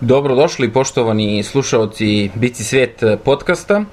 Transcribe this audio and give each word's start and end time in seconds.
Dobrodošli 0.00 0.72
poštovani 0.72 1.42
slušalci 1.42 2.30
Bici 2.34 2.64
svet 2.64 3.02
podcasta. 3.24 3.84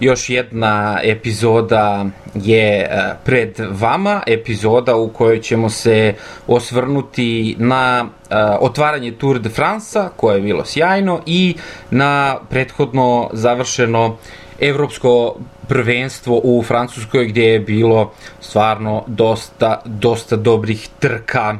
Još 0.00 0.30
jedna 0.30 1.00
epizoda 1.02 2.06
je 2.34 2.80
e, 2.80 3.14
pred 3.24 3.60
vama, 3.70 4.22
epizoda 4.26 4.96
u 4.96 5.08
kojoj 5.08 5.40
ćemo 5.40 5.70
se 5.70 6.14
osvrnuti 6.46 7.56
na 7.58 8.06
e, 8.30 8.34
otvaranje 8.60 9.12
Tour 9.12 9.38
de 9.38 9.48
France 9.48 10.00
koje 10.16 10.36
je 10.36 10.42
bilo 10.42 10.64
sjajno 10.64 11.20
i 11.26 11.56
na 11.90 12.36
prethodno 12.50 13.30
završeno 13.32 14.16
evropsko 14.60 15.34
prvenstvo 15.68 16.40
u 16.44 16.62
Francuskoj 16.62 17.26
gdje 17.26 17.44
je 17.44 17.60
bilo 17.60 18.12
stvarno 18.40 19.04
dosta, 19.06 19.82
dosta 19.84 20.36
dobrih 20.36 20.88
trka 20.98 21.58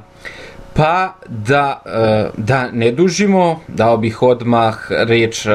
Pa 0.76 1.14
da, 1.26 1.82
e, 1.86 2.30
da 2.36 2.70
ne 2.72 2.90
dužimo, 2.92 3.60
dao 3.68 3.96
bih 3.96 4.22
odmah 4.22 4.76
reč 4.90 5.46
e, 5.46 5.50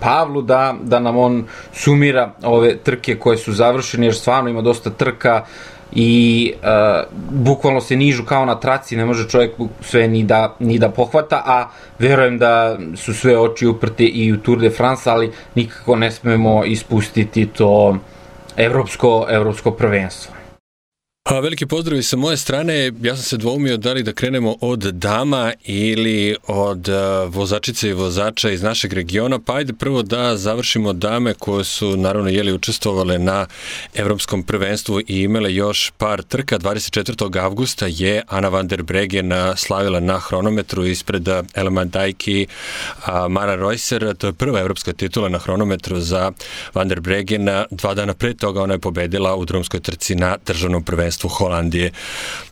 Pavlu 0.00 0.42
da, 0.42 0.74
da 0.82 1.00
nam 1.00 1.16
on 1.16 1.44
sumira 1.72 2.32
ove 2.42 2.76
trke 2.76 3.14
koje 3.18 3.36
su 3.36 3.52
završene, 3.52 4.06
jer 4.06 4.14
stvarno 4.14 4.50
ima 4.50 4.62
dosta 4.62 4.90
trka 4.90 5.44
i 5.92 6.52
uh, 6.62 6.68
bukvalno 7.30 7.80
se 7.80 7.96
nižu 7.96 8.24
kao 8.24 8.44
na 8.44 8.60
traci, 8.60 8.96
ne 8.96 9.04
može 9.04 9.28
čovjek 9.28 9.52
sve 9.80 10.08
ni 10.08 10.24
da, 10.24 10.56
ni 10.58 10.78
da 10.78 10.88
pohvata, 10.88 11.42
a 11.46 11.68
verujem 11.98 12.38
da 12.38 12.78
su 12.96 13.14
sve 13.14 13.38
oči 13.38 13.66
uprte 13.66 14.04
i 14.04 14.32
u 14.32 14.36
Tour 14.36 14.58
de 14.58 14.70
France, 14.70 15.10
ali 15.10 15.32
nikako 15.54 15.96
ne 15.96 16.10
smemo 16.10 16.64
ispustiti 16.64 17.46
to 17.46 17.98
evropsko, 18.56 19.26
evropsko 19.30 19.70
prvenstvo. 19.70 20.37
A 21.30 21.40
veliki 21.40 21.66
pozdrav 21.66 21.98
i 21.98 22.02
sa 22.02 22.16
moje 22.16 22.36
strane. 22.36 22.92
Ja 23.02 23.16
sam 23.16 23.24
se 23.24 23.36
dvoumio 23.36 23.76
da 23.76 23.92
li 23.92 24.02
da 24.02 24.12
krenemo 24.12 24.56
od 24.60 24.78
dama 24.78 25.52
ili 25.64 26.36
od 26.46 26.88
uh, 26.88 27.34
vozačice 27.34 27.88
i 27.88 27.92
vozača 27.92 28.50
iz 28.50 28.62
našeg 28.62 28.92
regiona. 28.92 29.38
Pa 29.38 29.54
ajde 29.54 29.72
prvo 29.72 30.02
da 30.02 30.36
završimo 30.36 30.92
dame 30.92 31.34
koje 31.34 31.64
su 31.64 31.96
naravno 31.96 32.30
jeli 32.30 32.52
učestvovale 32.52 33.18
na 33.18 33.46
evropskom 33.94 34.42
prvenstvu 34.42 35.00
i 35.00 35.04
imale 35.08 35.54
još 35.54 35.92
par 35.98 36.22
trka. 36.22 36.58
24. 36.58 37.42
avgusta 37.44 37.86
je 37.88 38.22
Ana 38.28 38.48
van 38.48 38.68
der 38.68 38.82
Bregen 38.82 39.32
slavila 39.56 40.00
na 40.00 40.18
hronometru 40.18 40.86
ispred 40.86 41.28
Elma 41.54 41.84
Dajki 41.84 42.46
Mara 43.28 43.54
Reusser. 43.54 44.14
To 44.14 44.26
je 44.26 44.32
prva 44.32 44.60
evropska 44.60 44.92
titula 44.92 45.28
na 45.28 45.38
hronometru 45.38 46.00
za 46.00 46.32
van 46.74 46.88
der 46.88 47.00
Bregen. 47.00 47.48
Dva 47.70 47.94
dana 47.94 48.14
pre 48.14 48.34
toga 48.34 48.62
ona 48.62 48.74
je 48.74 48.78
pobedila 48.78 49.36
u 49.36 49.44
drumskoj 49.44 49.80
trci 49.80 50.14
na 50.14 50.36
državnom 50.46 50.84
prvenstvu 50.84 51.17
prvenstvu 51.18 51.28
Holandije. 51.28 51.92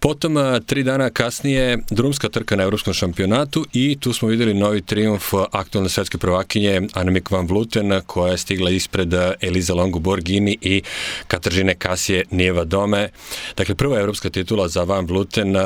Potom, 0.01 0.37
tri 0.67 0.83
dana 0.83 1.11
kasnije, 1.11 1.79
drumska 1.91 2.29
trka 2.29 2.57
na 2.57 2.63
evropskom 2.63 2.95
šampionatu 2.95 3.65
i 3.73 3.97
tu 4.01 4.13
smo 4.13 4.29
videli 4.29 4.55
novi 4.55 4.83
triumf 4.83 5.35
aktualne 5.53 5.89
svetske 5.89 6.19
prvakinje 6.19 6.89
Annemiek 6.95 7.31
van 7.31 7.47
Vluten, 7.47 8.01
koja 8.07 8.33
je 8.33 8.39
stigla 8.39 8.71
ispred 8.71 9.15
Eliza 9.41 9.75
Longo 9.75 9.99
Borgini 9.99 10.59
i 10.61 10.83
Kataržine 11.29 11.75
Kasije 11.75 12.25
Nijeva 12.31 12.65
Dome. 12.65 13.09
Dakle, 13.57 13.75
prva 13.75 14.01
evropska 14.01 14.31
titula 14.31 14.69
za 14.69 14.83
van 14.83 15.07
Vluten, 15.07 15.57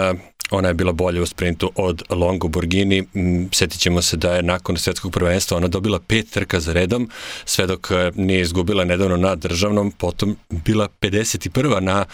Ona 0.51 0.69
je 0.69 0.75
bila 0.75 0.93
bolja 0.93 1.23
u 1.23 1.27
sprintu 1.27 1.73
od 1.75 2.03
Longo 2.11 2.49
Borghini. 2.49 3.05
Sjetit 3.53 3.81
ćemo 3.81 4.03
se 4.03 4.17
da 4.17 4.35
je 4.35 4.43
nakon 4.43 4.77
svetskog 4.77 5.13
prvenstva 5.13 5.57
ona 5.57 5.69
dobila 5.69 6.01
pet 6.07 6.31
trka 6.31 6.61
za 6.61 6.73
redom, 6.73 7.11
sve 7.45 7.67
dok 7.67 7.91
e, 7.91 8.13
nije 8.15 8.41
izgubila 8.41 8.85
nedavno 8.85 9.17
na 9.17 9.35
državnom, 9.35 9.91
potom 9.91 10.37
bila 10.51 10.89
51. 11.01 11.81
na 11.81 12.05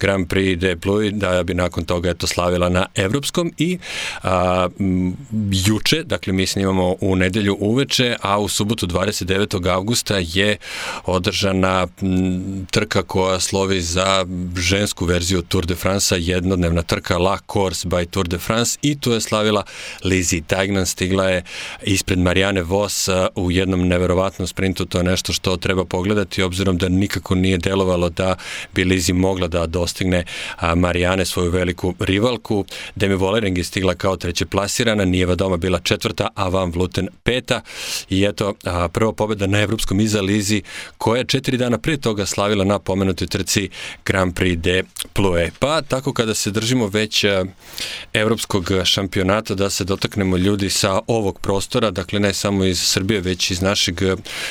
Grand 0.00 0.26
Prix 0.26 0.58
de 0.58 0.74
Blue, 0.74 1.10
da 1.10 1.42
bi 1.42 1.54
nakon 1.54 1.84
toga 1.84 2.10
eto 2.10 2.26
slavila 2.26 2.68
na 2.68 2.86
evropskom 2.94 3.52
i 3.58 3.78
a, 4.22 4.68
juče, 5.66 6.02
dakle 6.02 6.32
mi 6.32 6.46
snimamo 6.46 6.96
u 7.00 7.16
nedelju 7.16 7.56
uveče, 7.60 8.16
a 8.22 8.38
u 8.38 8.48
subotu 8.48 8.86
29. 8.86 9.70
augusta 9.70 10.16
je 10.18 10.56
održana 11.04 11.86
trka 12.70 13.02
koja 13.02 13.40
slovi 13.40 13.80
za 13.80 14.26
žensku 14.56 15.04
verziju 15.04 15.42
Tour 15.42 15.66
de 15.66 15.74
France, 15.74 16.14
jednodnevna 16.18 16.82
trka 16.82 17.18
La 17.18 17.38
Course 17.52 17.85
by 17.86 18.06
Tour 18.06 18.28
de 18.28 18.38
France 18.38 18.78
i 18.82 19.00
tu 19.00 19.12
je 19.12 19.20
slavila 19.20 19.64
Lizzie 20.04 20.42
Tagnan, 20.46 20.86
stigla 20.86 21.28
je 21.28 21.42
ispred 21.82 22.18
Marijane 22.18 22.62
Vos 22.62 23.08
u 23.34 23.50
jednom 23.50 23.88
neverovatnom 23.88 24.48
sprintu, 24.48 24.84
to 24.84 24.98
je 24.98 25.04
nešto 25.04 25.32
što 25.32 25.56
treba 25.56 25.84
pogledati 25.84 26.42
obzirom 26.42 26.78
da 26.78 26.88
nikako 26.88 27.34
nije 27.34 27.58
delovalo 27.58 28.08
da 28.08 28.36
bi 28.74 28.84
Lizzie 28.84 29.14
mogla 29.14 29.48
da 29.48 29.66
dostigne 29.66 30.24
Marijane 30.76 31.24
svoju 31.24 31.50
veliku 31.50 31.94
rivalku. 31.98 32.64
Demi 32.94 33.14
Vollering 33.14 33.58
je 33.58 33.64
stigla 33.64 33.94
kao 33.94 34.16
treće 34.16 34.46
plasirana, 34.46 35.04
Nijeva 35.04 35.34
doma 35.34 35.56
bila 35.56 35.78
četvrta, 35.78 36.28
a 36.34 36.48
Van 36.48 36.70
Vluten 36.70 37.08
peta 37.22 37.60
i 38.10 38.24
eto 38.24 38.54
prva 38.92 39.12
pobeda 39.12 39.46
na 39.46 39.60
evropskom 39.60 40.00
iza 40.00 40.20
Lizzie 40.20 40.62
koja 40.98 41.18
je 41.18 41.24
četiri 41.24 41.56
dana 41.56 41.78
pre 41.78 41.96
toga 41.96 42.26
slavila 42.26 42.64
na 42.64 42.78
pomenutoj 42.78 43.26
trci 43.26 43.68
Grand 44.04 44.34
Prix 44.34 44.56
de 44.56 44.82
Plue. 45.12 45.50
Pa 45.58 45.82
tako 45.82 46.12
kada 46.12 46.34
se 46.34 46.50
držimo 46.50 46.86
već 46.86 47.24
evropskog 48.12 48.70
šampionata 48.84 49.54
da 49.54 49.70
se 49.70 49.84
dotaknemo 49.84 50.36
ljudi 50.36 50.70
sa 50.70 51.00
ovog 51.06 51.40
prostora, 51.40 51.90
dakle 51.90 52.20
ne 52.20 52.34
samo 52.34 52.64
iz 52.64 52.80
Srbije, 52.80 53.20
već 53.20 53.50
iz 53.50 53.62
našeg 53.62 54.00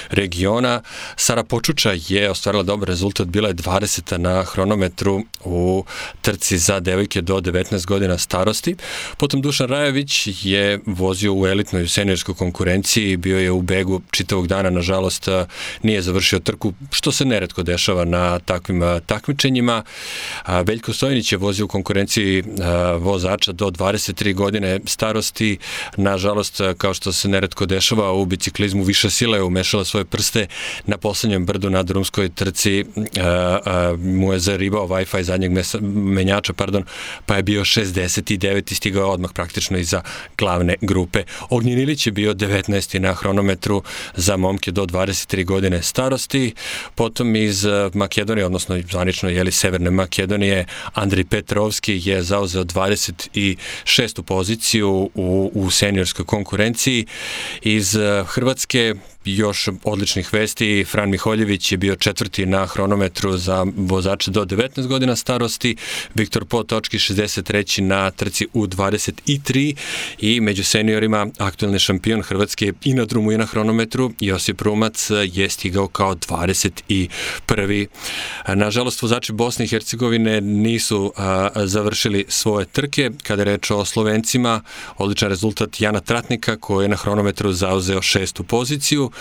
regiona. 0.10 0.82
Sara 1.16 1.44
Počuča 1.44 1.92
je 2.08 2.30
ostvarila 2.30 2.64
dobar 2.64 2.90
rezultat, 2.90 3.28
bila 3.28 3.48
je 3.48 3.56
20. 3.56 4.18
na 4.18 4.44
hronometru 4.44 5.24
u 5.44 5.86
trci 6.22 6.58
za 6.58 6.80
devojke 6.80 7.22
do 7.22 7.38
19 7.38 7.86
godina 7.86 8.18
starosti. 8.18 8.76
Potom 9.18 9.42
Dušan 9.42 9.68
Rajević 9.68 10.28
je 10.42 10.80
vozio 10.86 11.34
u 11.34 11.48
elitnoj 11.48 11.88
seniorskoj 11.88 12.36
konkurenciji, 12.36 13.18
bio 13.18 13.40
je 13.40 13.52
u 13.52 13.62
begu 13.62 14.02
čitavog 14.12 14.48
dana, 14.48 14.70
nažalost 14.70 15.28
nije 15.84 16.02
završio 16.02 16.40
trku, 16.40 16.74
što 16.92 17.12
se 17.12 17.26
neretko 17.26 17.64
dešava 17.64 18.06
na 18.06 18.40
takvim 18.40 18.82
takmičenjima. 19.06 19.84
Veljko 20.64 20.94
Stojnić 20.94 21.32
je 21.32 21.38
vozio 21.38 21.66
u 21.66 21.68
konkurenciji 21.68 22.44
vozača 23.16 23.52
do 23.52 23.68
23 23.72 24.34
godine 24.34 24.80
starosti. 24.86 25.58
Nažalost, 25.98 26.62
kao 26.78 26.94
što 26.94 27.14
se 27.14 27.30
neretko 27.30 27.66
dešava 27.66 28.12
u 28.12 28.26
biciklizmu, 28.26 28.84
više 28.84 29.10
sila 29.10 29.38
je 29.38 29.44
umešala 29.44 29.86
svoje 29.86 30.06
prste 30.06 30.48
na 30.86 30.98
poslednjem 30.98 31.46
brdu 31.46 31.70
na 31.70 31.84
drumskoj 31.84 32.30
trci 32.30 32.86
a, 33.20 33.60
a, 33.66 33.96
mu 34.00 34.34
je 34.34 34.40
zaribao 34.40 34.88
Wi-Fi 34.88 35.22
zadnjeg 35.22 35.52
mesa, 35.52 35.80
menjača, 35.82 36.54
pardon, 36.54 36.84
pa 37.26 37.36
je 37.36 37.44
bio 37.44 37.62
69 37.62 38.72
i 38.72 38.76
stigao 38.76 39.12
odmah 39.12 39.32
praktično 39.34 39.78
iza 39.78 40.02
glavne 40.38 40.76
grupe. 40.82 41.24
Ognjen 41.50 41.80
Ilić 41.80 42.08
je 42.08 42.12
bio 42.12 42.34
19. 42.34 43.00
na 43.00 43.14
hronometru 43.14 43.84
za 44.16 44.38
momke 44.38 44.72
do 44.72 44.86
23 44.86 45.46
godine 45.46 45.82
starosti, 45.82 46.54
potom 46.96 47.36
iz 47.36 47.66
Makedonije, 47.94 48.46
odnosno 48.46 48.82
zvanično 48.92 49.30
jeli 49.30 49.52
Severne 49.52 49.90
Makedonije, 49.92 50.66
Andri 50.94 51.24
Petrovski 51.24 52.02
je 52.04 52.24
zauzeo 52.24 52.64
20 52.64 53.05
26. 53.12 54.22
poziciju 54.22 55.10
u, 55.16 55.52
u 55.54 55.72
seniorskoj 55.72 56.26
konkurenciji. 56.26 57.06
Iz 57.62 57.96
eh, 57.96 58.24
Hrvatske 58.28 58.96
još 59.26 59.70
odličnih 59.84 60.34
vesti. 60.34 60.86
Fran 60.88 61.10
Miholjević 61.10 61.72
je 61.72 61.78
bio 61.78 61.96
četvrti 61.96 62.46
na 62.46 62.66
hronometru 62.66 63.38
za 63.38 63.66
vozače 63.78 64.32
do 64.32 64.46
19 64.46 64.88
godina 64.88 65.16
starosti, 65.16 65.76
Viktor 66.14 66.46
Potočki 66.46 66.98
63. 66.98 67.82
na 67.82 68.12
trci 68.12 68.48
u 68.54 68.68
23 68.68 69.76
i 70.20 70.42
među 70.42 70.64
seniorima 70.64 71.28
aktuelni 71.38 71.80
šampion 71.80 72.22
Hrvatske 72.22 72.74
i 72.84 72.94
na 72.94 73.06
drumu 73.06 73.32
i 73.32 73.38
na 73.38 73.46
hronometru 73.46 74.12
Josip 74.20 74.62
Rumac 74.62 75.10
je 75.34 75.50
stigao 75.50 75.88
kao 75.88 76.16
21. 76.16 77.88
Nažalost, 78.48 79.02
vozači 79.02 79.34
Bosne 79.34 79.66
i 79.66 79.68
Hercegovine 79.68 80.42
nisu 80.42 81.14
a, 81.16 81.50
završili 81.56 82.26
svoje 82.28 82.66
trke. 82.66 83.12
Kada 83.24 83.42
je 83.42 83.46
reč 83.46 83.72
o 83.72 83.86
Slovencima, 83.86 84.62
odličan 84.98 85.30
rezultat 85.30 85.82
Jana 85.82 86.00
Tratnika 86.00 86.58
koji 86.58 86.86
je 86.86 86.90
na 86.90 86.96
hronometru 86.96 87.54
zauzeo 87.54 88.02
šestu 88.02 88.44
poziciju. 88.44 89.12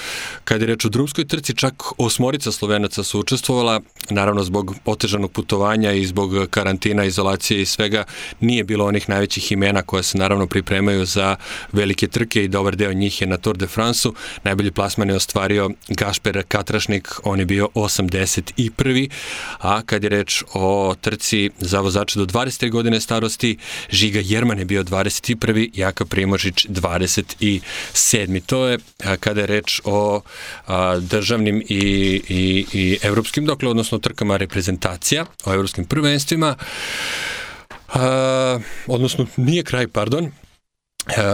Kad 0.45 0.61
je 0.61 0.67
reč 0.67 0.85
o 0.85 0.89
drumskoj 0.89 1.25
trci, 1.25 1.57
čak 1.57 1.75
osmorica 1.99 2.53
Slovenaca 2.53 3.03
su 3.03 3.21
učestvovala, 3.21 3.81
naravno 4.11 4.45
zbog 4.45 4.75
otežanog 4.85 5.33
putovanja 5.33 5.93
i 5.93 6.07
zbog 6.07 6.31
karantina, 6.51 7.05
izolacije 7.05 7.63
i 7.63 7.67
svega, 7.67 8.05
nije 8.41 8.65
bilo 8.65 8.87
onih 8.87 9.09
najvećih 9.09 9.53
imena 9.53 9.83
koja 9.83 10.03
se 10.03 10.19
naravno 10.19 10.47
pripremaju 10.47 11.05
za 11.05 11.37
velike 11.73 12.07
trke 12.09 12.45
i 12.45 12.49
dobar 12.49 12.77
deo 12.77 12.93
njih 12.93 13.21
je 13.21 13.27
na 13.27 13.37
Tour 13.37 13.57
de 13.57 13.67
France-u. 13.67 14.15
Najbolji 14.45 14.71
plasman 14.71 15.09
je 15.09 15.17
ostvario 15.17 15.71
Gašper 15.89 16.43
Katrašnik, 16.49 17.09
on 17.25 17.39
je 17.39 17.47
bio 17.47 17.69
81. 17.75 19.11
A 19.59 19.83
kad 19.83 20.03
je 20.03 20.09
reč 20.09 20.43
o 20.55 20.95
trci 21.01 21.51
za 21.59 21.81
vozače 21.81 22.19
do 22.19 22.27
20. 22.27 22.71
godine 22.71 23.01
starosti, 23.01 23.57
Žiga 23.91 24.21
Jerman 24.25 24.59
je 24.59 24.65
bio 24.65 24.85
21. 24.85 25.71
Jaka 25.75 26.05
Primožić 26.05 26.67
27. 26.67 28.41
To 28.47 28.67
je 28.67 28.79
kada 29.21 29.41
je 29.41 29.47
reč 29.47 29.81
o 29.85 30.21
a, 30.67 30.99
državnim 30.99 31.63
i, 31.69 32.23
i, 32.29 32.67
i 32.73 32.99
evropskim, 33.03 33.47
dokle, 33.47 33.69
odnosno 33.69 33.99
trkama 33.99 34.37
reprezentacija, 34.37 35.27
o 35.45 35.55
evropskim 35.55 35.85
prvenstvima, 35.85 36.57
a, 37.95 38.59
odnosno 38.87 39.27
nije 39.37 39.63
kraj, 39.63 39.89
pardon, 39.89 40.31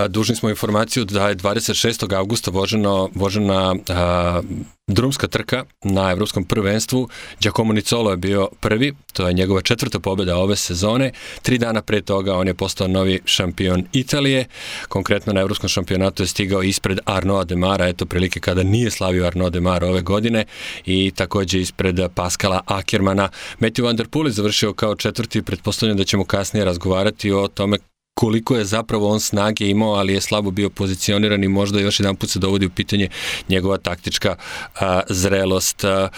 dužni 0.09 0.37
smo 0.37 0.49
informaciju 0.49 1.05
da 1.05 1.29
je 1.29 1.37
26. 1.37 2.17
augusta 2.17 2.51
voženo, 2.51 3.11
vožena 3.15 3.75
a, 3.89 4.43
drumska 4.87 5.27
trka 5.27 5.65
na 5.85 6.11
evropskom 6.11 6.45
prvenstvu. 6.45 7.09
Giacomo 7.41 7.73
Nicolo 7.73 8.11
je 8.11 8.17
bio 8.17 8.49
prvi, 8.61 8.95
to 9.13 9.29
je 9.29 9.35
njegova 9.35 9.63
četvrta 9.63 10.01
pobjeda 10.01 10.37
ove 10.37 10.57
sezone. 10.57 11.13
Tri 11.43 11.59
dana 11.59 11.83
pre 11.83 12.03
toga 12.03 12.35
on 12.35 12.47
je 12.49 12.55
postao 12.55 12.89
novi 12.89 13.21
šampion 13.25 13.85
Italije. 13.93 14.45
Konkretno 14.89 15.33
na 15.33 15.41
evropskom 15.41 15.69
šampionatu 15.69 16.23
je 16.23 16.27
stigao 16.27 16.63
ispred 16.63 16.99
Arnoa 17.05 17.45
Demara, 17.45 17.89
eto 17.89 18.07
prilike 18.07 18.41
kada 18.41 18.63
nije 18.63 18.91
slavio 18.91 19.27
Arnaud 19.27 19.53
Demar 19.53 19.85
ove 19.85 20.01
godine 20.01 20.45
i 20.87 21.13
takođe 21.17 21.61
ispred 21.61 22.01
Paskala 22.15 22.61
Ackermana. 22.67 23.29
Matthew 23.61 23.85
Van 23.85 23.97
Der 23.97 24.09
Poel 24.09 24.27
je 24.27 24.33
završio 24.33 24.73
kao 24.73 24.97
četvrti, 24.97 25.43
pretpostavljam 25.43 25.97
da 25.97 26.05
ćemo 26.05 26.25
kasnije 26.25 26.65
razgovarati 26.65 27.33
o 27.33 27.49
tome 27.49 27.79
koliko 28.15 28.57
je 28.57 28.65
zapravo 28.65 29.09
on 29.09 29.21
snage 29.21 29.69
imao, 29.69 29.93
ali 29.93 30.13
je 30.13 30.21
slabo 30.21 30.51
bio 30.51 30.71
pozicioniran 30.71 31.45
i 31.45 31.49
možda 31.49 31.81
još 31.81 32.01
jedan 32.01 32.17
put 32.17 32.31
se 32.31 32.39
dovodi 32.39 32.67
u 32.67 32.71
pitanje 32.71 33.09
njegova 33.49 33.79
taktička 33.79 34.37
a, 34.81 35.01
zrelost. 35.09 35.85
A, 35.85 36.09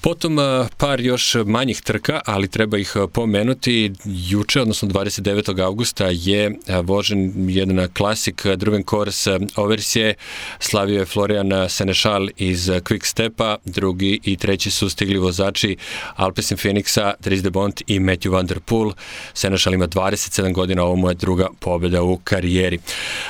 potom 0.00 0.38
a, 0.38 0.68
par 0.76 1.00
još 1.00 1.34
manjih 1.46 1.80
trka, 1.80 2.20
ali 2.26 2.48
treba 2.48 2.78
ih 2.78 2.94
pomenuti. 3.12 3.92
Juče, 4.04 4.60
odnosno 4.60 4.88
29. 4.88 5.62
augusta, 5.62 6.06
je 6.10 6.58
vožen 6.82 7.32
jedan 7.48 7.88
klasik 7.96 8.46
Druven 8.56 8.82
Kors 8.82 9.26
Oversje, 9.56 10.14
slavio 10.58 10.98
je 10.98 11.06
Florian 11.06 11.50
Senešal 11.68 12.28
iz 12.36 12.68
Quick 12.68 13.04
Stepa, 13.04 13.56
drugi 13.64 14.20
i 14.24 14.36
treći 14.36 14.70
su 14.70 14.88
stigli 14.88 15.18
vozači 15.18 15.76
Alpecin 16.14 16.56
Phoenixa, 16.56 17.12
Dries 17.20 17.42
de 17.42 17.50
Bont 17.50 17.82
i 17.86 18.00
Matthew 18.00 18.32
Van 18.32 18.46
Der 18.46 18.60
Poel. 18.60 18.92
Senešal 19.34 19.74
ima 19.74 19.88
27 19.88 20.52
godina, 20.52 20.82
ovo 20.82 20.96
mu 21.06 21.10
je 21.10 21.14
druga 21.14 21.48
pobjeda 21.60 22.02
u 22.02 22.16
karijeri. 22.16 22.78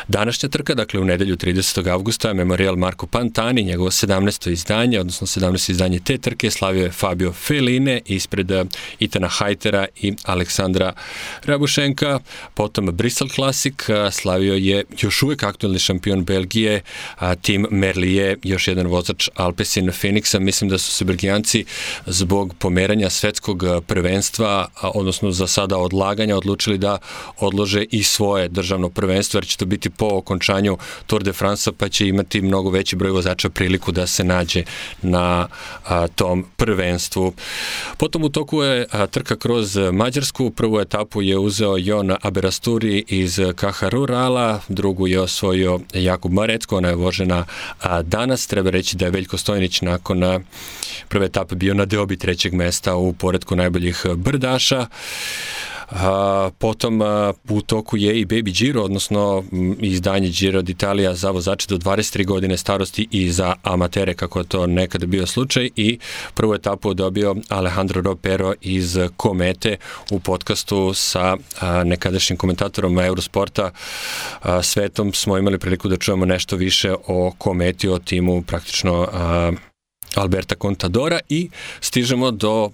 Današnja 0.08 0.48
trka, 0.48 0.74
dakle 0.74 1.00
u 1.00 1.04
nedelju 1.04 1.36
30. 1.36 1.90
avgusta, 1.92 2.34
Memorial 2.34 2.76
Marko 2.76 3.06
Pantani, 3.06 3.62
njegovo 3.62 3.90
17. 3.90 4.50
izdanje, 4.50 5.00
odnosno 5.00 5.26
17. 5.26 5.70
izdanje 5.70 6.00
te 6.00 6.18
trke, 6.18 6.50
slavio 6.50 6.84
je 6.84 6.90
Fabio 6.90 7.32
Feline 7.32 8.00
ispred 8.06 8.50
eh, 8.50 8.64
Itana 8.98 9.28
Hajtera 9.28 9.86
i 10.00 10.14
Aleksandra 10.24 10.92
Rabušenka. 11.44 12.20
Potom 12.54 12.86
Bristol 12.86 13.28
Classic 13.28 13.88
eh, 13.88 14.10
slavio 14.10 14.54
je 14.54 14.84
još 15.00 15.22
uvek 15.22 15.42
aktualni 15.42 15.78
šampion 15.78 16.24
Belgije, 16.24 16.82
Tim 17.42 17.66
Merlier, 17.70 18.38
još 18.42 18.68
jedan 18.68 18.86
vozač 18.86 19.28
Alpecin 19.34 19.86
Phoenixa. 19.86 20.38
Mislim 20.38 20.70
da 20.70 20.78
su 20.78 20.92
se 20.92 21.04
Belgijanci 21.04 21.64
zbog 22.06 22.54
pomeranja 22.58 23.10
svetskog 23.10 23.64
eh, 23.64 23.80
prvenstva, 23.86 24.68
odnosno 24.82 25.30
za 25.30 25.46
sada 25.46 25.78
odlaganja, 25.78 26.36
odlučili 26.36 26.78
da 26.78 26.98
odlože 27.38 27.65
može 27.66 27.84
i 27.90 28.02
svoje 28.02 28.48
državno 28.48 28.88
prvenstvo, 28.88 29.38
jer 29.38 29.46
će 29.46 29.56
to 29.56 29.66
biti 29.66 29.90
po 29.90 30.08
okončanju 30.12 30.78
Tour 31.06 31.22
de 31.22 31.32
France, 31.32 31.72
pa 31.72 31.88
će 31.88 32.08
imati 32.08 32.40
mnogo 32.40 32.70
veći 32.70 32.96
broj 32.96 33.10
vozača 33.10 33.48
priliku 33.48 33.92
da 33.92 34.06
se 34.06 34.24
nađe 34.24 34.62
na 35.02 35.48
a, 35.84 36.08
tom 36.08 36.44
prvenstvu. 36.56 37.32
Potom 37.98 38.24
u 38.24 38.28
toku 38.28 38.62
je 38.62 38.86
a, 38.90 39.06
trka 39.06 39.36
kroz 39.36 39.76
Mađarsku, 39.92 40.50
prvu 40.50 40.80
etapu 40.80 41.22
je 41.22 41.38
uzeo 41.38 41.76
Jon 41.76 42.14
Aberasturi 42.22 43.04
iz 43.08 43.40
Kaha 43.56 43.88
Rurala, 43.88 44.60
drugu 44.68 45.06
je 45.06 45.20
osvojio 45.20 45.80
Jakub 45.94 46.32
Marecko, 46.32 46.76
ona 46.76 46.88
je 46.88 46.94
vožena 46.94 47.44
a, 47.80 48.02
danas, 48.02 48.46
treba 48.46 48.70
reći 48.70 48.96
da 48.96 49.04
je 49.04 49.10
Veljko 49.10 49.38
Stojnić 49.38 49.80
nakon 49.82 50.22
a, 50.22 50.40
prve 51.08 51.26
etape 51.26 51.54
bio 51.54 51.74
na 51.74 51.84
deobi 51.84 52.16
trećeg 52.16 52.54
mesta 52.54 52.96
u 52.96 53.12
poredku 53.12 53.56
najboljih 53.56 54.06
brdaša. 54.16 54.86
A, 55.90 56.50
potom 56.58 57.02
a, 57.02 57.32
u 57.48 57.60
toku 57.60 57.96
je 57.96 58.20
i 58.20 58.26
Baby 58.26 58.58
Giro, 58.58 58.82
odnosno 58.82 59.44
izdanje 59.80 60.28
Giro 60.28 60.62
d'Italia 60.62 61.14
za 61.14 61.30
vozače 61.30 61.66
do 61.68 61.76
23 61.76 62.26
godine 62.26 62.56
starosti 62.56 63.08
i 63.10 63.30
za 63.30 63.54
amatere, 63.62 64.14
kako 64.14 64.38
je 64.38 64.44
to 64.44 64.66
nekada 64.66 65.06
bio 65.06 65.26
slučaj. 65.26 65.70
I 65.76 65.98
prvu 66.34 66.54
etapu 66.54 66.94
dobio 66.94 67.36
Alejandro 67.48 68.02
Ropero 68.02 68.54
iz 68.60 68.98
Komete 69.16 69.76
u 70.10 70.20
podcastu 70.20 70.94
sa 70.94 71.36
a, 71.60 71.84
nekadašnjim 71.84 72.36
komentatorom 72.36 72.98
Eurosporta. 72.98 73.70
A, 74.42 74.62
Svetom 74.62 75.12
smo 75.12 75.38
imali 75.38 75.58
priliku 75.58 75.88
da 75.88 75.96
čujemo 75.96 76.24
nešto 76.24 76.56
više 76.56 76.94
o 77.06 77.32
Kometi, 77.38 77.88
o 77.88 77.98
timu 77.98 78.42
praktično 78.42 79.08
a, 79.12 79.52
Alberta 80.16 80.54
Contadora 80.62 81.18
i 81.28 81.50
stižemo 81.80 82.30
do 82.30 82.70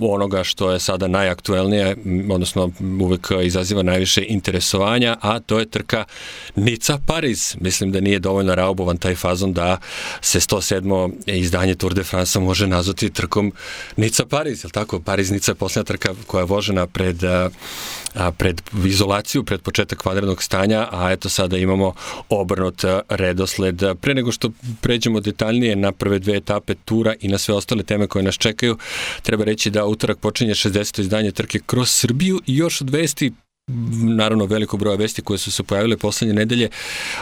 onoga 0.00 0.44
što 0.44 0.70
je 0.72 0.80
sada 0.80 1.08
najaktuelnije, 1.08 1.96
odnosno 2.30 2.70
uvek 3.00 3.28
izaziva 3.44 3.82
najviše 3.82 4.24
interesovanja, 4.28 5.16
a 5.20 5.40
to 5.40 5.58
je 5.58 5.66
trka 5.66 6.04
Nica-Pariz. 6.56 7.56
Mislim 7.60 7.92
da 7.92 8.00
nije 8.00 8.18
dovoljno 8.18 8.54
raubovan 8.54 8.96
taj 8.96 9.14
fazon 9.14 9.52
da 9.52 9.78
se 10.20 10.40
107. 10.40 11.12
izdanje 11.26 11.74
Tour 11.74 11.94
de 11.94 12.02
France 12.02 12.38
može 12.38 12.66
nazvati 12.66 13.10
trkom 13.10 13.52
Nica-Pariz, 13.96 14.64
je 14.64 14.70
tako? 14.70 14.98
Pariz-Nica 14.98 15.50
je 15.50 15.54
posljedna 15.54 15.84
trka 15.84 16.14
koja 16.26 16.40
je 16.40 16.46
vožena 16.46 16.86
pred, 16.86 17.16
pred 18.38 18.62
izolaciju, 18.84 19.44
pred 19.44 19.60
početak 19.60 19.98
kvadratnog 19.98 20.42
stanja, 20.42 20.88
a 20.92 21.12
eto 21.12 21.28
sada 21.28 21.58
imamo 21.58 21.94
obrnut 22.28 22.84
redosled. 23.08 23.82
Pre 24.00 24.14
nego 24.14 24.32
što 24.32 24.50
pređemo 24.80 25.20
detaljnije 25.20 25.76
na 25.76 25.92
prve 25.92 26.18
dve 26.18 26.36
etape 26.36 26.51
tura 26.84 27.14
i 27.20 27.28
na 27.28 27.38
sve 27.38 27.54
ostale 27.54 27.82
teme 27.82 28.06
koje 28.06 28.22
nas 28.22 28.34
čekaju. 28.34 28.76
Treba 29.22 29.44
reći 29.44 29.70
da 29.70 29.84
utorak 29.84 30.18
počinje 30.18 30.54
60. 30.54 31.00
izdanje 31.00 31.32
trke 31.32 31.60
kroz 31.66 31.90
Srbiju 31.90 32.40
i 32.46 32.56
još 32.56 32.80
od 32.80 32.90
vesti 32.90 33.32
naravno 33.68 34.44
veliko 34.44 34.76
broja 34.76 34.96
vesti 34.96 35.22
koje 35.22 35.38
su 35.38 35.52
se 35.52 35.62
pojavile 35.62 35.96
poslednje 35.96 36.34
nedelje, 36.34 36.68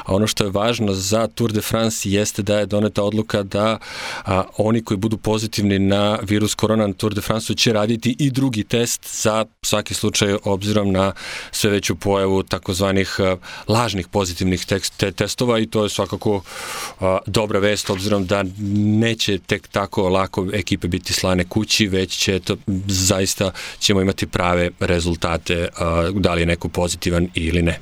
a 0.05 0.15
ono 0.15 0.27
što 0.27 0.45
je 0.45 0.51
važno 0.51 0.93
za 0.95 1.27
Tour 1.27 1.53
de 1.53 1.61
France 1.61 2.11
jeste 2.11 2.43
da 2.43 2.59
je 2.59 2.67
doneta 2.67 3.03
odluka 3.03 3.43
da 3.43 3.79
a, 4.25 4.45
oni 4.57 4.85
koji 4.85 4.99
budu 4.99 5.17
pozitivni 5.17 5.79
na 5.79 6.19
virus 6.23 6.55
korona 6.55 6.87
na 6.87 6.93
Tour 6.93 7.15
de 7.15 7.21
France 7.21 7.55
će 7.55 7.73
raditi 7.73 8.17
i 8.19 8.31
drugi 8.31 8.65
test 8.65 9.23
za 9.23 9.45
svaki 9.63 9.95
slučaj 9.95 10.37
obzirom 10.45 10.93
na 10.93 11.13
sve 11.51 11.71
veću 11.71 11.97
pojavu 11.97 12.43
takozvanih 12.43 13.17
lažnih 13.69 14.09
pozitivnih 14.09 14.67
tekst, 14.67 14.97
te, 14.97 15.13
testova 15.13 15.59
i 15.59 15.67
to 15.67 15.83
je 15.83 15.89
svakako 15.89 16.43
a, 17.01 17.19
dobra 17.27 17.59
vest 17.59 17.91
obzirom 17.91 18.27
da 18.27 18.45
neće 19.01 19.39
tek 19.39 19.69
tako 19.69 20.09
lako 20.09 20.47
ekipe 20.53 20.89
biti 20.89 21.13
slane 21.13 21.45
kući, 21.45 21.87
već 21.87 22.17
će 22.17 22.41
to 22.41 22.57
zaista 22.87 23.51
ćemo 23.79 24.01
imati 24.01 24.27
prave 24.27 24.71
rezultate 24.81 25.69
a, 25.77 26.11
da 26.15 26.35
li 26.35 26.40
je 26.41 26.47
neko 26.47 26.69
pozitivan 26.69 27.29
ili 27.35 27.63
ne. 27.63 27.79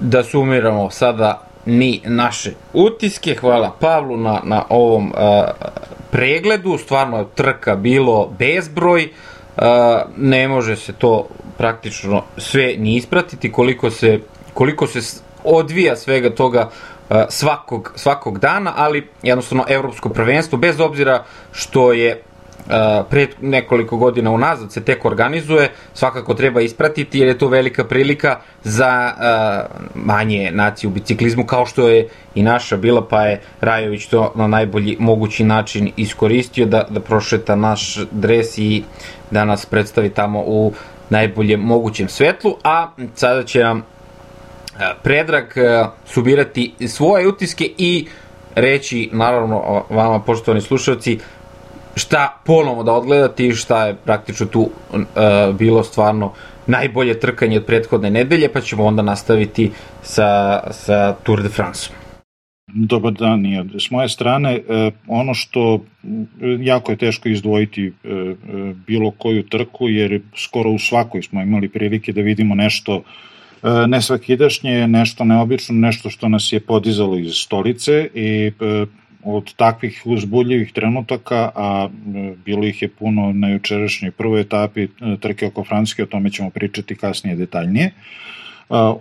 Da 0.00 0.22
sumiramo 0.22 0.90
sada 0.90 1.46
mi 1.66 2.00
naše 2.04 2.52
utiske. 2.72 3.34
Hvala 3.34 3.76
Pavlu 3.80 4.16
na, 4.16 4.40
na 4.44 4.64
ovom 4.68 5.06
uh, 5.06 5.14
pregledu. 6.10 6.78
Stvarno 6.78 7.18
je 7.18 7.26
trka 7.34 7.76
bilo 7.76 8.32
bezbroj. 8.38 9.08
Uh, 9.56 9.64
ne 10.16 10.48
može 10.48 10.76
se 10.76 10.92
to 10.92 11.28
praktično 11.58 12.22
sve 12.36 12.74
ni 12.78 12.96
ispratiti 12.96 13.52
koliko 13.52 13.90
se, 13.90 14.20
koliko 14.54 14.86
se 14.86 15.20
odvija 15.44 15.96
svega 15.96 16.34
toga 16.34 16.70
svakog, 17.28 17.92
svakog 17.96 18.38
dana, 18.38 18.72
ali 18.76 19.08
jednostavno 19.22 19.64
evropsko 19.68 20.08
prvenstvo, 20.08 20.58
bez 20.58 20.80
obzira 20.80 21.24
što 21.52 21.92
je 21.92 22.22
pred 23.10 23.28
nekoliko 23.40 23.96
godina 23.96 24.30
unazad 24.30 24.72
se 24.72 24.84
tek 24.84 25.04
organizuje, 25.04 25.70
svakako 25.94 26.34
treba 26.34 26.60
ispratiti 26.60 27.18
jer 27.18 27.28
je 27.28 27.38
to 27.38 27.48
velika 27.48 27.84
prilika 27.84 28.36
za 28.64 29.12
manje 29.94 30.50
nacije 30.52 30.88
u 30.88 30.90
biciklizmu 30.90 31.46
kao 31.46 31.66
što 31.66 31.88
je 31.88 32.08
i 32.34 32.42
naša 32.42 32.76
bila, 32.76 33.06
pa 33.08 33.22
je 33.22 33.40
Rajović 33.60 34.06
to 34.06 34.32
na 34.34 34.46
najbolji 34.46 34.96
mogući 35.00 35.44
način 35.44 35.92
iskoristio 35.96 36.66
da, 36.66 36.86
da 36.90 37.00
prošeta 37.00 37.56
naš 37.56 37.98
dres 38.10 38.58
i 38.58 38.82
da 39.30 39.44
nas 39.44 39.66
predstavi 39.66 40.08
tamo 40.10 40.42
u 40.46 40.72
najboljem 41.10 41.60
mogućem 41.60 42.08
svetlu, 42.08 42.56
a 42.64 42.90
sada 43.14 43.44
će 43.44 43.62
nam 43.62 43.84
Predrag 45.02 45.44
subirati 46.06 46.74
svoje 46.88 47.28
utiske 47.28 47.70
i 47.78 48.06
reći, 48.54 49.08
naravno, 49.12 49.84
vama 49.90 50.20
poštovani 50.20 50.60
slušalci, 50.60 51.18
šta 51.94 52.40
ponovo 52.46 52.82
da 52.82 52.92
odgledati 52.92 53.46
i 53.46 53.54
šta 53.54 53.86
je 53.86 53.94
praktično 53.94 54.46
tu 54.46 54.60
uh, 54.60 55.00
bilo 55.58 55.84
stvarno 55.84 56.32
najbolje 56.66 57.20
trkanje 57.20 57.56
od 57.56 57.64
prethodne 57.64 58.10
nedelje, 58.10 58.52
pa 58.52 58.60
ćemo 58.60 58.84
onda 58.84 59.02
nastaviti 59.02 59.70
sa, 60.02 60.60
sa 60.70 61.12
Tour 61.12 61.42
de 61.42 61.48
France. 61.48 61.90
Dobar 62.74 63.12
dan 63.12 63.46
i 63.46 63.80
s 63.80 63.90
moje 63.90 64.08
strane. 64.08 64.54
E, 64.54 64.90
ono 65.06 65.34
što 65.34 65.80
jako 66.60 66.92
je 66.92 66.98
teško 66.98 67.28
izdvojiti 67.28 67.86
e, 67.86 67.92
bilo 68.86 69.10
koju 69.10 69.42
trku, 69.42 69.88
jer 69.88 70.20
skoro 70.36 70.70
u 70.70 70.78
svakoj 70.78 71.22
smo 71.22 71.42
imali 71.42 71.68
prilike 71.68 72.12
da 72.12 72.20
vidimo 72.20 72.54
nešto 72.54 73.02
e, 73.62 73.86
nesvakidašnje, 73.86 74.86
nešto 74.86 75.24
neobično, 75.24 75.74
nešto 75.74 76.10
što 76.10 76.28
nas 76.28 76.52
je 76.52 76.60
podizalo 76.60 77.18
iz 77.18 77.32
stolice 77.34 78.08
i 78.14 78.52
od 79.24 79.54
takvih 79.54 80.02
uzbudljivih 80.04 80.72
trenutaka, 80.72 81.50
a 81.54 81.88
e, 81.88 82.34
bilo 82.44 82.66
ih 82.66 82.82
je 82.82 82.88
puno 82.88 83.32
na 83.32 83.48
jučerašnjoj 83.48 84.10
prvoj 84.10 84.40
etapi 84.40 84.82
e, 84.82 84.88
trke 85.20 85.46
oko 85.46 85.64
Francuske, 85.64 86.02
o 86.02 86.06
tome 86.06 86.30
ćemo 86.30 86.50
pričati 86.50 86.96
kasnije 86.96 87.36
detaljnije. 87.36 87.90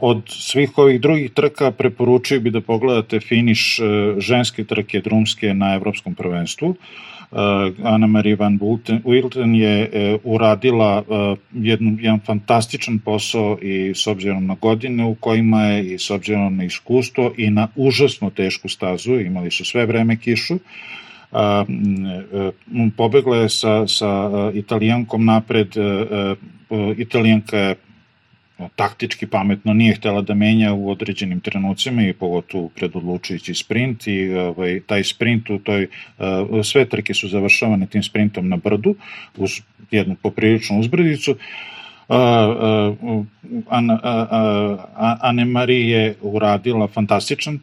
Od 0.02 0.24
svih 0.28 0.78
ovih 0.78 1.02
drugih 1.02 1.32
trka 1.32 1.72
preporučio 1.72 2.40
bi 2.40 2.50
da 2.50 2.62
pogledate 2.62 3.20
finiš 3.20 3.80
ženske 4.18 4.64
trke 4.64 5.02
drumske 5.02 5.54
na 5.54 5.76
Evropskom 5.76 6.16
prvenstvu. 6.16 6.76
Ana 6.76 7.19
Marie 8.08 8.36
van 8.36 8.60
Wilton 8.60 9.56
je 9.56 10.20
uradila 10.24 11.04
jednu, 11.54 11.98
jedan 12.00 12.20
fantastičan 12.20 13.00
posao 13.00 13.58
i 13.62 13.94
s 13.96 14.08
obzirom 14.08 14.46
na 14.46 14.56
godine 14.62 15.06
u 15.06 15.16
kojima 15.16 15.64
je 15.64 15.94
i 15.94 16.00
s 16.00 16.10
obzirom 16.10 16.58
na 16.58 16.64
iskustvo 16.64 17.34
i 17.38 17.50
na 17.50 17.68
užasno 17.76 18.30
tešku 18.30 18.70
stazu, 18.70 19.20
imali 19.20 19.52
su 19.52 19.66
sve 19.66 19.86
vreme 19.86 20.18
kišu, 20.18 20.58
a, 21.32 21.66
pobegla 22.98 23.38
je 23.38 23.50
sa, 23.50 23.88
sa 23.88 24.32
italijankom 24.54 25.26
napred, 25.26 25.76
italijanka 26.98 27.58
je 27.58 27.76
taktički 28.76 29.28
pametno 29.28 29.74
nije 29.74 29.96
htela 29.96 30.22
da 30.22 30.34
menja 30.34 30.74
u 30.74 30.90
određenim 30.90 31.40
trenucima 31.40 32.02
i 32.02 32.14
pogotovo 32.14 32.70
predodlučujući 32.70 33.54
sprint 33.54 34.08
i 34.08 34.34
ovaj, 34.34 34.80
taj 34.88 35.04
sprint 35.04 35.50
u 35.50 35.60
toj, 35.60 35.88
sve 36.64 36.86
trke 36.86 37.14
su 37.14 37.28
završavane 37.28 37.86
tim 37.86 38.04
sprintom 38.04 38.50
na 38.50 38.58
brdu 38.58 38.96
uz 39.38 39.62
jednu 39.92 40.16
popriličnu 40.22 40.80
uzbrdicu 40.80 41.36
Ane 45.22 45.46
Marie 45.46 45.90
je 45.90 46.16
uradila 46.22 46.88
fantastičan 46.88 47.60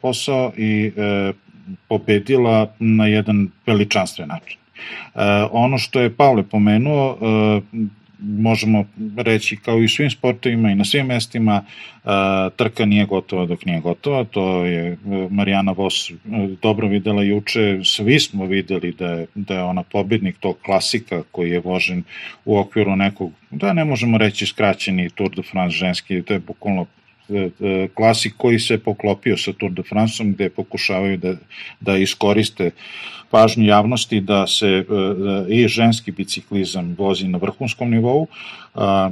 posao 0.00 0.52
i 0.56 0.92
pobedila 1.88 2.72
na 2.78 3.06
jedan 3.06 3.48
veličanstven 3.66 4.28
način. 4.28 4.58
E, 4.58 5.20
ono 5.50 5.78
što 5.78 6.00
je 6.00 6.16
Pavle 6.16 6.42
pomenuo, 6.42 7.18
možemo 8.22 8.84
reći 9.16 9.56
kao 9.56 9.80
i 9.80 9.84
u 9.84 9.88
svim 9.88 10.10
sportovima 10.10 10.70
i 10.70 10.74
na 10.74 10.84
svim 10.84 11.06
mestima 11.06 11.64
trka 12.56 12.84
nije 12.84 13.06
gotova 13.06 13.46
dok 13.46 13.64
nije 13.64 13.80
gotova, 13.80 14.24
to 14.24 14.64
je 14.64 14.98
Marijana 15.30 15.72
Vos 15.72 16.12
dobro 16.62 16.88
videla 16.88 17.22
juče, 17.22 17.80
svi 17.84 18.20
smo 18.20 18.46
videli 18.46 18.92
da 18.92 19.06
je, 19.06 19.26
da 19.34 19.54
je 19.54 19.62
ona 19.62 19.82
pobednik 19.82 20.38
tog 20.38 20.56
klasika 20.64 21.22
koji 21.30 21.50
je 21.50 21.60
vožen 21.60 22.02
u 22.44 22.58
okviru 22.58 22.96
nekog, 22.96 23.32
da 23.50 23.72
ne 23.72 23.84
možemo 23.84 24.18
reći 24.18 24.46
skraćeni 24.46 25.10
Tour 25.10 25.30
de 25.36 25.42
France 25.42 25.76
ženski, 25.76 26.22
to 26.22 26.32
je 26.32 26.38
bukvalno 26.38 26.86
E, 27.30 27.50
e, 27.60 27.88
klasik 27.94 28.34
koji 28.36 28.58
se 28.58 28.78
poklopio 28.78 29.36
sa 29.36 29.52
Tour 29.52 29.72
de 29.72 29.82
France-om 29.82 30.32
gde 30.32 30.50
pokušavaju 30.50 31.16
da, 31.16 31.34
da 31.80 31.96
iskoriste 31.96 32.70
pažnju 33.30 33.64
javnosti 33.64 34.20
da 34.20 34.46
se 34.46 34.84
da 34.88 35.44
i 35.48 35.68
ženski 35.68 36.12
biciklizam 36.12 36.94
vozi 36.98 37.28
na 37.28 37.38
vrhunskom 37.38 37.90
nivou. 37.90 38.26
A, 38.74 39.10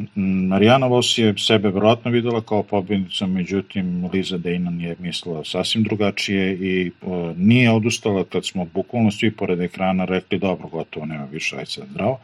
Marijana 0.48 0.87
Vos 0.87 1.18
je 1.18 1.34
sebe 1.38 1.68
verovatno 1.68 2.10
videla 2.10 2.40
kao 2.40 2.62
pobednica, 2.62 3.26
međutim 3.26 4.10
Liza 4.12 4.38
Dejnan 4.38 4.80
je 4.80 4.96
mislila 4.98 5.44
sasvim 5.44 5.84
drugačije 5.84 6.52
i 6.52 6.90
nije 7.37 7.70
odustala 7.70 8.25
kad 8.25 8.46
smo 8.46 8.64
bukvalno 8.64 9.10
svi 9.10 9.30
pored 9.30 9.60
ekrana 9.60 10.04
rekli 10.04 10.38
dobro, 10.38 10.68
gotovo, 10.68 11.06
nema 11.06 11.25
više, 11.25 11.56
ajde 11.56 11.70
sad 11.70 11.84
zdravo. 11.90 12.18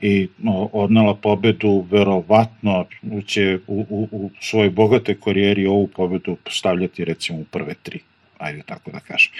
I 0.00 0.28
a, 0.44 0.66
odnela 0.72 1.14
pobedu, 1.14 1.86
verovatno 1.90 2.84
će 3.26 3.58
u, 3.66 3.86
u, 3.90 4.08
u 4.12 4.30
svojoj 4.40 4.70
bogatoj 4.70 5.20
karijeri 5.20 5.66
ovu 5.66 5.86
pobedu 5.86 6.36
stavljati 6.50 7.04
recimo 7.04 7.38
u 7.38 7.44
prve 7.44 7.74
tri 7.82 8.00
ajde 8.42 8.62
tako 8.66 8.90
da 8.90 9.00
kažem. 9.00 9.32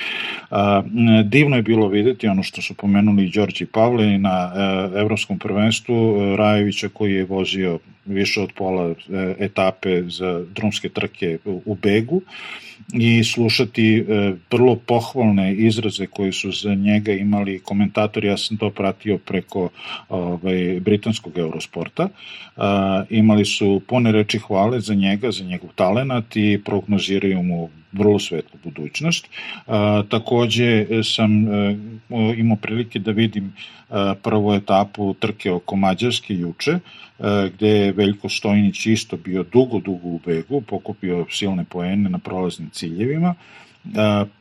Divno 1.24 1.56
je 1.56 1.62
bilo 1.62 1.88
videti 1.88 2.28
ono 2.28 2.42
što 2.42 2.62
su 2.62 2.74
pomenuli 2.74 3.30
Đorđe 3.34 3.66
Pavle 3.66 4.18
na 4.18 4.52
e, 4.54 5.00
evropskom 5.00 5.38
prvenstvu 5.38 5.94
e, 5.94 6.36
Rajevića 6.36 6.88
koji 6.88 7.14
je 7.14 7.24
vozio 7.24 7.78
više 8.04 8.40
od 8.40 8.52
pola 8.52 8.90
e, 8.90 8.94
etape 9.38 10.02
za 10.02 10.44
drumske 10.54 10.88
trke 10.88 11.38
u 11.44 11.74
Begu 11.74 12.22
i 12.92 13.24
slušati 13.24 14.04
vrlo 14.50 14.76
pohvalne 14.76 15.54
izraze 15.54 16.06
koji 16.06 16.32
su 16.32 16.52
za 16.52 16.74
njega 16.74 17.12
imali 17.12 17.58
komentatori, 17.58 18.28
ja 18.28 18.36
sam 18.36 18.56
to 18.56 18.70
pratio 18.70 19.18
preko 19.18 19.68
ovaj, 20.08 20.80
britanskog 20.80 21.38
eurosporta. 21.38 22.08
Imali 23.10 23.44
su 23.44 23.80
pune 23.86 24.12
reči 24.12 24.38
hvale 24.38 24.80
za 24.80 24.94
njega, 24.94 25.30
za 25.30 25.44
njegov 25.44 25.70
talenat 25.74 26.36
i 26.36 26.60
prognoziraju 26.64 27.42
mu 27.42 27.70
vrlo 27.92 28.18
svetlu 28.18 28.58
budućnost. 28.64 28.91
A, 29.66 30.02
takođe 30.08 30.86
sam 31.04 31.48
a, 31.48 31.76
e, 32.10 32.34
imao 32.36 32.56
prilike 32.56 32.98
da 32.98 33.10
vidim 33.10 33.52
a, 33.90 34.14
prvu 34.22 34.54
etapu 34.54 35.14
trke 35.14 35.50
oko 35.50 35.76
Mađarske 35.76 36.34
juče, 36.34 36.78
gde 37.54 37.68
je 37.68 37.92
Veljko 37.92 38.28
Stojnić 38.28 38.86
isto 38.86 39.16
bio 39.16 39.42
dugo, 39.42 39.78
dugo 39.78 40.08
u 40.08 40.20
begu, 40.26 40.60
pokupio 40.60 41.26
silne 41.30 41.64
poene 41.64 42.10
na 42.10 42.18
prolaznim 42.18 42.70
ciljevima 42.70 43.34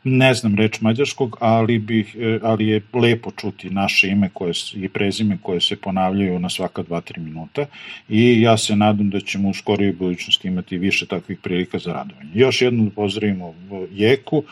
ne 0.03 0.33
znam 0.33 0.55
reč 0.55 0.81
mađarskog, 0.81 1.37
ali, 1.39 1.79
bih, 1.79 2.15
e, 2.19 2.39
ali 2.43 2.67
je 2.67 2.81
lepo 2.93 3.31
čuti 3.31 3.69
naše 3.69 4.07
ime 4.07 4.29
koje, 4.33 4.53
i 4.75 4.89
prezime 4.89 5.37
koje 5.41 5.61
se 5.61 5.75
ponavljaju 5.75 6.39
na 6.39 6.49
svaka 6.49 6.83
2-3 6.83 7.17
minuta 7.17 7.65
i 8.09 8.41
ja 8.41 8.57
se 8.57 8.75
nadam 8.75 9.09
da 9.09 9.19
ćemo 9.19 9.49
u 9.49 9.53
skorijoj 9.53 9.93
budućnosti 9.93 10.47
imati 10.47 10.77
više 10.77 11.05
takvih 11.05 11.39
prilika 11.39 11.79
za 11.79 11.93
radovanje. 11.93 12.29
Još 12.33 12.61
jednom 12.61 12.85
da 12.85 12.95
pozdravimo 12.95 13.53
Jeku, 13.91 14.43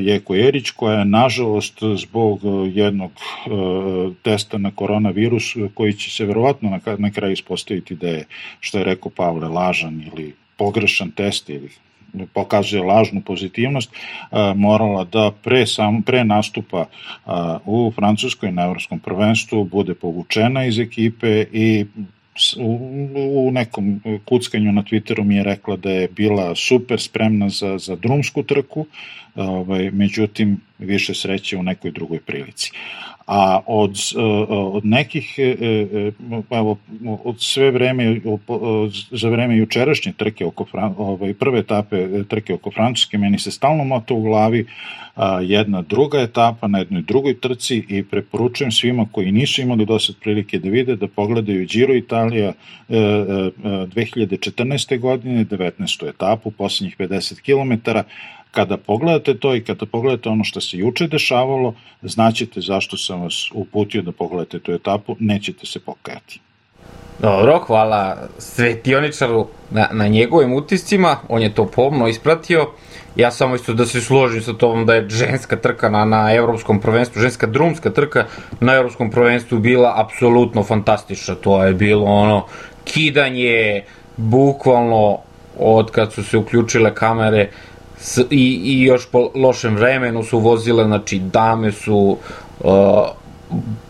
Jeku 0.00 0.34
Erić, 0.34 0.70
koja 0.70 0.98
je 0.98 1.04
nažalost 1.04 1.78
zbog 1.96 2.40
jednog 2.74 3.10
testa 4.22 4.58
na 4.58 4.70
koronavirus, 4.70 5.56
koji 5.74 5.92
će 5.92 6.10
se 6.10 6.24
verovatno 6.24 6.80
na 6.98 7.10
kraju 7.10 7.32
ispostaviti 7.32 7.94
da 7.94 8.08
je, 8.08 8.24
što 8.60 8.78
je 8.78 8.84
rekao 8.84 9.10
Pavle, 9.10 9.48
lažan 9.48 10.02
ili 10.12 10.34
pogrešan 10.56 11.10
test 11.10 11.50
ili 11.50 11.70
pokazuje 12.34 12.82
lažnu 12.82 13.20
pozitivnost, 13.20 13.92
morala 14.56 15.04
da 15.04 15.30
pre, 15.42 15.66
sam, 15.66 16.02
pre 16.02 16.24
nastupa 16.24 16.86
u 17.66 17.92
Francuskoj 17.94 18.52
na 18.52 18.64
Evropskom 18.64 18.98
prvenstvu 18.98 19.64
bude 19.64 19.94
povučena 19.94 20.64
iz 20.64 20.78
ekipe 20.78 21.44
i 21.52 21.86
u, 22.58 23.50
nekom 23.52 24.00
kuckanju 24.24 24.72
na 24.72 24.82
Twitteru 24.82 25.24
mi 25.24 25.36
je 25.36 25.44
rekla 25.44 25.76
da 25.76 25.90
je 25.90 26.08
bila 26.08 26.54
super 26.54 27.00
spremna 27.00 27.48
za, 27.48 27.78
za 27.78 27.96
drumsku 27.96 28.42
trku, 28.42 28.86
ovaj, 29.34 29.90
međutim 29.90 30.60
više 30.78 31.14
sreće 31.14 31.56
u 31.56 31.62
nekoj 31.62 31.90
drugoj 31.90 32.20
prilici 32.20 32.70
a 33.26 33.60
od, 33.66 33.96
e, 34.16 34.20
od 34.48 34.86
nekih, 34.86 35.34
e, 35.38 35.42
e, 35.42 36.12
evo, 36.50 36.78
od 37.24 37.36
sve 37.38 37.70
vreme, 37.70 38.20
za 39.10 39.28
vreme 39.28 39.56
jučerašnje 39.56 40.12
trke 40.12 40.44
oko, 40.44 40.66
ovaj, 40.96 41.34
prve 41.34 41.58
etape 41.58 42.24
trke 42.28 42.54
oko 42.54 42.70
Francuske, 42.70 43.18
meni 43.18 43.38
se 43.38 43.50
stalno 43.50 43.84
mota 43.84 44.14
u 44.14 44.22
glavi 44.22 44.66
jedna 45.42 45.82
druga 45.82 46.20
etapa 46.20 46.68
na 46.68 46.78
jednoj 46.78 47.02
drugoj 47.02 47.40
trci 47.40 47.84
i 47.88 48.04
preporučujem 48.04 48.72
svima 48.72 49.06
koji 49.12 49.32
nisu 49.32 49.62
imali 49.62 49.86
dosad 49.86 50.16
prilike 50.20 50.58
da 50.58 50.68
vide 50.68 50.96
da 50.96 51.08
pogledaju 51.08 51.66
Giro 51.66 51.94
Italija 51.94 52.52
2014. 52.88 55.00
godine, 55.00 55.44
19. 55.44 56.08
etapu, 56.08 56.50
poslednjih 56.50 56.96
50 56.98 57.40
km, 57.40 57.72
Kada 58.54 58.76
pogledate 58.76 59.34
to 59.34 59.54
i 59.54 59.64
kada 59.64 59.86
pogledate 59.86 60.28
ono 60.28 60.44
što 60.44 60.60
se 60.60 60.78
juče 60.78 61.06
dešavalo, 61.06 61.74
znaćete 62.02 62.60
zašto 62.60 62.96
sam 62.96 63.22
vas 63.22 63.50
uputio 63.54 64.02
da 64.02 64.12
pogledate 64.12 64.58
tu 64.58 64.72
etapu, 64.72 65.16
nećete 65.20 65.66
se 65.66 65.80
pokajati. 65.80 66.40
Dobro, 67.18 67.58
hvala 67.58 68.16
Svetioničaru 68.38 69.46
na, 69.70 69.88
na 69.92 70.08
njegovim 70.08 70.52
utiscima, 70.52 71.16
on 71.28 71.42
je 71.42 71.54
to 71.54 71.66
pomno 71.66 72.08
ispratio. 72.08 72.70
Ja 73.16 73.30
samo 73.30 73.54
isto 73.54 73.74
da 73.74 73.86
se 73.86 74.00
složim 74.00 74.42
sa 74.42 74.52
tom 74.52 74.86
da 74.86 74.94
je 74.94 75.08
ženska 75.08 75.56
trka 75.56 75.88
na, 75.88 76.04
na 76.04 76.34
evropskom 76.34 76.80
prvenstvu, 76.80 77.22
ženska 77.22 77.46
drumska 77.46 77.90
trka 77.90 78.26
na 78.60 78.74
evropskom 78.74 79.10
prvenstvu 79.10 79.58
bila 79.58 79.94
apsolutno 79.96 80.62
fantastična. 80.62 81.34
To 81.34 81.64
je 81.64 81.72
bilo 81.72 82.04
ono 82.04 82.46
kidanje, 82.84 83.84
bukvalno 84.16 85.18
od 85.58 85.90
kad 85.90 86.12
su 86.12 86.24
se 86.24 86.38
uključile 86.38 86.94
kamere, 86.94 87.50
s, 88.04 88.18
i, 88.30 88.60
i 88.64 88.82
još 88.82 89.06
po 89.06 89.30
lošem 89.34 89.76
vremenu 89.76 90.22
su 90.22 90.38
vozile, 90.38 90.84
znači 90.84 91.18
dame 91.18 91.72
su 91.72 92.18
uh, 92.60 92.70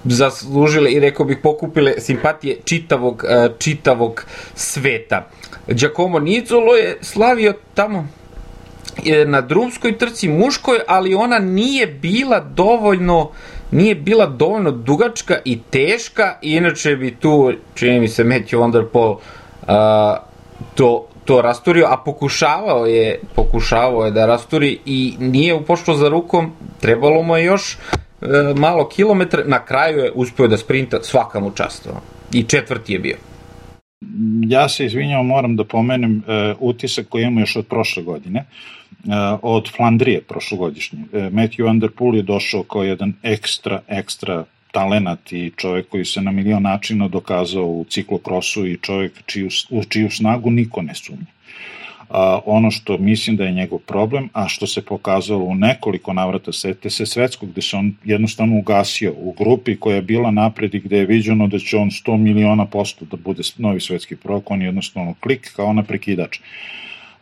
zaslužile 0.05 0.93
i 0.93 1.01
rekao 1.01 1.27
bih 1.27 1.39
pokupile 1.43 1.93
simpatije 1.99 2.57
čitavog, 2.65 3.25
uh, 3.25 3.59
čitavog 3.59 4.25
sveta. 4.55 5.29
Giacomo 5.67 6.19
Nizolo 6.19 6.75
je 6.75 6.99
slavio 7.01 7.55
tamo 7.75 8.09
na 9.27 9.41
drumskoj 9.41 9.99
trci 9.99 10.29
muškoj, 10.29 10.79
ali 10.87 11.15
ona 11.15 11.39
nije 11.39 11.87
bila 11.87 12.41
dovoljno 12.41 13.31
nije 13.71 13.95
bila 13.95 14.27
dovoljno 14.27 14.71
dugačka 14.71 15.39
i 15.45 15.61
teška, 15.71 16.39
inače 16.43 16.97
bi 16.97 17.17
tu, 17.17 17.53
čini 17.75 18.01
mi 18.01 18.09
se, 18.09 18.25
Matthew 18.25 18.61
Van 18.61 18.71
Der 18.71 18.87
Poel 18.93 19.11
uh, 19.11 19.19
to 20.75 21.07
to 21.25 21.43
rasturio, 21.43 21.87
a 21.91 21.97
pokušavao 21.97 22.87
je, 22.87 23.21
pokušavao 23.35 24.05
je 24.05 24.11
da 24.11 24.27
rasturi 24.27 24.79
i 24.87 25.15
nije 25.19 25.55
upošlo 25.55 25.95
za 25.95 26.09
rukom, 26.09 26.53
trebalo 26.81 27.23
mu 27.23 27.37
je 27.37 27.45
još 27.45 27.73
e, 27.75 27.79
malo 28.57 28.89
kilometra, 28.89 29.43
na 29.47 29.65
kraju 29.65 29.99
je 29.99 30.13
uspeo 30.15 30.49
da 30.49 30.57
sprinta 30.57 31.03
svaka 31.03 31.41
mu 31.41 31.51
čast. 31.51 31.89
I 32.33 32.43
četvrti 32.43 32.93
je 32.93 32.99
bio. 32.99 33.17
Ja 34.49 34.69
se 34.69 34.85
izvinjavam, 34.85 35.27
moram 35.27 35.57
da 35.57 35.65
pomenem 35.65 36.17
uh, 36.17 36.57
utisak 36.61 37.07
koji 37.09 37.23
imamo 37.23 37.41
još 37.41 37.57
od 37.57 37.67
prošle 37.67 38.03
godine, 38.03 38.45
uh, 39.05 39.39
od 39.43 39.71
Flandrije 39.77 40.21
prošlogodišnje. 40.21 40.99
Uh, 40.99 41.21
Matthew 41.21 41.71
Underpool 41.71 42.17
je 42.17 42.23
došao 42.23 42.63
kao 42.63 42.83
jedan 42.83 43.13
ekstra, 43.23 43.81
ekstra 43.89 44.45
talenat 44.75 45.33
i 45.33 45.53
čovek 45.57 45.89
koji 45.89 46.05
se 46.05 46.23
na 46.23 46.33
milion 46.33 46.63
načina 46.63 47.09
dokazao 47.09 47.67
u 47.67 47.85
ciklokrosu 47.89 48.67
i 48.67 48.79
čovek 48.83 49.23
čiju, 49.27 49.49
u 49.71 49.85
čiju 49.85 50.11
snagu 50.11 50.51
niko 50.51 50.83
ne 50.83 50.95
sumnja. 50.95 51.31
A, 52.11 52.41
ono 52.47 52.71
što 52.71 52.99
mislim 52.99 53.37
da 53.37 53.45
je 53.45 53.53
njegov 53.53 53.79
problem, 53.79 54.29
a 54.33 54.49
što 54.49 54.67
se 54.67 54.83
pokazalo 54.83 55.45
u 55.45 55.55
nekoliko 55.55 56.13
navrata 56.13 56.53
sete 56.53 56.91
se 56.91 57.07
svetskog, 57.07 57.51
gde 57.51 57.63
se 57.63 57.77
on 57.77 57.95
jednostavno 58.05 58.59
ugasio 58.59 59.15
u 59.17 59.33
grupi 59.39 59.77
koja 59.77 59.97
je 59.97 60.03
bila 60.03 60.31
napred 60.31 60.75
i 60.75 60.81
gde 60.81 60.99
je 60.99 61.07
viđeno 61.07 61.47
da 61.47 61.59
će 61.59 61.77
on 61.77 61.91
100 61.91 62.17
miliona 62.17 62.67
posto 62.67 63.05
da 63.05 63.17
bude 63.17 63.43
novi 63.59 63.81
svetski 63.81 64.17
prvak, 64.17 64.51
on 64.51 64.63
je 64.63 64.69
jednostavno 64.69 65.15
klik 65.21 65.53
kao 65.57 65.73
na 65.73 65.83
prekidač. 65.83 66.39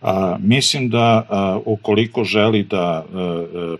A, 0.03 0.37
mislim 0.41 0.89
da 0.89 1.27
a, 1.29 1.59
ukoliko 1.65 2.25
želi 2.25 2.63
da 2.63 3.05
a, 3.05 3.77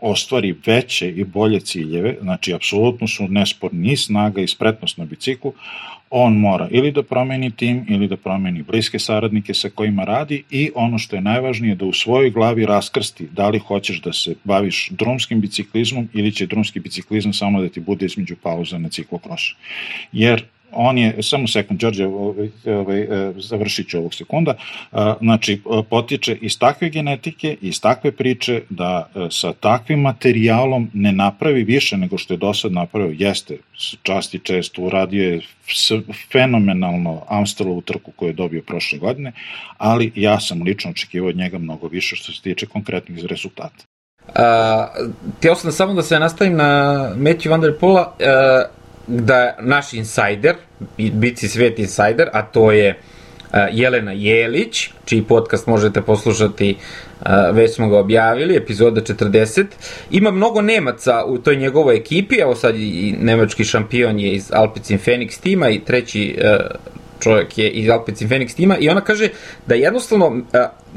ostvari 0.00 0.54
veće 0.66 1.10
i 1.10 1.24
bolje 1.24 1.60
ciljeve, 1.60 2.16
znači 2.22 2.54
apsolutno 2.54 3.06
su 3.08 3.28
nesporni 3.28 3.96
snaga 3.96 4.40
i 4.40 4.48
spretnost 4.48 4.98
na 4.98 5.04
biciklu, 5.04 5.52
on 6.10 6.36
mora 6.36 6.68
ili 6.70 6.92
da 6.92 7.02
promeni 7.02 7.50
tim 7.50 7.86
ili 7.88 8.08
da 8.08 8.16
promeni 8.16 8.62
bliske 8.62 8.98
saradnike 8.98 9.54
sa 9.54 9.68
kojima 9.70 10.04
radi 10.04 10.42
i 10.50 10.70
ono 10.74 10.98
što 10.98 11.16
je 11.16 11.22
najvažnije 11.22 11.74
da 11.74 11.84
u 11.84 11.92
svojoj 11.92 12.30
glavi 12.30 12.66
raskrsti 12.66 13.28
da 13.32 13.48
li 13.48 13.58
hoćeš 13.58 14.00
da 14.00 14.12
se 14.12 14.34
baviš 14.44 14.88
drumskim 14.90 15.40
biciklizmom 15.40 16.08
ili 16.14 16.32
će 16.32 16.46
drumski 16.46 16.80
biciklizam 16.80 17.32
samo 17.32 17.62
da 17.62 17.68
ti 17.68 17.80
bude 17.80 18.06
između 18.06 18.36
pauza 18.42 18.78
na 18.78 18.88
ciklokrosu. 18.88 19.56
Jer 20.12 20.44
on 20.72 20.98
je, 20.98 21.22
samo 21.22 21.48
sekund, 21.48 21.80
Đorđe, 21.80 22.06
ovaj, 22.06 22.48
ovaj, 22.66 23.00
e, 23.00 23.32
završit 23.36 23.88
ću 23.88 23.98
ovog 23.98 24.14
sekunda, 24.14 24.54
znači, 25.20 25.62
potiče 25.90 26.36
iz 26.40 26.58
takve 26.58 26.88
genetike, 26.90 27.56
iz 27.60 27.80
takve 27.80 28.12
priče, 28.12 28.62
da 28.70 29.10
sa 29.30 29.52
takvim 29.52 30.00
materijalom 30.00 30.90
ne 30.94 31.12
napravi 31.12 31.64
više 31.64 31.96
nego 31.96 32.18
što 32.18 32.34
je 32.34 32.38
do 32.38 32.54
sad 32.54 32.72
napravio, 32.72 33.14
jeste, 33.18 33.58
časti 34.02 34.38
često, 34.38 34.82
uradio 34.82 35.30
je 35.30 35.40
fenomenalno 36.32 37.22
Amstelovu 37.28 37.80
trku 37.80 38.12
koju 38.16 38.28
je 38.28 38.32
dobio 38.32 38.62
prošle 38.62 38.98
godine, 38.98 39.32
ali 39.78 40.12
ja 40.14 40.40
sam 40.40 40.62
lično 40.62 40.90
očekivao 40.90 41.28
od 41.28 41.36
njega 41.36 41.58
mnogo 41.58 41.88
više 41.88 42.16
što 42.16 42.32
se 42.32 42.42
tiče 42.42 42.66
konkretnih 42.66 43.24
rezultata. 43.24 43.84
Uh, 44.28 44.34
htio 45.38 45.54
sam 45.54 45.72
samo 45.72 45.94
da 45.94 46.02
se 46.02 46.18
nastavim 46.18 46.56
na 46.56 47.12
Matthew 47.16 47.50
Van 47.50 47.60
Der 47.60 47.78
Poola. 47.80 48.16
Uh, 48.20 48.77
da 49.08 49.56
naš 49.60 49.92
insider, 49.92 50.54
Bici 50.96 51.48
svet 51.48 51.78
insider, 51.78 52.28
a 52.32 52.42
to 52.42 52.72
je 52.72 52.98
uh, 53.52 53.58
Jelena 53.72 54.12
Jelić, 54.12 54.90
čiji 55.04 55.22
podcast 55.22 55.66
možete 55.66 56.02
poslušati, 56.02 56.76
uh, 57.20 57.26
već 57.52 57.74
smo 57.74 57.88
ga 57.88 57.98
objavili, 57.98 58.56
epizoda 58.56 59.00
40. 59.00 59.64
Ima 60.10 60.30
mnogo 60.30 60.62
Nemaca 60.62 61.24
u 61.24 61.38
toj 61.38 61.56
njegovoj 61.56 61.96
ekipi, 61.96 62.36
evo 62.40 62.54
sad 62.54 62.74
i 62.76 63.14
nemački 63.20 63.64
šampion 63.64 64.20
je 64.20 64.32
iz 64.32 64.50
Alpecin 64.52 64.98
Phoenix 64.98 65.40
tima 65.40 65.68
i 65.68 65.80
treći 65.84 66.38
uh, 66.38 66.66
čovjek 67.20 67.58
je 67.58 67.70
iz 67.70 67.90
Alpecin 67.90 68.28
Phoenix 68.28 68.56
tima 68.56 68.78
i 68.78 68.88
ona 68.88 69.00
kaže 69.00 69.28
da 69.66 69.74
jednostavno 69.74 70.42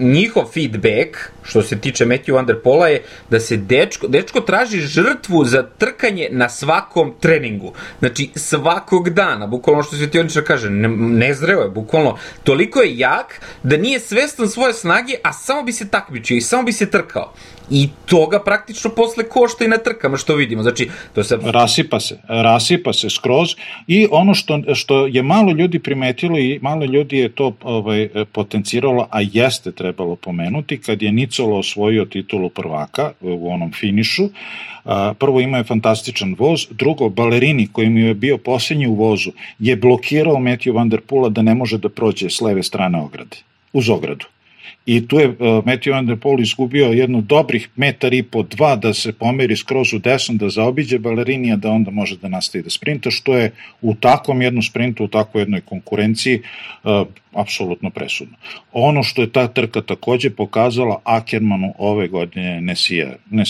njihov 0.01 0.45
feedback, 0.53 1.17
što 1.43 1.61
se 1.61 1.79
tiče 1.79 2.05
Matthew 2.05 2.33
Van 2.33 2.45
Der 2.45 2.61
Pola, 2.63 2.87
je 2.87 3.03
da 3.29 3.39
se 3.39 3.57
dečko, 3.57 4.07
dečko 4.07 4.41
traži 4.41 4.79
žrtvu 4.79 5.45
za 5.45 5.63
trkanje 5.77 6.27
na 6.31 6.49
svakom 6.49 7.13
treningu. 7.19 7.73
Znači, 7.99 8.29
svakog 8.35 9.09
dana, 9.09 9.47
bukvalno 9.47 9.83
što 9.83 9.95
Svetioničar 9.95 10.43
kaže, 10.43 10.69
ne, 10.69 10.87
nezreo 10.97 11.61
je, 11.61 11.69
bukvalno, 11.69 12.17
toliko 12.43 12.81
je 12.81 12.97
jak 12.97 13.41
da 13.63 13.77
nije 13.77 13.99
svestan 13.99 14.49
svoje 14.49 14.73
snage, 14.73 15.13
a 15.23 15.33
samo 15.33 15.63
bi 15.63 15.71
se 15.71 15.89
takmičio 15.89 16.37
i 16.37 16.41
samo 16.41 16.63
bi 16.63 16.71
se 16.71 16.89
trkao. 16.89 17.33
I 17.69 17.89
toga 18.05 18.39
praktično 18.39 18.89
posle 18.89 19.23
košta 19.23 19.65
i 19.65 19.67
na 19.67 19.77
trkama 19.77 20.17
što 20.17 20.35
vidimo. 20.35 20.63
Znači, 20.63 20.89
to 21.13 21.23
se... 21.23 21.37
Rasipa 21.41 21.99
se, 21.99 22.17
rasipa 22.27 22.93
se 22.93 23.09
skroz 23.09 23.55
i 23.87 24.07
ono 24.11 24.33
što, 24.33 24.59
što 24.73 25.07
je 25.07 25.23
malo 25.23 25.51
ljudi 25.51 25.79
primetilo 25.79 26.39
i 26.39 26.59
malo 26.61 26.85
ljudi 26.85 27.17
je 27.17 27.29
to 27.29 27.53
ovaj, 27.61 28.09
potenciralo, 28.31 29.07
a 29.11 29.21
jeste 29.21 29.71
trebalo 29.91 30.15
pomenuti, 30.15 30.77
kad 30.77 31.01
je 31.01 31.11
Nicola 31.11 31.57
osvojio 31.57 32.05
titulu 32.05 32.49
prvaka 32.49 33.11
u 33.21 33.51
onom 33.53 33.71
finišu, 33.71 34.29
prvo 35.19 35.41
ima 35.41 35.57
je 35.57 35.63
fantastičan 35.63 36.35
voz, 36.39 36.67
drugo, 36.69 37.09
Balerini 37.09 37.67
koji 37.71 37.89
mi 37.89 38.01
je 38.01 38.13
bio 38.13 38.37
posljednji 38.37 38.87
u 38.87 38.93
vozu 38.93 39.31
je 39.59 39.75
blokirao 39.75 40.35
Matthew 40.35 40.75
Van 40.75 40.89
Der 40.89 41.01
Poola 41.01 41.29
da 41.29 41.41
ne 41.41 41.55
može 41.55 41.77
da 41.77 41.89
prođe 41.89 42.29
s 42.29 42.41
leve 42.41 42.63
strane 42.63 43.01
ograde, 43.01 43.37
uz 43.73 43.89
ogradu 43.89 44.25
i 44.85 45.07
tu 45.07 45.19
je 45.19 45.27
uh, 45.27 45.35
Matthew 45.37 45.91
Van 45.91 46.05
Der 46.05 46.17
Poel 46.17 46.39
izgubio 46.39 46.85
jedno 46.85 47.21
dobrih 47.21 47.69
metar 47.75 48.13
i 48.13 48.23
po 48.23 48.43
dva 48.43 48.75
da 48.75 48.93
se 48.93 49.13
pomeri 49.13 49.55
skroz 49.55 49.93
u 49.93 49.99
desno, 49.99 50.35
da 50.35 50.49
zaobiđe 50.49 50.99
balerinija, 50.99 51.55
da 51.55 51.69
onda 51.71 51.91
može 51.91 52.17
da 52.17 52.29
nastavi 52.29 52.63
da 52.63 52.69
sprinta, 52.69 53.11
što 53.11 53.37
je 53.37 53.51
u 53.81 53.95
takvom 53.95 54.41
jednom 54.41 54.63
sprintu, 54.63 55.03
u 55.03 55.07
takvoj 55.07 55.41
jednoj 55.41 55.61
konkurenciji 55.61 56.41
uh, 56.83 57.07
apsolutno 57.33 57.89
presudno. 57.89 58.37
Ono 58.73 59.03
što 59.03 59.21
je 59.21 59.31
ta 59.31 59.47
trka 59.47 59.81
takođe 59.81 60.29
pokazala 60.29 60.99
Ackermanu 61.03 61.73
ove 61.77 62.07
godine 62.07 62.61
ne, 62.61 62.75
sija, 62.75 63.15
ne, 63.29 63.43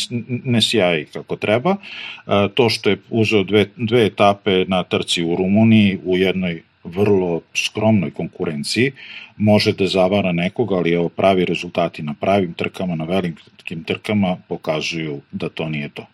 ne 0.44 0.62
sija 0.62 1.06
kako 1.14 1.36
treba, 1.36 1.72
uh, 1.72 2.34
to 2.54 2.70
što 2.70 2.90
je 2.90 2.98
uzeo 3.10 3.44
dve, 3.44 3.66
dve 3.78 4.06
etape 4.06 4.66
na 4.68 4.84
trci 4.84 5.24
u 5.24 5.36
Rumuniji 5.36 6.00
u 6.06 6.18
jednoj 6.18 6.62
vrlo 6.84 7.42
skromnoj 7.56 8.12
konkurenciji, 8.12 8.92
može 9.38 9.74
da 9.74 9.88
zavara 9.88 10.32
nekoga, 10.32 10.76
ali 10.76 10.94
evo 10.94 11.10
pravi 11.10 11.46
rezultati 11.46 12.04
na 12.04 12.14
pravim 12.14 12.54
trkama, 12.54 12.96
na 12.96 13.06
velikim 13.06 13.84
trkama 13.84 14.38
pokazuju 14.48 15.22
da 15.32 15.50
to 15.50 15.70
nije 15.70 15.90
to. 15.90 16.06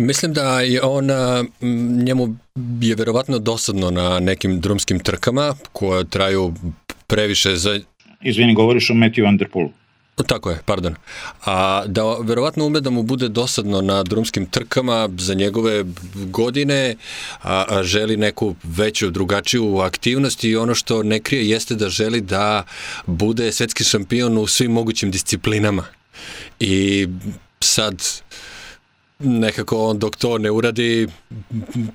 Mislim 0.00 0.32
da 0.32 0.60
je 0.60 0.82
on, 0.82 1.08
njemu 2.04 2.36
je 2.80 2.94
verovatno 2.94 3.38
dosadno 3.38 3.90
na 3.90 4.20
nekim 4.20 4.60
drumskim 4.60 5.00
trkama 5.00 5.54
koje 5.72 6.04
traju 6.04 6.54
previše 7.06 7.56
za... 7.56 7.80
Izvini, 8.22 8.54
govoriš 8.54 8.90
o 8.90 8.94
Matthew 8.94 9.24
Van 9.24 9.36
Der 9.36 9.48
Poelu. 9.48 9.70
Tako 10.26 10.50
je, 10.50 10.60
pardon. 10.64 10.94
A 11.44 11.82
da 11.86 12.02
verovatno 12.22 12.66
ume 12.66 12.80
da 12.80 12.90
mu 12.90 13.02
bude 13.02 13.28
dosadno 13.28 13.80
na 13.80 14.02
drumskim 14.02 14.46
trkama 14.46 15.08
za 15.18 15.34
njegove 15.34 15.84
godine, 16.14 16.96
a, 17.42 17.64
a 17.68 17.82
želi 17.82 18.16
neku 18.16 18.54
veću, 18.62 19.10
drugačiju 19.10 19.78
aktivnost 19.78 20.44
i 20.44 20.56
ono 20.56 20.74
što 20.74 21.02
ne 21.02 21.20
krije 21.20 21.48
jeste 21.48 21.74
da 21.74 21.88
želi 21.88 22.20
da 22.20 22.62
bude 23.06 23.52
svetski 23.52 23.84
šampion 23.84 24.38
u 24.38 24.46
svim 24.46 24.72
mogućim 24.72 25.10
disciplinama. 25.10 25.84
I 26.60 27.08
sad 27.60 28.02
nekako 29.18 29.76
on 29.76 29.98
dok 29.98 30.16
to 30.16 30.38
ne 30.38 30.50
uradi, 30.50 31.08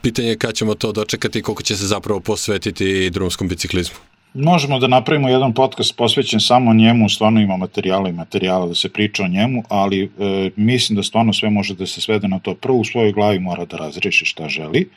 pitanje 0.02 0.30
je 0.30 0.38
kada 0.38 0.54
ćemo 0.54 0.76
to 0.76 0.92
dočekati 0.92 1.40
i 1.40 1.42
koliko 1.42 1.64
će 1.64 1.78
se 1.78 1.88
zapravo 1.88 2.20
posvetiti 2.20 3.10
drumskom 3.10 3.48
biciklizmu. 3.48 4.13
Možemo 4.34 4.80
da 4.80 4.88
napravimo 4.88 5.30
jedan 5.30 5.54
podcast 5.54 5.98
posvećen 5.98 6.40
samo 6.40 6.74
njemu, 6.74 7.10
stvarno 7.10 7.42
ima 7.42 7.58
materijala 7.58 8.10
i 8.10 8.14
materijala 8.14 8.68
da 8.68 8.76
se 8.76 8.90
priča 8.90 9.24
o 9.24 9.28
njemu, 9.28 9.64
ali 9.70 10.04
e, 10.04 10.50
mislim 10.56 10.96
da 10.96 11.04
stvarno 11.04 11.34
sve 11.34 11.50
može 11.50 11.76
da 11.76 11.86
se 11.86 12.02
svede 12.02 12.28
na 12.28 12.40
to. 12.40 12.56
Prvo 12.56 12.78
u 12.78 12.86
svojoj 12.86 13.12
glavi 13.12 13.40
mora 13.40 13.66
da 13.66 13.78
razreši 13.78 14.26
šta 14.26 14.50
želi, 14.50 14.90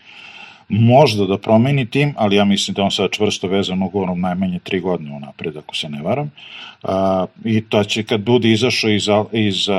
možda 0.68 1.26
da 1.26 1.38
promeni 1.38 1.86
tim, 1.86 2.14
ali 2.16 2.36
ja 2.36 2.44
mislim 2.44 2.74
da 2.74 2.82
on 2.82 2.90
sad 2.90 3.10
čvrsto 3.10 3.48
vezan 3.48 3.82
ugovorom 3.82 4.20
najmanje 4.20 4.58
tri 4.58 4.80
godine 4.80 5.12
unapred, 5.12 5.56
ako 5.56 5.76
se 5.76 5.88
ne 5.88 6.02
varam. 6.02 6.30
A, 6.82 7.26
I 7.44 7.60
to 7.60 7.84
će 7.84 8.02
kad 8.02 8.20
bude 8.20 8.52
izašao 8.52 8.90
iz, 8.90 9.08
iz 9.32 9.68
a, 9.68 9.72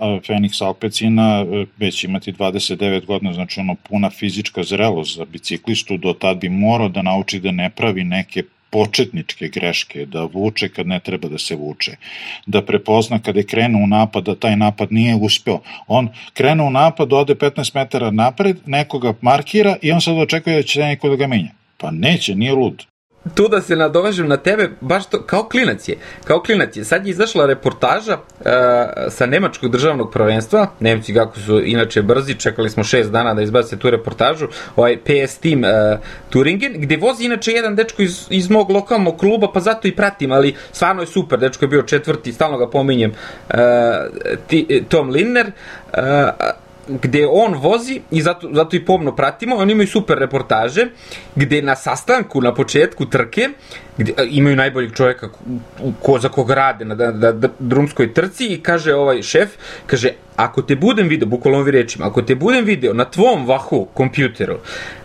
a, 0.00 0.18
Phoenix 0.26 0.64
Alpecina 0.64 1.40
e, 1.40 1.66
već 1.76 2.04
imati 2.04 2.32
29 2.32 3.04
godina, 3.04 3.32
znači 3.32 3.60
ono 3.60 3.74
puna 3.74 4.10
fizička 4.10 4.62
zrelost 4.62 5.16
za 5.16 5.24
biciklistu, 5.24 5.96
do 5.96 6.12
tad 6.12 6.38
bi 6.38 6.48
morao 6.48 6.88
da 6.88 7.02
nauči 7.02 7.40
da 7.40 7.50
ne 7.50 7.70
pravi 7.70 8.04
neke 8.04 8.42
početničke 8.74 9.48
greške, 9.48 10.06
da 10.06 10.24
vuče 10.24 10.68
kad 10.68 10.86
ne 10.86 11.00
treba 11.00 11.28
da 11.28 11.38
se 11.38 11.54
vuče, 11.56 11.96
da 12.46 12.62
prepozna 12.62 13.18
kada 13.18 13.40
je 13.40 13.46
krenuo 13.46 13.84
u 13.84 13.86
napad, 13.86 14.24
da 14.24 14.34
taj 14.34 14.56
napad 14.56 14.92
nije 14.92 15.14
uspeo. 15.14 15.60
On 15.86 16.08
krene 16.32 16.62
u 16.62 16.70
napad, 16.70 17.12
ode 17.12 17.34
15 17.34 17.74
metara 17.74 18.10
napred, 18.10 18.58
nekoga 18.66 19.14
markira 19.20 19.76
i 19.82 19.92
on 19.92 20.00
sad 20.00 20.18
očekuje 20.18 20.56
da 20.56 20.62
će 20.62 20.80
neko 20.80 21.08
da 21.08 21.16
ga 21.16 21.26
menja. 21.26 21.54
Pa 21.78 21.90
neće, 21.90 22.34
nije 22.34 22.52
lud 22.52 22.84
tu 23.34 23.48
da 23.48 23.60
se 23.60 23.76
nadovežem 23.76 24.28
na 24.28 24.36
tebe, 24.36 24.70
baš 24.80 25.06
to, 25.06 25.22
kao 25.22 25.42
klinac 25.48 25.88
je, 25.88 25.96
kao 26.24 26.40
klinac 26.42 26.76
je. 26.76 26.84
Sad 26.84 27.06
je 27.06 27.10
izašla 27.10 27.46
reportaža 27.46 28.18
uh, 28.18 28.46
sa 29.08 29.26
Nemačkog 29.26 29.70
državnog 29.70 30.12
prvenstva, 30.12 30.66
Nemci 30.80 31.14
kako 31.14 31.38
su 31.40 31.60
inače 31.64 32.02
brzi, 32.02 32.34
čekali 32.34 32.70
smo 32.70 32.84
šest 32.84 33.10
dana 33.10 33.34
da 33.34 33.42
izbace 33.42 33.78
tu 33.78 33.90
reportažu, 33.90 34.46
ovaj 34.76 34.96
PS 34.96 35.38
Team 35.38 35.62
uh, 35.64 35.98
Turingen, 36.30 36.72
gde 36.76 36.96
vozi 36.96 37.24
inače 37.24 37.52
jedan 37.52 37.76
dečko 37.76 38.02
iz, 38.02 38.26
iz 38.30 38.50
mog 38.50 38.70
lokalnog 38.70 39.16
kluba, 39.16 39.48
pa 39.54 39.60
zato 39.60 39.88
i 39.88 39.96
pratim, 39.96 40.32
ali 40.32 40.54
stvarno 40.72 41.02
je 41.02 41.06
super, 41.06 41.38
dečko 41.38 41.64
je 41.64 41.68
bio 41.68 41.82
četvrti, 41.82 42.32
stalno 42.32 42.58
ga 42.58 42.70
pominjem, 42.70 43.10
uh, 43.10 43.56
ti, 44.46 44.84
Tom 44.88 45.10
Linner, 45.10 45.52
uh, 45.92 46.63
gde 46.88 47.26
on 47.30 47.54
vozi 47.54 48.00
i 48.10 48.22
zato, 48.22 48.50
zato 48.52 48.76
i 48.76 48.84
pomno 48.84 49.16
pratimo, 49.16 49.56
oni 49.56 49.72
imaju 49.72 49.88
super 49.88 50.18
reportaže, 50.18 50.86
gde 51.36 51.62
na 51.62 51.76
sastanku, 51.76 52.40
na 52.40 52.54
početku 52.54 53.06
trke, 53.06 53.48
gde 53.98 54.12
imaju 54.30 54.56
najboljeg 54.56 54.92
čoveka 54.94 55.28
ko, 56.02 56.18
za 56.18 56.28
koga 56.28 56.54
rade 56.54 56.84
na, 56.84 56.94
na, 56.94 57.32
na 57.32 57.48
drumskoj 57.58 58.14
trci 58.14 58.46
i 58.46 58.60
kaže 58.60 58.94
ovaj 58.94 59.22
šef, 59.22 59.48
kaže, 59.86 60.10
ako 60.36 60.62
te 60.62 60.76
budem 60.76 61.08
video, 61.08 61.28
bukvalno 61.28 61.58
ovi 61.58 61.70
rečima, 61.70 62.06
ako 62.06 62.22
te 62.22 62.34
budem 62.34 62.64
video 62.64 62.92
na 62.94 63.04
tvom 63.04 63.46
vahu 63.46 63.88
kompjuteru, 63.94 64.58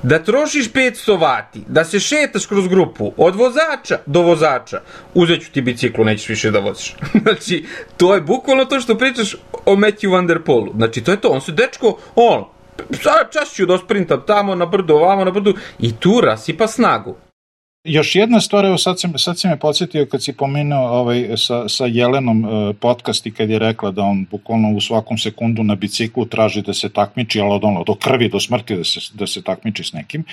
da 0.04 0.24
trošiš 0.24 0.72
500 0.74 1.20
vati, 1.20 1.62
da 1.68 1.84
se 1.84 2.00
šetaš 2.00 2.46
kroz 2.46 2.68
grupu, 2.68 3.14
od 3.18 3.36
vozača 3.36 4.00
do 4.06 4.22
vozača, 4.22 4.82
uzet 5.14 5.42
ću 5.42 5.52
ti 5.52 5.62
biciklu, 5.62 6.06
nećeš 6.06 6.30
više 6.30 6.52
da 6.52 6.60
voziš. 6.60 6.96
znači, 7.24 7.66
to 7.98 8.16
je 8.16 8.22
bukvalno 8.22 8.66
to 8.66 8.80
što 8.80 8.98
pričaš 8.98 9.36
o 9.66 9.76
Matthew 9.76 10.12
Van 10.12 10.28
Der 10.28 10.44
Polu. 10.44 10.72
Znači, 10.76 11.04
to 11.04 11.12
je 11.12 11.22
to, 11.22 11.30
on 11.30 11.42
se 11.42 11.52
dečko, 11.52 11.98
on, 12.16 12.46
sad 12.92 13.32
čas 13.32 13.54
ću 13.54 13.66
da 13.66 13.78
sprintam 13.78 14.24
tamo 14.28 14.56
na 14.56 14.66
brdu, 14.66 14.94
ovamo 14.94 15.26
na 15.26 15.32
brdu, 15.32 15.54
i 15.80 15.96
tu 15.96 16.22
rasipa 16.22 16.68
snagu. 16.68 17.16
Još 17.84 18.16
jedna 18.16 18.42
stvar, 18.42 18.66
evo 18.66 18.78
sad 18.78 19.00
si, 19.00 19.08
sad 19.18 19.40
si 19.40 19.48
me 19.48 19.60
podsjetio 19.60 20.06
kad 20.06 20.24
si 20.24 20.34
pomenuo 20.34 20.88
ovaj, 20.88 21.28
sa, 21.38 21.70
sa 21.70 21.86
Jelenom 21.86 22.44
uh, 22.44 22.76
podcast 22.80 23.26
i 23.26 23.32
kad 23.32 23.50
je 23.50 23.60
rekla 23.60 23.92
da 23.92 24.04
on 24.04 24.26
bukvalno 24.32 24.72
u 24.72 24.82
svakom 24.82 25.18
sekundu 25.18 25.64
na 25.64 25.76
biciklu 25.76 26.26
traži 26.26 26.62
da 26.62 26.74
se 26.74 26.90
takmiči, 26.90 27.40
ali 27.42 27.54
od, 27.54 27.64
ono, 27.64 27.84
do 27.84 27.96
krvi, 27.96 28.30
do 28.30 28.40
smrti 28.40 28.76
da 28.76 28.84
se, 28.84 29.00
da 29.14 29.28
se 29.28 29.42
takmiči 29.42 29.84
s 29.84 29.94
nekim. 29.94 30.24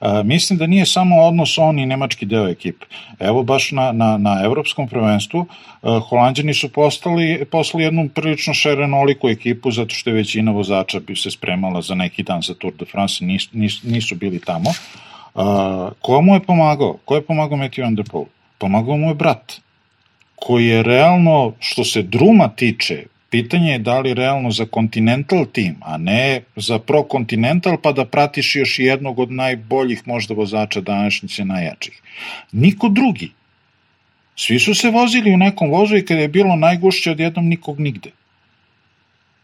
Uh, 0.00 0.08
mislim 0.24 0.58
da 0.58 0.66
nije 0.66 0.86
samo 0.86 1.16
odnos 1.22 1.58
on 1.58 1.78
i 1.78 1.86
nemački 1.86 2.26
deo 2.26 2.48
ekipe. 2.48 2.86
Evo 3.18 3.42
baš 3.42 3.72
na, 3.72 3.92
na, 3.92 4.16
na 4.16 4.40
evropskom 4.44 4.88
prvenstvu 4.88 5.40
uh, 5.40 6.02
Holandjani 6.08 6.54
su 6.54 6.68
postali, 6.72 7.44
poslali 7.50 7.84
jednu 7.84 8.08
prilično 8.14 8.54
šerenoliku 8.54 9.28
ekipu 9.28 9.70
zato 9.70 9.94
što 9.94 10.10
je 10.10 10.14
većina 10.14 10.52
vozača 10.52 11.00
bi 11.00 11.16
se 11.16 11.30
spremala 11.30 11.82
za 11.82 11.94
neki 11.94 12.22
dan 12.22 12.42
za 12.42 12.54
Tour 12.54 12.74
de 12.74 12.84
France, 12.84 13.24
nis, 13.24 13.48
nis, 13.52 13.82
nisu 13.82 14.14
bili 14.14 14.40
tamo. 14.40 14.70
A, 15.34 15.90
ko 16.00 16.22
mu 16.22 16.34
je 16.34 16.40
pomagao? 16.40 16.98
Ko 17.04 17.14
je 17.14 17.22
pomagao 17.22 17.58
Matthew 17.58 17.82
Van 17.82 17.94
Der 17.94 18.06
Poel? 18.10 18.24
Pomagao 18.58 18.96
mu 18.96 19.08
je 19.08 19.14
brat, 19.14 19.60
koji 20.34 20.66
je 20.66 20.82
realno, 20.82 21.52
što 21.58 21.84
se 21.84 22.02
druma 22.02 22.48
tiče, 22.48 23.04
pitanje 23.30 23.72
je 23.72 23.78
da 23.78 23.98
li 24.00 24.14
realno 24.14 24.50
za 24.50 24.66
Continental 24.74 25.46
tim, 25.52 25.76
a 25.82 25.96
ne 25.96 26.42
za 26.56 26.78
Pro 26.78 27.06
Continental, 27.10 27.76
pa 27.82 27.92
da 27.92 28.04
pratiš 28.04 28.56
još 28.56 28.78
jednog 28.78 29.18
od 29.18 29.32
najboljih 29.32 30.02
možda 30.06 30.34
vozača 30.34 30.80
današnjice 30.80 31.44
najjačih. 31.44 32.02
Niko 32.52 32.88
drugi. 32.88 33.30
Svi 34.36 34.58
su 34.58 34.74
se 34.74 34.90
vozili 34.90 35.34
u 35.34 35.36
nekom 35.36 35.70
vozu 35.70 35.96
i 35.96 36.04
kada 36.04 36.20
je 36.20 36.28
bilo 36.28 36.56
najgušće 36.56 37.10
odjednom 37.10 37.48
nikog 37.48 37.80
nigde. 37.80 38.10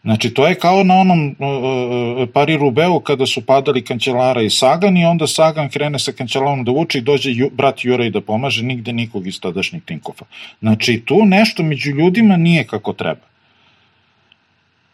Znači, 0.02 0.34
to 0.34 0.46
je 0.46 0.54
kao 0.54 0.84
na 0.84 0.94
onom 0.94 1.26
uh, 1.28 2.28
pari 2.32 2.56
Rubeu 2.56 3.00
kada 3.00 3.26
su 3.26 3.46
padali 3.46 3.84
kancelara 3.84 4.42
i 4.42 4.50
Sagan 4.50 4.96
i 4.96 5.04
onda 5.04 5.26
Sagan 5.26 5.68
krene 5.68 5.98
sa 5.98 6.12
kancelarom 6.12 6.64
da 6.64 6.72
vuče 6.72 6.98
i 6.98 7.02
dođe 7.02 7.30
ju, 7.32 7.50
brat 7.52 7.84
Jurej 7.84 8.10
da 8.10 8.20
pomaže, 8.20 8.62
nigde 8.62 8.92
nikog 8.92 9.26
iz 9.26 9.40
tadašnjeg 9.40 9.84
Tinkofa. 9.84 10.24
Znači, 10.60 11.02
tu 11.04 11.24
nešto 11.26 11.62
među 11.62 11.90
ljudima 11.90 12.36
nije 12.36 12.64
kako 12.64 12.92
treba. 12.92 13.26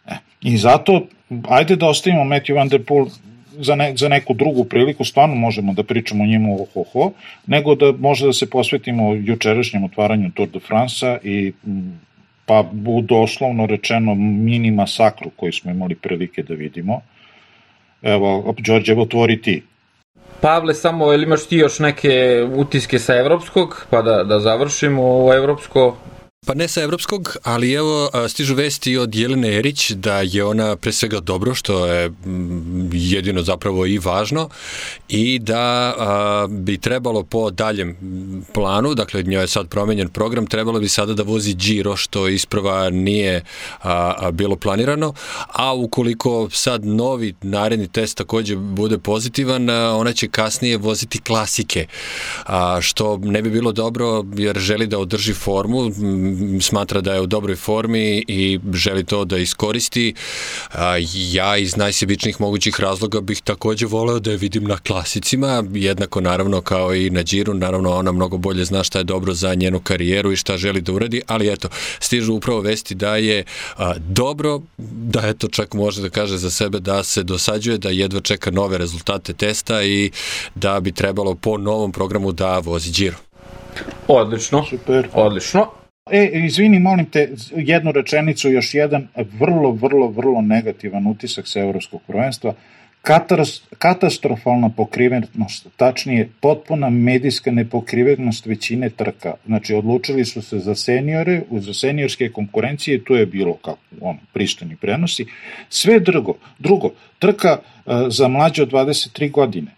E, 0.07 0.17
I 0.41 0.57
zato, 0.57 1.07
ajde 1.49 1.75
da 1.75 1.87
ostavimo 1.87 2.23
Matthew 2.23 2.55
Van 2.55 2.67
Der 2.67 2.83
Poel 2.83 3.05
za, 3.59 3.75
ne, 3.75 3.93
za 3.97 4.09
neku 4.09 4.33
drugu 4.33 4.63
priliku, 4.63 5.05
stvarno 5.05 5.35
možemo 5.35 5.73
da 5.73 5.83
pričamo 5.83 6.23
o 6.23 6.27
njemu 6.27 6.57
ho, 6.73 6.83
ho, 6.93 7.11
nego 7.45 7.75
da 7.75 7.91
možda 7.91 8.27
da 8.27 8.33
se 8.33 8.49
posvetimo 8.49 9.13
jučerašnjem 9.13 9.83
otvaranju 9.83 10.31
Tour 10.31 10.49
de 10.49 10.59
France-a 10.59 11.17
i 11.23 11.53
pa 12.47 12.63
u 12.87 13.01
doslovno 13.01 13.65
rečeno 13.65 14.15
mini 14.15 14.71
masakru 14.71 15.29
koji 15.35 15.51
smo 15.51 15.71
imali 15.71 15.95
prilike 15.95 16.43
da 16.43 16.53
vidimo. 16.53 17.01
Evo, 18.01 18.55
Đorđe, 18.57 18.91
evo 18.91 19.05
tvori 19.05 19.41
ti. 19.41 19.63
Pavle, 20.41 20.73
samo 20.73 21.13
ili 21.13 21.23
imaš 21.23 21.47
ti 21.47 21.57
još 21.57 21.79
neke 21.79 22.43
utiske 22.55 22.99
sa 22.99 23.15
evropskog, 23.15 23.87
pa 23.89 24.01
da, 24.01 24.23
da 24.23 24.39
završimo 24.39 25.03
ovo 25.03 25.33
evropsko 25.33 25.97
Pa 26.45 26.53
ne 26.53 26.67
sa 26.67 26.81
evropskog, 26.81 27.37
ali 27.43 27.73
evo 27.73 28.09
stižu 28.29 28.55
vesti 28.55 28.97
od 28.97 29.15
Jelene 29.15 29.57
Erić 29.57 29.91
da 29.91 30.21
je 30.21 30.43
ona 30.45 30.75
pre 30.75 30.91
svega 30.91 31.19
dobro, 31.19 31.55
što 31.55 31.85
je 31.85 32.11
jedino 32.91 33.41
zapravo 33.41 33.85
i 33.85 33.97
važno 33.99 34.49
i 35.09 35.39
da 35.39 35.95
a, 35.97 36.47
bi 36.49 36.77
trebalo 36.77 37.23
po 37.23 37.51
daljem 37.51 37.97
planu, 38.53 38.93
dakle 38.93 39.23
njoj 39.23 39.43
je 39.43 39.47
sad 39.47 39.67
promenjen 39.69 40.09
program, 40.09 40.47
trebalo 40.47 40.79
bi 40.79 40.89
sada 40.89 41.13
da 41.13 41.23
vozi 41.23 41.53
Giro, 41.53 41.95
što 41.95 42.27
isprava 42.27 42.89
nije 42.89 43.43
a, 43.81 44.13
a, 44.17 44.31
bilo 44.31 44.55
planirano, 44.55 45.13
a 45.47 45.73
ukoliko 45.73 46.49
sad 46.51 46.85
novi 46.85 47.33
naredni 47.41 47.87
test 47.87 48.17
takođe 48.17 48.55
bude 48.55 48.97
pozitivan, 48.97 49.69
a, 49.69 49.95
ona 49.95 50.13
će 50.13 50.27
kasnije 50.27 50.77
voziti 50.77 51.21
klasike, 51.21 51.87
a, 52.45 52.81
što 52.81 53.17
ne 53.17 53.41
bi 53.41 53.49
bilo 53.49 53.71
dobro 53.71 54.23
jer 54.35 54.59
želi 54.59 54.87
da 54.87 54.99
održi 54.99 55.33
formu, 55.33 55.91
smatra 56.61 57.01
da 57.01 57.13
je 57.13 57.21
u 57.21 57.25
dobroj 57.27 57.55
formi 57.55 58.23
i 58.27 58.59
želi 58.73 59.03
to 59.03 59.25
da 59.25 59.37
iskoristi. 59.37 60.13
Ja 61.13 61.57
iz 61.57 61.75
najsebičnih 61.77 62.41
mogućih 62.41 62.79
razloga 62.79 63.21
bih 63.21 63.41
takođe 63.41 63.85
voleo 63.85 64.19
da 64.19 64.31
je 64.31 64.37
vidim 64.37 64.63
na 64.63 64.77
klasicima, 64.77 65.63
jednako 65.73 66.21
naravno 66.21 66.61
kao 66.61 66.95
i 66.95 67.09
na 67.09 67.23
Džiru, 67.23 67.53
naravno 67.53 67.91
ona 67.91 68.11
mnogo 68.11 68.37
bolje 68.37 68.65
zna 68.65 68.83
šta 68.83 68.99
je 68.99 69.03
dobro 69.03 69.33
za 69.33 69.53
njenu 69.53 69.79
karijeru 69.79 70.31
i 70.31 70.35
šta 70.35 70.57
želi 70.57 70.81
da 70.81 70.91
uradi, 70.91 71.21
ali 71.27 71.53
eto, 71.53 71.69
stižu 71.99 72.33
upravo 72.33 72.61
vesti 72.61 72.95
da 72.95 73.15
je 73.15 73.43
dobro, 73.97 74.61
da 74.77 75.21
eto 75.27 75.47
čak 75.47 75.73
može 75.73 76.01
da 76.01 76.09
kaže 76.09 76.37
za 76.37 76.51
sebe 76.51 76.79
da 76.79 77.03
se 77.03 77.23
dosađuje, 77.23 77.77
da 77.77 77.89
jedva 77.89 78.19
čeka 78.19 78.51
nove 78.51 78.77
rezultate 78.77 79.33
testa 79.33 79.83
i 79.83 80.11
da 80.55 80.79
bi 80.79 80.91
trebalo 80.91 81.35
po 81.35 81.57
novom 81.57 81.91
programu 81.91 82.31
da 82.31 82.59
vozi 82.59 82.91
Džiro. 82.91 83.17
Odlično. 84.07 84.65
Super. 84.69 85.07
Odlično. 85.13 85.67
E, 86.11 86.31
izvini, 86.45 86.79
molim 86.79 87.05
te, 87.05 87.29
jednu 87.55 87.91
rečenicu, 87.91 88.49
još 88.49 88.73
jedan 88.73 89.07
vrlo, 89.39 89.71
vrlo, 89.71 90.07
vrlo 90.07 90.41
negativan 90.41 91.07
utisak 91.07 91.47
sa 91.47 91.59
evropskog 91.59 92.01
prvenstva. 92.07 92.53
Katastrofalna 93.77 94.69
pokrivenost, 94.69 95.67
tačnije 95.77 96.29
potpuna 96.41 96.89
medijska 96.89 97.51
nepokrivenost 97.51 98.45
većine 98.45 98.89
trka. 98.89 99.33
Znači, 99.45 99.73
odlučili 99.73 100.25
su 100.25 100.41
se 100.41 100.59
za 100.59 100.75
seniore, 100.75 101.41
za 101.51 101.73
seniorske 101.73 102.29
konkurencije, 102.29 103.03
tu 103.03 103.15
je 103.15 103.25
bilo 103.25 103.53
kako 103.53 103.77
on, 104.01 104.17
pristojni 104.33 104.75
prenosi. 104.75 105.25
Sve 105.69 105.99
drugo, 105.99 106.33
drugo, 106.59 106.91
trka 107.19 107.59
uh, 107.59 107.93
za 108.09 108.27
mlađe 108.27 108.63
od 108.63 108.71
23 108.71 109.31
godine 109.31 109.76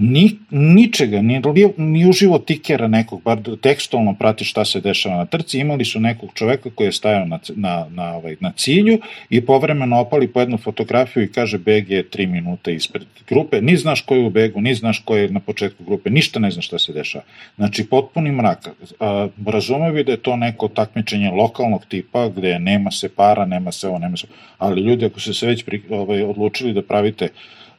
ni, 0.00 0.38
ničega, 0.50 1.22
ni, 1.22 1.42
ni 1.76 2.08
uživo 2.08 2.38
tikera 2.38 2.88
nekog, 2.88 3.22
bar 3.22 3.38
tekstualno 3.62 4.14
prati 4.14 4.44
šta 4.44 4.64
se 4.64 4.80
dešava 4.80 5.16
na 5.16 5.26
trci, 5.26 5.58
imali 5.58 5.84
su 5.84 6.00
nekog 6.00 6.30
čoveka 6.34 6.70
koji 6.74 6.88
je 6.88 6.92
stajao 6.92 7.24
na, 7.24 7.38
na, 7.56 7.86
na, 7.90 8.14
ovaj, 8.16 8.36
na 8.40 8.52
cilju 8.56 8.98
i 9.30 9.40
povremeno 9.40 10.00
opali 10.00 10.28
po 10.28 10.40
jednu 10.40 10.58
fotografiju 10.58 11.22
i 11.22 11.32
kaže 11.32 11.58
beg 11.58 11.90
je 11.90 12.04
3 12.10 12.26
minuta 12.26 12.70
ispred 12.70 13.06
grupe, 13.28 13.60
ni 13.62 13.76
znaš 13.76 14.00
ko 14.00 14.14
je 14.14 14.26
u 14.26 14.30
begu, 14.30 14.60
ni 14.60 14.74
znaš 14.74 14.98
ko 15.04 15.16
je 15.16 15.30
na 15.30 15.40
početku 15.40 15.84
grupe, 15.84 16.10
ništa 16.10 16.40
ne 16.40 16.50
znaš 16.50 16.66
šta 16.66 16.78
se 16.78 16.92
dešava. 16.92 17.24
Znači, 17.56 17.86
potpuni 17.86 18.32
mrak. 18.32 18.68
A, 19.00 19.28
razume 19.46 19.92
bi 19.92 20.04
da 20.04 20.12
je 20.12 20.22
to 20.22 20.36
neko 20.36 20.68
takmičenje 20.68 21.30
lokalnog 21.30 21.86
tipa, 21.86 22.28
gde 22.28 22.58
nema 22.58 22.90
se 22.90 23.08
para, 23.08 23.44
nema 23.46 23.72
se 23.72 23.88
ovo, 23.88 23.98
nema 23.98 24.16
se 24.16 24.26
ali 24.58 24.80
ljudi, 24.80 25.06
ako 25.06 25.20
ste 25.20 25.34
se 25.34 25.46
već 25.46 25.64
pri, 25.64 25.82
ovaj, 25.90 26.22
odlučili 26.22 26.72
da 26.72 26.82
pravite 26.82 27.28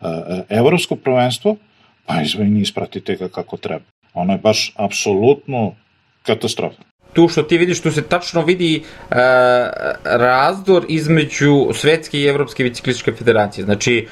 a, 0.02 0.42
evropsko 0.50 0.96
prvenstvo, 0.96 1.56
pa 2.10 2.22
izvini, 2.22 2.62
ispratite 2.62 3.16
ga 3.16 3.30
kako 3.30 3.58
treba. 3.58 3.86
Ono 4.14 4.34
je 4.34 4.40
baš 4.40 4.74
apsolutno 4.76 5.76
katastrofa. 6.26 6.82
Tu 7.14 7.28
što 7.28 7.44
ti 7.44 7.58
vidiš, 7.58 7.82
tu 7.82 7.92
se 7.92 8.02
tačno 8.02 8.42
vidi 8.46 8.76
e, 8.76 9.16
razdor 10.04 10.86
između 10.90 11.74
Svetske 11.74 12.20
i 12.20 12.26
Evropske 12.26 12.64
biciklističke 12.64 13.14
federacije. 13.14 13.66
Znači, 13.66 14.08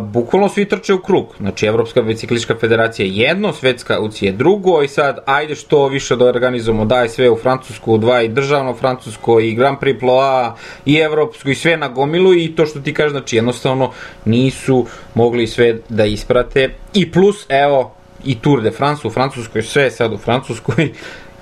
bukvalno 0.00 0.48
svi 0.48 0.64
trče 0.68 0.94
u 0.94 1.02
krug. 1.02 1.34
Znači, 1.40 1.66
Evropska 1.66 2.02
biciklistička 2.02 2.54
federacija 2.60 3.06
je 3.06 3.16
jedno, 3.16 3.52
Svetska 3.52 4.00
UCI 4.00 4.26
je 4.26 4.32
drugo 4.32 4.82
i 4.82 4.88
sad, 4.88 5.18
ajde 5.26 5.54
što 5.54 5.88
više 5.88 6.16
da 6.16 6.24
organizujemo, 6.24 6.84
daj 6.84 7.08
sve 7.08 7.30
u 7.30 7.36
Francusku, 7.36 7.98
dva 7.98 8.22
i 8.22 8.28
državno 8.28 8.74
Francusko 8.74 9.40
i 9.40 9.54
Grand 9.54 9.78
Prix 9.78 10.00
Ploa 10.00 10.56
i 10.86 10.96
Evropsku 10.96 11.50
i 11.50 11.54
sve 11.54 11.76
na 11.76 11.88
gomilu 11.88 12.34
i 12.34 12.54
to 12.56 12.66
što 12.66 12.80
ti 12.80 12.94
kažeš, 12.94 13.12
znači, 13.12 13.36
jednostavno 13.36 13.90
nisu 14.24 14.86
mogli 15.14 15.46
sve 15.46 15.78
da 15.88 16.04
isprate. 16.04 16.70
I 16.94 17.10
plus, 17.12 17.46
evo, 17.48 17.94
i 18.24 18.38
Tour 18.38 18.62
de 18.62 18.70
France 18.70 19.06
u 19.06 19.10
Francuskoj, 19.10 19.62
sve 19.62 19.90
sad 19.90 20.12
u 20.12 20.18
Francuskoj, 20.18 20.92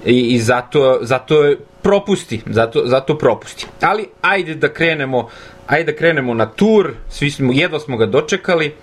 i, 0.07 0.35
i 0.35 0.39
zato, 0.39 0.99
zato 1.03 1.45
je 1.45 1.59
propusti, 1.83 2.41
zato, 2.47 2.83
zato 2.87 3.19
propusti. 3.19 3.67
Ali 3.81 4.07
ajde 4.21 4.55
da 4.55 4.69
krenemo, 4.69 5.29
ajde 5.69 5.93
da 5.93 5.99
krenemo 5.99 6.35
na 6.35 6.47
tur, 6.47 6.93
svi 7.11 7.31
smo, 7.31 7.53
jedva 7.53 7.81
smo 7.81 7.97
ga 7.97 8.07
dočekali, 8.07 8.75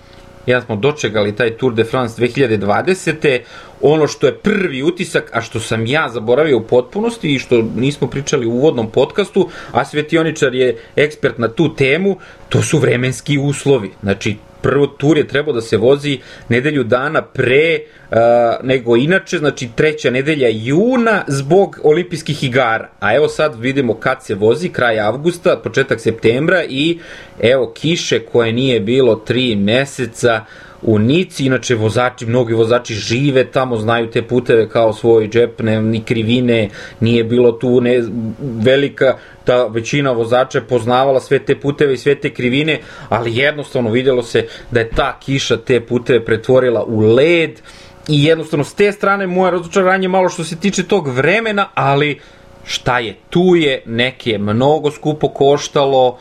jedan 0.46 0.62
smo 0.62 0.76
dočekali 0.76 1.36
taj 1.36 1.50
Tour 1.50 1.74
de 1.74 1.84
France 1.84 2.22
2020. 2.22 3.38
ono 3.80 4.06
što 4.06 4.26
je 4.26 4.38
prvi 4.38 4.82
utisak, 4.82 5.30
a 5.32 5.40
što 5.40 5.60
sam 5.60 5.86
ja 5.86 6.08
zaboravio 6.08 6.58
u 6.58 6.66
potpunosti 6.66 7.34
i 7.34 7.38
što 7.38 7.62
nismo 7.76 8.06
pričali 8.06 8.46
u 8.46 8.52
uvodnom 8.52 8.90
podcastu, 8.90 9.48
a 9.72 9.84
Svetioničar 9.84 10.54
je 10.54 10.76
ekspert 10.96 11.38
na 11.38 11.48
tu 11.48 11.74
temu, 11.74 12.16
to 12.48 12.62
su 12.62 12.78
vremenski 12.78 13.38
uslovi. 13.38 13.90
Znači, 14.02 14.36
prvo 14.62 14.86
tur 14.86 15.18
je 15.18 15.28
trebao 15.28 15.54
da 15.54 15.60
se 15.60 15.76
vozi 15.76 16.18
nedelju 16.48 16.84
dana 16.84 17.22
pre 17.22 17.78
uh, 17.78 18.16
nego 18.62 18.96
inače, 18.96 19.38
znači 19.38 19.68
treća 19.76 20.10
nedelja 20.10 20.48
juna 20.48 21.24
zbog 21.26 21.80
olimpijskih 21.82 22.44
igara. 22.44 22.88
A 23.00 23.14
evo 23.14 23.28
sad 23.28 23.60
vidimo 23.60 23.94
kad 23.94 24.24
se 24.24 24.34
vozi, 24.34 24.68
kraj 24.68 25.00
avgusta, 25.00 25.60
početak 25.64 26.00
septembra 26.00 26.64
i 26.68 26.98
evo 27.40 27.72
kiše 27.74 28.18
koje 28.18 28.52
nije 28.52 28.80
bilo 28.80 29.14
tri 29.14 29.56
meseca, 29.56 30.44
u 30.82 30.98
Nici, 30.98 31.46
inače 31.46 31.74
vozači, 31.74 32.26
mnogi 32.26 32.54
vozači 32.54 32.94
žive 32.94 33.44
tamo, 33.44 33.76
znaju 33.76 34.10
te 34.10 34.22
puteve 34.22 34.68
kao 34.68 34.92
svoj 34.92 35.28
džep, 35.28 35.60
ne, 35.60 35.82
ni 35.82 36.02
krivine, 36.02 36.68
nije 37.00 37.24
bilo 37.24 37.52
tu 37.52 37.80
ne, 37.80 38.02
velika, 38.40 39.16
ta 39.44 39.66
većina 39.66 40.12
vozača 40.12 40.58
je 40.58 40.64
poznavala 40.64 41.20
sve 41.20 41.38
te 41.38 41.60
puteve 41.60 41.94
i 41.94 41.96
sve 41.96 42.14
te 42.14 42.30
krivine, 42.34 42.80
ali 43.08 43.36
jednostavno 43.36 43.90
videlo 43.90 44.22
se 44.22 44.46
da 44.70 44.80
je 44.80 44.90
ta 44.90 45.18
kiša 45.20 45.56
te 45.56 45.80
puteve 45.80 46.24
pretvorila 46.24 46.84
u 46.84 47.00
led 47.00 47.60
i 48.08 48.24
jednostavno 48.24 48.64
s 48.64 48.74
te 48.74 48.92
strane 48.92 49.26
moje 49.26 49.50
razočaranje 49.50 50.08
malo 50.08 50.28
što 50.28 50.44
se 50.44 50.56
tiče 50.56 50.82
tog 50.82 51.08
vremena, 51.08 51.68
ali 51.74 52.20
šta 52.64 52.98
je 52.98 53.16
tu 53.30 53.56
je, 53.56 53.82
neke 53.86 54.30
je 54.30 54.38
mnogo 54.38 54.90
skupo 54.90 55.28
koštalo, 55.28 56.08
uh, 56.08 56.18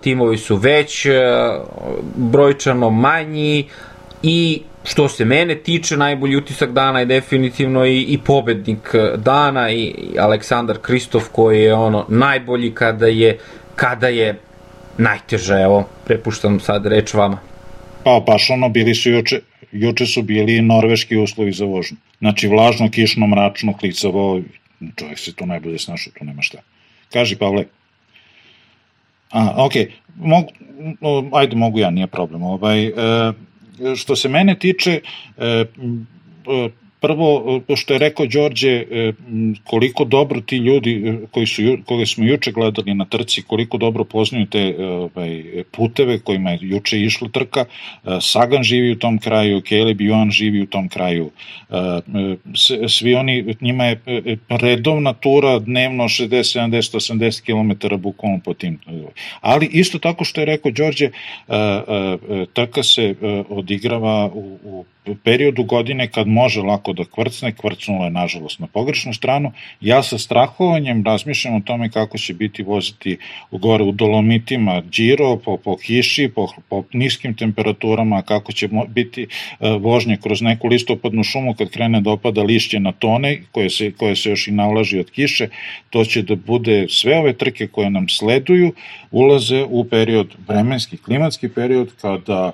timovi 0.00 0.36
su 0.38 0.56
već 0.56 1.06
brojčano 2.16 2.90
manji 2.90 3.68
i 4.22 4.62
što 4.84 5.08
se 5.08 5.24
mene 5.24 5.54
tiče, 5.54 5.96
najbolji 5.96 6.36
utisak 6.36 6.72
dana 6.72 7.00
je 7.00 7.06
definitivno 7.06 7.86
i, 7.86 8.00
i 8.00 8.18
pobednik 8.18 8.94
dana 9.16 9.70
i 9.70 9.94
Aleksandar 10.18 10.78
Kristof 10.78 11.28
koji 11.32 11.62
je 11.62 11.74
ono 11.74 12.06
najbolji 12.08 12.74
kada 12.74 13.06
je 13.06 13.38
kada 13.74 14.08
je 14.08 14.38
najteže, 14.98 15.54
evo, 15.54 15.88
prepuštam 16.06 16.60
sad 16.60 16.86
reč 16.86 17.14
vama. 17.14 17.38
Pa, 18.04 18.20
baš 18.26 18.50
ono, 18.50 18.68
bili 18.68 18.94
su 18.94 19.10
juče, 19.10 19.40
juče 19.72 20.06
su 20.06 20.22
bili 20.22 20.62
norveški 20.62 21.16
uslovi 21.16 21.52
za 21.52 21.64
vožnju. 21.64 21.96
Znači, 22.18 22.48
vlažno, 22.48 22.90
kišno, 22.90 23.26
mračno, 23.26 23.76
klicavo, 23.76 24.40
čovjek 24.96 25.18
se 25.18 25.34
tu 25.34 25.46
najbolje 25.46 25.78
snašao, 25.78 26.12
tu 26.18 26.24
nema 26.24 26.42
šta. 26.42 26.58
Kaži, 27.12 27.36
Pavle. 27.36 27.64
A, 29.34 29.54
ok, 29.56 29.72
mogu, 30.16 30.48
ajde 31.32 31.56
mogu 31.56 31.78
ja, 31.78 31.90
nije 31.90 32.06
problem. 32.06 32.42
Ovaj, 32.42 32.86
e, 32.86 32.92
što 33.96 34.16
se 34.16 34.28
mene 34.28 34.58
tiče, 34.58 35.00
e, 35.38 35.64
prvo, 37.04 37.60
što 37.76 37.92
je 37.92 37.98
rekao 37.98 38.26
Đorđe, 38.26 38.70
e, 38.70 39.12
koliko 39.64 40.04
dobro 40.04 40.40
ti 40.40 40.56
ljudi 40.56 40.92
e, 41.06 41.26
koji 41.30 41.46
su, 41.46 41.62
koje 41.84 42.06
smo 42.06 42.24
juče 42.24 42.52
gledali 42.52 42.94
na 42.94 43.04
trci, 43.04 43.42
koliko 43.42 43.78
dobro 43.78 44.04
poznaju 44.04 44.46
te 44.46 44.58
e, 44.58 44.86
ovaj, 44.86 45.42
puteve 45.70 46.18
kojima 46.18 46.50
je 46.50 46.58
juče 46.62 47.00
išla 47.00 47.28
trka, 47.28 47.64
Sagan 48.20 48.62
živi 48.62 48.92
u 48.92 48.98
tom 48.98 49.18
kraju, 49.18 49.60
Caleb 49.68 50.00
Joan 50.00 50.30
živi 50.30 50.62
u 50.62 50.66
tom 50.66 50.88
kraju, 50.88 51.30
svi 52.88 53.14
oni, 53.14 53.54
njima 53.60 53.84
je 53.84 54.00
redovna 54.48 55.12
tura 55.12 55.58
dnevno 55.58 56.04
60, 56.04 56.28
70, 56.28 56.96
80 57.18 57.44
km 57.44 57.96
bukvalno 57.96 58.40
po 58.44 58.54
tim. 58.54 58.78
Ali 59.40 59.68
isto 59.72 59.98
tako 59.98 60.24
što 60.24 60.40
je 60.40 60.44
rekao 60.44 60.72
Đorđe, 60.72 61.10
trka 62.52 62.82
se 62.82 63.14
odigrava 63.48 64.30
u, 64.34 64.58
u 64.64 64.84
periodu 65.24 65.64
godine 65.64 66.08
kad 66.10 66.28
može 66.28 66.60
lako 66.60 66.92
da 66.92 67.04
kvrcne, 67.04 67.52
kvrcnulo 67.52 68.04
je 68.04 68.10
nažalost 68.10 68.60
na 68.60 68.66
pogrešnu 68.66 69.12
stranu. 69.12 69.52
Ja 69.80 70.02
sa 70.02 70.18
strahovanjem 70.18 71.04
razmišljam 71.04 71.54
o 71.54 71.60
tome 71.60 71.90
kako 71.90 72.18
će 72.18 72.34
biti 72.34 72.62
voziti 72.62 73.18
u 73.50 73.58
gore 73.58 73.84
u 73.84 73.92
Dolomitima 73.92 74.82
Giro, 74.92 75.36
po, 75.36 75.56
po 75.56 75.76
kiši, 75.76 76.28
po, 76.34 76.48
po 76.68 76.84
niskim 76.92 77.34
temperaturama, 77.34 78.22
kako 78.22 78.52
će 78.52 78.68
biti 78.88 79.26
uh, 79.26 79.82
vožnje 79.82 80.16
kroz 80.22 80.42
neku 80.42 80.68
listopadnu 80.68 81.24
šumu 81.24 81.54
kad 81.54 81.70
krene 81.70 82.00
da 82.00 82.10
opada 82.10 82.42
lišće 82.42 82.80
na 82.80 82.92
tone 82.92 83.42
koje 83.52 83.70
se, 83.70 83.92
koje 83.92 84.16
se 84.16 84.30
još 84.30 84.48
i 84.48 84.52
nalaži 84.52 84.98
od 84.98 85.10
kiše. 85.10 85.48
To 85.90 86.04
će 86.04 86.22
da 86.22 86.34
bude 86.36 86.86
sve 86.88 87.18
ove 87.18 87.32
trke 87.32 87.66
koje 87.66 87.90
nam 87.90 88.08
sleduju, 88.08 88.72
ulaze 89.10 89.64
u 89.68 89.84
period, 89.84 90.34
vremenski, 90.48 90.96
klimatski 90.96 91.48
period 91.48 91.92
kada 92.00 92.52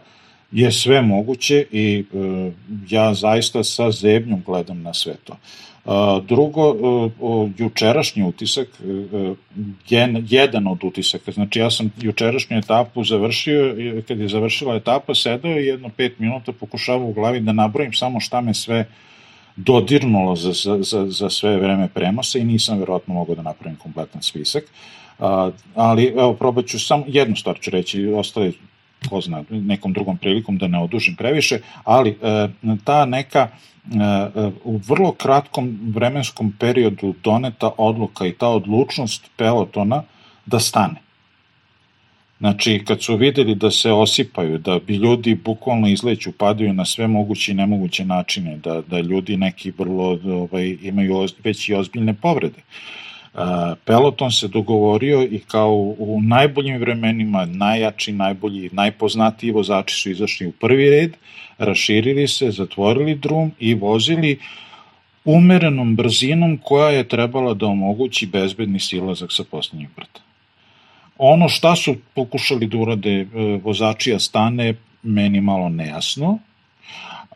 je 0.52 0.72
sve 0.72 1.02
moguće 1.02 1.64
i 1.72 2.04
e, 2.14 2.50
ja 2.88 3.14
zaista 3.14 3.64
sa 3.64 3.90
zebnjom 3.90 4.42
gledam 4.46 4.82
na 4.82 4.94
sve 4.94 5.14
to. 5.24 5.32
E, 5.32 5.90
drugo, 6.28 6.70
e, 6.70 7.62
jučerašnji 7.62 8.22
utisak, 8.22 8.68
gen, 9.88 10.26
jedan 10.28 10.66
od 10.66 10.84
utisaka, 10.84 11.32
znači 11.32 11.58
ja 11.58 11.70
sam 11.70 11.92
jučerašnju 12.00 12.58
etapu 12.58 13.04
završio, 13.04 13.76
kad 14.08 14.20
je 14.20 14.28
završila 14.28 14.74
etapa, 14.74 15.14
sedao 15.14 15.50
je 15.50 15.66
jedno 15.66 15.88
pet 15.96 16.18
minuta, 16.18 16.52
pokušavao 16.52 17.08
u 17.08 17.12
glavi 17.12 17.40
da 17.40 17.52
nabrojim 17.52 17.92
samo 17.92 18.20
šta 18.20 18.40
me 18.40 18.54
sve 18.54 18.86
dodirnulo 19.56 20.36
za, 20.36 20.52
za, 20.52 20.82
za, 20.82 21.06
za 21.06 21.30
sve 21.30 21.56
vreme 21.56 21.88
prenosa 21.88 22.38
i 22.38 22.44
nisam 22.44 22.78
verovatno 22.78 23.14
mogao 23.14 23.34
da 23.34 23.42
napravim 23.42 23.78
kompletan 23.78 24.22
spisak. 24.22 24.64
Uh, 25.18 25.26
ali 25.74 26.06
evo 26.06 26.34
probat 26.34 26.66
ću 26.66 26.78
samo 26.80 27.04
jednu 27.08 27.36
stvar 27.36 27.58
ću 27.60 27.70
reći, 27.70 28.06
ostale 28.06 28.52
ko 29.08 29.20
zna, 29.20 29.44
nekom 29.50 29.92
drugom 29.92 30.16
prilikom 30.16 30.58
da 30.58 30.68
ne 30.68 30.78
odužim 30.78 31.16
previše, 31.16 31.60
ali 31.84 32.10
e, 32.10 32.48
ta 32.84 33.04
neka 33.04 33.48
e, 33.48 33.96
e, 33.96 34.50
u 34.64 34.76
vrlo 34.76 35.12
kratkom 35.12 35.78
vremenskom 35.94 36.52
periodu 36.58 37.14
doneta 37.24 37.70
odluka 37.76 38.26
i 38.26 38.32
ta 38.32 38.48
odlučnost 38.48 39.30
pelotona 39.36 40.02
da 40.46 40.60
stane. 40.60 41.00
Znači, 42.38 42.82
kad 42.86 43.02
su 43.02 43.16
videli 43.16 43.54
da 43.54 43.70
se 43.70 43.92
osipaju, 43.92 44.58
da 44.58 44.78
bi 44.78 44.96
ljudi 44.96 45.34
bukvalno 45.34 45.88
izleću, 45.88 46.32
padaju 46.32 46.72
na 46.72 46.84
sve 46.84 47.06
moguće 47.06 47.52
i 47.52 47.54
nemoguće 47.54 48.04
načine, 48.04 48.56
da, 48.56 48.80
da 48.80 49.00
ljudi 49.00 49.36
neki 49.36 49.72
vrlo 49.78 50.18
ovaj, 50.24 50.76
imaju 50.82 51.26
već 51.44 51.68
i 51.68 51.74
ozbiljne 51.74 52.14
povrede. 52.14 52.58
Uh, 52.58 53.09
Peloton 53.84 54.30
se 54.30 54.48
dogovorio 54.48 55.22
i 55.22 55.38
kao 55.38 55.74
u 55.98 56.20
najboljim 56.22 56.78
vremenima, 56.78 57.44
najjači, 57.44 58.12
najbolji, 58.12 58.70
najpoznatiji 58.72 59.50
vozači 59.50 59.94
su 59.94 60.10
izašli 60.10 60.46
u 60.46 60.52
prvi 60.52 60.90
red, 60.90 61.16
raširili 61.58 62.28
se, 62.28 62.50
zatvorili 62.50 63.14
drum 63.14 63.52
i 63.58 63.74
vozili 63.74 64.38
umerenom 65.24 65.96
brzinom 65.96 66.58
koja 66.58 66.90
je 66.90 67.08
trebala 67.08 67.54
da 67.54 67.66
omogući 67.66 68.26
bezbedni 68.26 68.80
silazak 68.80 69.32
sa 69.32 69.44
posljednjeg 69.50 69.88
brda. 69.96 70.20
Ono 71.18 71.48
šta 71.48 71.76
su 71.76 71.96
pokušali 72.14 72.66
da 72.66 72.78
urade 72.78 73.10
e, 73.10 73.26
vozači 73.62 74.14
Astane, 74.14 74.74
meni 75.02 75.40
malo 75.40 75.68
nejasno, 75.68 76.38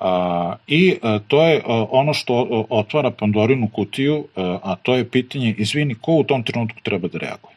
A, 0.00 0.56
I 0.66 0.96
a, 1.02 1.14
e, 1.14 1.20
to 1.28 1.42
je 1.42 1.56
a, 1.56 1.72
e, 1.72 1.86
ono 1.90 2.14
što 2.14 2.34
a, 2.34 2.62
otvara 2.70 3.10
Pandorinu 3.10 3.68
kutiju, 3.68 4.24
a, 4.36 4.40
e, 4.40 4.58
a 4.62 4.76
to 4.76 4.94
je 4.94 5.08
pitanje, 5.10 5.54
izvini, 5.58 5.94
ko 5.94 6.12
u 6.12 6.24
tom 6.24 6.42
trenutku 6.42 6.78
treba 6.82 7.08
da 7.08 7.18
reaguje? 7.18 7.54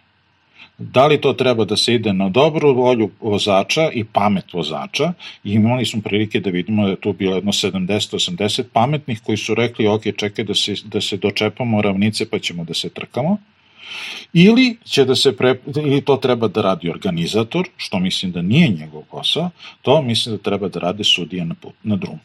Da 0.78 1.08
li 1.08 1.22
to 1.22 1.34
treba 1.34 1.66
da 1.66 1.78
se 1.78 1.94
ide 1.94 2.14
na 2.14 2.30
dobru 2.30 2.74
volju 2.74 3.10
vozača 3.22 3.90
i 3.94 4.04
pamet 4.04 4.54
vozača? 4.54 5.14
I 5.44 5.52
imali 5.52 5.86
smo 5.86 6.02
prilike 6.02 6.40
da 6.40 6.50
vidimo 6.50 6.84
da 6.86 6.90
je 6.90 7.02
tu 7.02 7.14
bilo 7.14 7.36
jedno 7.36 7.52
70-80 7.52 8.64
pametnih 8.74 9.22
koji 9.26 9.38
su 9.38 9.56
rekli, 9.56 9.88
ok, 9.88 10.02
čekaj 10.18 10.46
da 10.46 10.54
se, 10.54 10.76
da 10.86 11.02
se 11.02 11.18
dočepamo 11.18 11.82
ravnice 11.82 12.30
pa 12.30 12.40
ćemo 12.40 12.64
da 12.64 12.74
se 12.74 12.90
trkamo. 12.90 13.38
Ili 14.34 14.78
će 14.84 15.06
da 15.06 15.16
se 15.16 15.36
pre, 15.38 15.60
ili 15.76 16.02
to 16.02 16.18
treba 16.18 16.48
da 16.48 16.62
radi 16.62 16.90
organizator, 16.90 17.68
što 17.78 18.00
mislim 18.00 18.32
da 18.32 18.42
nije 18.42 18.68
njegov 18.68 19.04
posao, 19.12 19.50
to 19.82 20.02
mislim 20.02 20.36
da 20.36 20.44
treba 20.44 20.70
da 20.70 20.80
rade 20.80 21.04
sudije 21.04 21.46
na, 21.46 21.56
put, 21.56 21.74
na 21.84 21.96
drumu. 21.96 22.20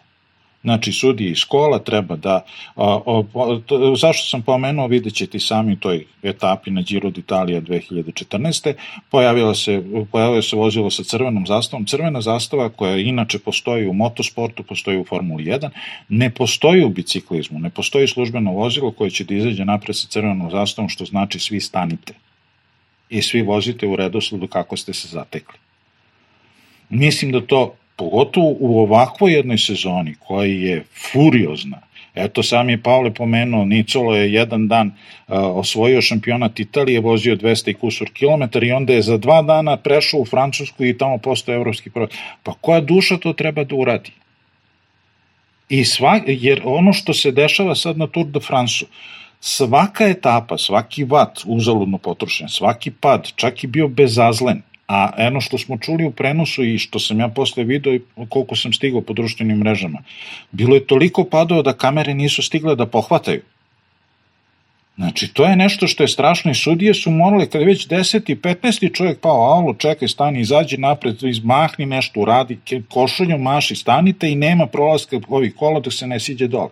Znači, 0.62 0.92
sudije 0.92 1.30
iz 1.30 1.38
škola 1.38 1.78
treba 1.78 2.16
da, 2.16 2.44
a, 2.76 3.00
a, 3.06 3.22
to, 3.66 3.94
zašto 3.96 4.28
sam 4.28 4.42
pomenuo, 4.42 4.86
vidjet 4.86 5.14
ćete 5.14 5.38
sami 5.38 5.72
u 5.72 5.76
toj 5.76 6.06
etapi 6.22 6.70
na 6.70 6.82
Giro 6.82 7.10
d'Italia 7.10 7.60
2014. 7.60 8.74
Pojavila 9.10 9.54
se, 9.54 9.82
pojavila 10.12 10.42
se 10.42 10.56
vozilo 10.56 10.90
sa 10.90 11.02
crvenom 11.02 11.46
zastavom. 11.46 11.86
Crvena 11.86 12.20
zastava 12.20 12.68
koja 12.68 12.96
inače 12.96 13.38
postoji 13.38 13.88
u 13.88 13.92
motosportu, 13.92 14.62
postoji 14.62 14.98
u 14.98 15.04
Formuli 15.04 15.44
1, 15.44 15.70
ne 16.08 16.30
postoji 16.30 16.84
u 16.84 16.88
biciklizmu, 16.88 17.58
ne 17.58 17.70
postoji 17.70 18.08
službeno 18.08 18.52
vozilo 18.52 18.92
koje 18.92 19.10
će 19.10 19.24
da 19.24 19.34
izađe 19.34 19.64
napred 19.64 19.96
sa 19.96 20.08
crvenom 20.08 20.50
zastavom, 20.50 20.88
što 20.88 21.04
znači 21.04 21.38
svi 21.38 21.60
stanite 21.60 22.14
i 23.10 23.22
svi 23.22 23.42
vozite 23.42 23.86
u 23.86 23.96
redosledu 23.96 24.46
kako 24.46 24.76
ste 24.76 24.92
se 24.92 25.08
zatekli. 25.08 25.58
Mislim 26.88 27.32
da 27.32 27.40
to 27.40 27.74
pogotovo 28.02 28.56
u 28.60 28.80
ovakvoj 28.80 29.32
jednoj 29.32 29.58
sezoni 29.58 30.14
koja 30.26 30.46
je 30.46 30.84
furiozna, 31.12 31.80
Eto, 32.14 32.42
sam 32.42 32.68
je 32.70 32.82
Pavle 32.82 33.10
pomenuo, 33.14 33.64
Nicolo 33.64 34.14
je 34.14 34.32
jedan 34.32 34.66
dan 34.68 34.86
uh, 34.86 35.36
osvojio 35.36 36.02
šampionat 36.02 36.60
Italije, 36.60 37.00
vozio 37.00 37.36
200 37.36 37.70
i 37.70 37.74
kusur 37.74 38.10
kilometar 38.12 38.64
i 38.64 38.72
onda 38.72 38.92
je 38.92 39.02
za 39.02 39.16
dva 39.16 39.42
dana 39.42 39.76
prešao 39.76 40.20
u 40.20 40.24
Francusku 40.24 40.84
i 40.84 40.98
tamo 40.98 41.18
postao 41.18 41.54
evropski 41.54 41.90
prvak. 41.90 42.10
Pa 42.42 42.52
koja 42.60 42.80
duša 42.80 43.16
to 43.16 43.32
treba 43.32 43.64
da 43.64 43.74
uradi? 43.74 44.12
I 45.68 45.84
sva, 45.84 46.20
jer 46.26 46.60
ono 46.64 46.92
što 46.92 47.14
se 47.14 47.30
dešava 47.30 47.74
sad 47.74 47.98
na 47.98 48.06
Tour 48.06 48.26
de 48.26 48.40
France-u, 48.40 48.86
svaka 49.40 50.08
etapa, 50.08 50.58
svaki 50.58 51.04
vat 51.04 51.40
uzaludno 51.44 51.98
potrošen, 51.98 52.48
svaki 52.48 52.90
pad, 52.90 53.32
čak 53.36 53.64
i 53.64 53.66
bio 53.66 53.88
bezazlen, 53.88 54.62
a 54.92 55.10
eno 55.16 55.40
što 55.40 55.58
smo 55.58 55.78
čuli 55.78 56.04
u 56.04 56.10
prenosu 56.10 56.64
i 56.64 56.78
što 56.78 56.98
sam 56.98 57.20
ja 57.20 57.28
posle 57.28 57.64
video 57.64 57.94
i 57.94 58.00
koliko 58.28 58.56
sam 58.56 58.72
stigao 58.72 59.00
po 59.00 59.12
društvenim 59.12 59.58
mrežama, 59.58 60.02
bilo 60.50 60.74
je 60.74 60.86
toliko 60.86 61.24
padova 61.24 61.62
da 61.62 61.72
kamere 61.72 62.14
nisu 62.14 62.42
stigle 62.42 62.76
da 62.76 62.86
pohvataju. 62.86 63.40
Znači, 64.96 65.28
to 65.32 65.44
je 65.44 65.56
nešto 65.56 65.86
što 65.86 66.04
je 66.04 66.08
strašno 66.08 66.50
i 66.50 66.54
sudije 66.54 66.94
su 66.94 67.10
morali, 67.10 67.48
kada 67.48 67.64
već 67.64 67.88
10. 67.88 68.32
i 68.32 68.36
15. 68.36 68.94
čovjek 68.94 69.20
pao, 69.20 69.40
alo, 69.52 69.74
čekaj, 69.74 70.08
stani, 70.08 70.40
izađi 70.40 70.76
napred, 70.76 71.22
izmahni 71.22 71.86
nešto, 71.86 72.20
uradi, 72.20 72.58
košulju, 72.90 73.38
maši, 73.38 73.76
stanite 73.76 74.30
i 74.30 74.34
nema 74.34 74.66
prolaska 74.66 75.20
ovih 75.28 75.54
kola 75.56 75.80
dok 75.80 75.92
se 75.92 76.06
ne 76.06 76.20
siđe 76.20 76.48
dole. 76.48 76.70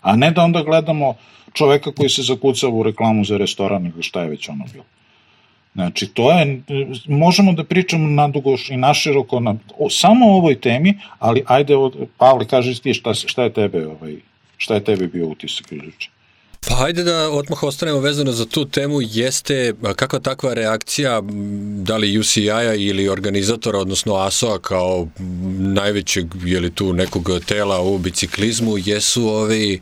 A 0.00 0.16
ne 0.16 0.30
da 0.30 0.44
onda 0.44 0.62
gledamo 0.62 1.14
čoveka 1.52 1.92
koji 1.92 2.08
se 2.08 2.22
zakucava 2.22 2.72
u 2.72 2.82
reklamu 2.82 3.24
za 3.24 3.36
restoran 3.36 3.86
ili 3.86 4.02
šta 4.02 4.22
je 4.22 4.28
već 4.28 4.48
ono 4.48 4.64
bilo. 4.72 4.84
Znači, 5.78 6.06
to 6.06 6.32
je, 6.32 6.62
možemo 7.06 7.52
da 7.52 7.64
pričamo 7.64 8.08
nadugo 8.08 8.56
i 8.70 8.76
naširoko 8.76 9.40
na, 9.40 9.54
o, 9.78 9.90
samo 9.90 10.26
o 10.26 10.36
ovoj 10.36 10.56
temi, 10.60 10.94
ali 11.18 11.42
ajde, 11.46 11.74
Pavle, 12.16 12.46
kaži 12.46 12.82
ti 12.82 12.94
šta, 12.94 13.14
šta 13.14 13.42
je 13.42 13.52
tebe, 13.52 13.86
ovaj, 13.86 14.16
šta 14.56 14.74
je 14.74 14.84
tebe 14.84 15.06
bio 15.06 15.28
utisak 15.28 15.72
juče? 15.72 16.10
Pa 16.68 16.74
hajde 16.74 17.04
da 17.04 17.30
odmah 17.30 17.62
ostanemo 17.62 18.00
vezano 18.00 18.32
za 18.32 18.44
tu 18.46 18.64
temu, 18.64 18.98
jeste 19.02 19.74
kakva 19.96 20.18
takva 20.18 20.54
reakcija 20.54 21.22
da 21.82 21.96
li 21.96 22.18
UCI-a 22.18 22.74
ili 22.74 23.08
organizatora, 23.08 23.78
odnosno 23.78 24.14
ASO-a 24.14 24.58
kao 24.58 25.08
najvećeg 25.58 26.26
ili 26.46 26.70
tu 26.70 26.92
nekog 26.92 27.30
tela 27.46 27.80
u 27.80 27.98
biciklizmu, 27.98 28.78
jesu 28.78 29.28
ovi 29.28 29.80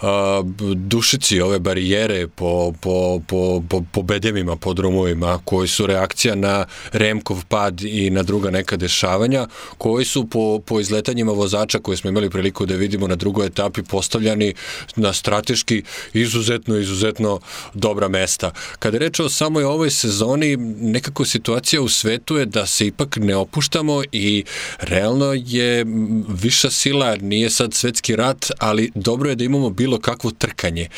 a, 0.00 0.42
dušici, 0.74 1.40
ove 1.40 1.58
barijere 1.58 2.28
po, 2.28 2.72
po, 2.80 3.20
po, 3.26 3.62
po, 3.68 3.82
po 3.92 4.02
bedemima, 4.02 4.56
po 4.56 4.74
drumovima, 4.74 5.38
koji 5.44 5.68
su 5.68 5.86
reakcija 5.86 6.34
na 6.34 6.66
Remkov 6.92 7.44
pad 7.48 7.80
i 7.80 8.10
na 8.10 8.22
druga 8.22 8.50
neka 8.50 8.76
dešavanja, 8.76 9.46
koji 9.78 10.04
su 10.04 10.28
po, 10.30 10.60
po 10.66 10.80
izletanjima 10.80 11.32
vozača 11.32 11.78
koje 11.78 11.96
smo 11.96 12.10
imali 12.10 12.30
priliku 12.30 12.66
da 12.66 12.74
vidimo 12.74 13.08
na 13.08 13.16
drugoj 13.16 13.46
etapi 13.46 13.82
postavljani 13.82 14.54
na 14.96 15.12
strateški 15.12 15.82
izuzetno, 16.28 16.76
izuzetno 16.76 17.40
dobra 17.74 18.08
mesta. 18.08 18.50
Kada 18.78 18.96
je 18.96 18.98
reč 18.98 19.20
o 19.20 19.28
samoj 19.28 19.64
ovoj 19.64 19.90
sezoni, 19.90 20.56
nekako 20.80 21.24
situacija 21.24 21.82
u 21.82 21.88
svetu 21.88 22.36
je 22.36 22.46
da 22.46 22.66
se 22.66 22.86
ipak 22.86 23.16
ne 23.16 23.36
opuštamo 23.36 24.02
i 24.12 24.44
realno 24.78 25.32
je 25.32 25.84
viša 26.28 26.70
sila, 26.70 27.16
nije 27.16 27.50
sad 27.50 27.74
svetski 27.74 28.16
rat, 28.16 28.50
ali 28.58 28.90
dobro 28.94 29.30
je 29.30 29.36
da 29.36 29.44
imamo 29.44 29.70
bilo 29.70 29.98
kakvo 30.00 30.30
trkanje. 30.30 30.88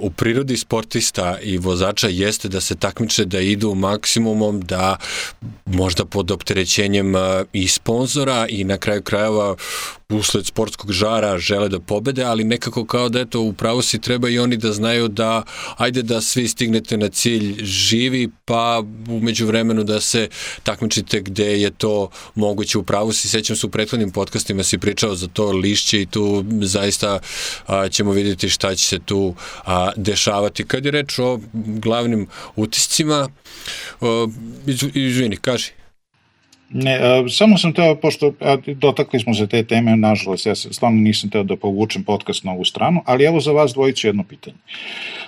U 0.00 0.10
prirodi 0.10 0.56
sportista 0.56 1.38
i 1.42 1.58
vozača 1.58 2.08
jeste 2.08 2.48
da 2.48 2.60
se 2.60 2.74
takmiče 2.74 3.24
da 3.24 3.40
idu 3.40 3.74
maksimumom, 3.74 4.60
da 4.60 4.96
možda 5.66 6.04
pod 6.04 6.30
opterećenjem 6.30 7.14
i 7.52 7.68
sponzora 7.68 8.46
i 8.48 8.64
na 8.64 8.78
kraju 8.78 9.02
krajeva 9.02 9.56
usled 10.12 10.46
sportskog 10.46 10.92
žara 10.92 11.38
žele 11.38 11.68
da 11.68 11.80
pobede, 11.80 12.24
ali 12.24 12.44
nekako 12.44 12.84
kao 12.84 13.08
da 13.08 13.20
eto 13.20 13.40
upravo 13.40 13.82
si 13.82 13.98
treba 14.00 14.28
i 14.28 14.38
oni 14.38 14.56
da 14.56 14.72
znaju 14.72 15.08
da 15.08 15.42
ajde 15.76 16.02
da 16.02 16.20
svi 16.20 16.48
stignete 16.48 16.96
na 16.96 17.08
cilj 17.08 17.64
živi, 17.64 18.30
pa 18.44 18.82
umeđu 19.08 19.46
vremenu 19.46 19.84
da 19.84 20.00
se 20.00 20.28
takmičite 20.62 21.20
gde 21.20 21.60
je 21.60 21.70
to 21.70 22.10
moguće. 22.34 22.78
Upravo 22.78 23.12
si, 23.12 23.28
sećam 23.28 23.56
se 23.56 23.66
u 23.66 23.70
prethodnim 23.70 24.10
podcastima 24.10 24.62
si 24.62 24.78
pričao 24.78 25.14
za 25.14 25.26
to 25.26 25.52
lišće 25.52 26.02
i 26.02 26.06
tu 26.06 26.44
zaista 26.62 27.18
a, 27.66 27.88
ćemo 27.88 28.12
vidjeti 28.12 28.48
šta 28.48 28.74
će 28.74 28.84
se 28.84 28.98
tu 28.98 29.34
a, 29.64 29.90
dešavati. 29.96 30.64
Kad 30.64 30.84
je 30.84 30.90
reč 30.90 31.18
o 31.18 31.40
glavnim 31.54 32.26
utiscima, 32.56 33.28
a, 34.00 34.26
izvini, 34.94 35.36
kaži. 35.36 35.78
Ne, 36.70 36.94
a, 36.96 37.28
samo 37.28 37.58
sam 37.58 37.72
teo, 37.72 37.94
pošto 37.94 38.32
a, 38.40 38.56
dotakli 38.66 39.20
smo 39.20 39.34
se 39.34 39.46
te 39.46 39.62
teme, 39.62 39.96
nažalost, 39.96 40.46
ja 40.46 40.54
stvarno 40.54 41.00
nisam 41.00 41.30
teo 41.30 41.42
da 41.42 41.56
povučem 41.56 42.04
podcast 42.04 42.44
na 42.44 42.52
ovu 42.52 42.64
stranu, 42.64 43.02
ali 43.06 43.24
evo 43.24 43.40
za 43.40 43.52
vas 43.52 43.72
dvojicu 43.72 44.06
jedno 44.06 44.24
pitanje. 44.24 44.56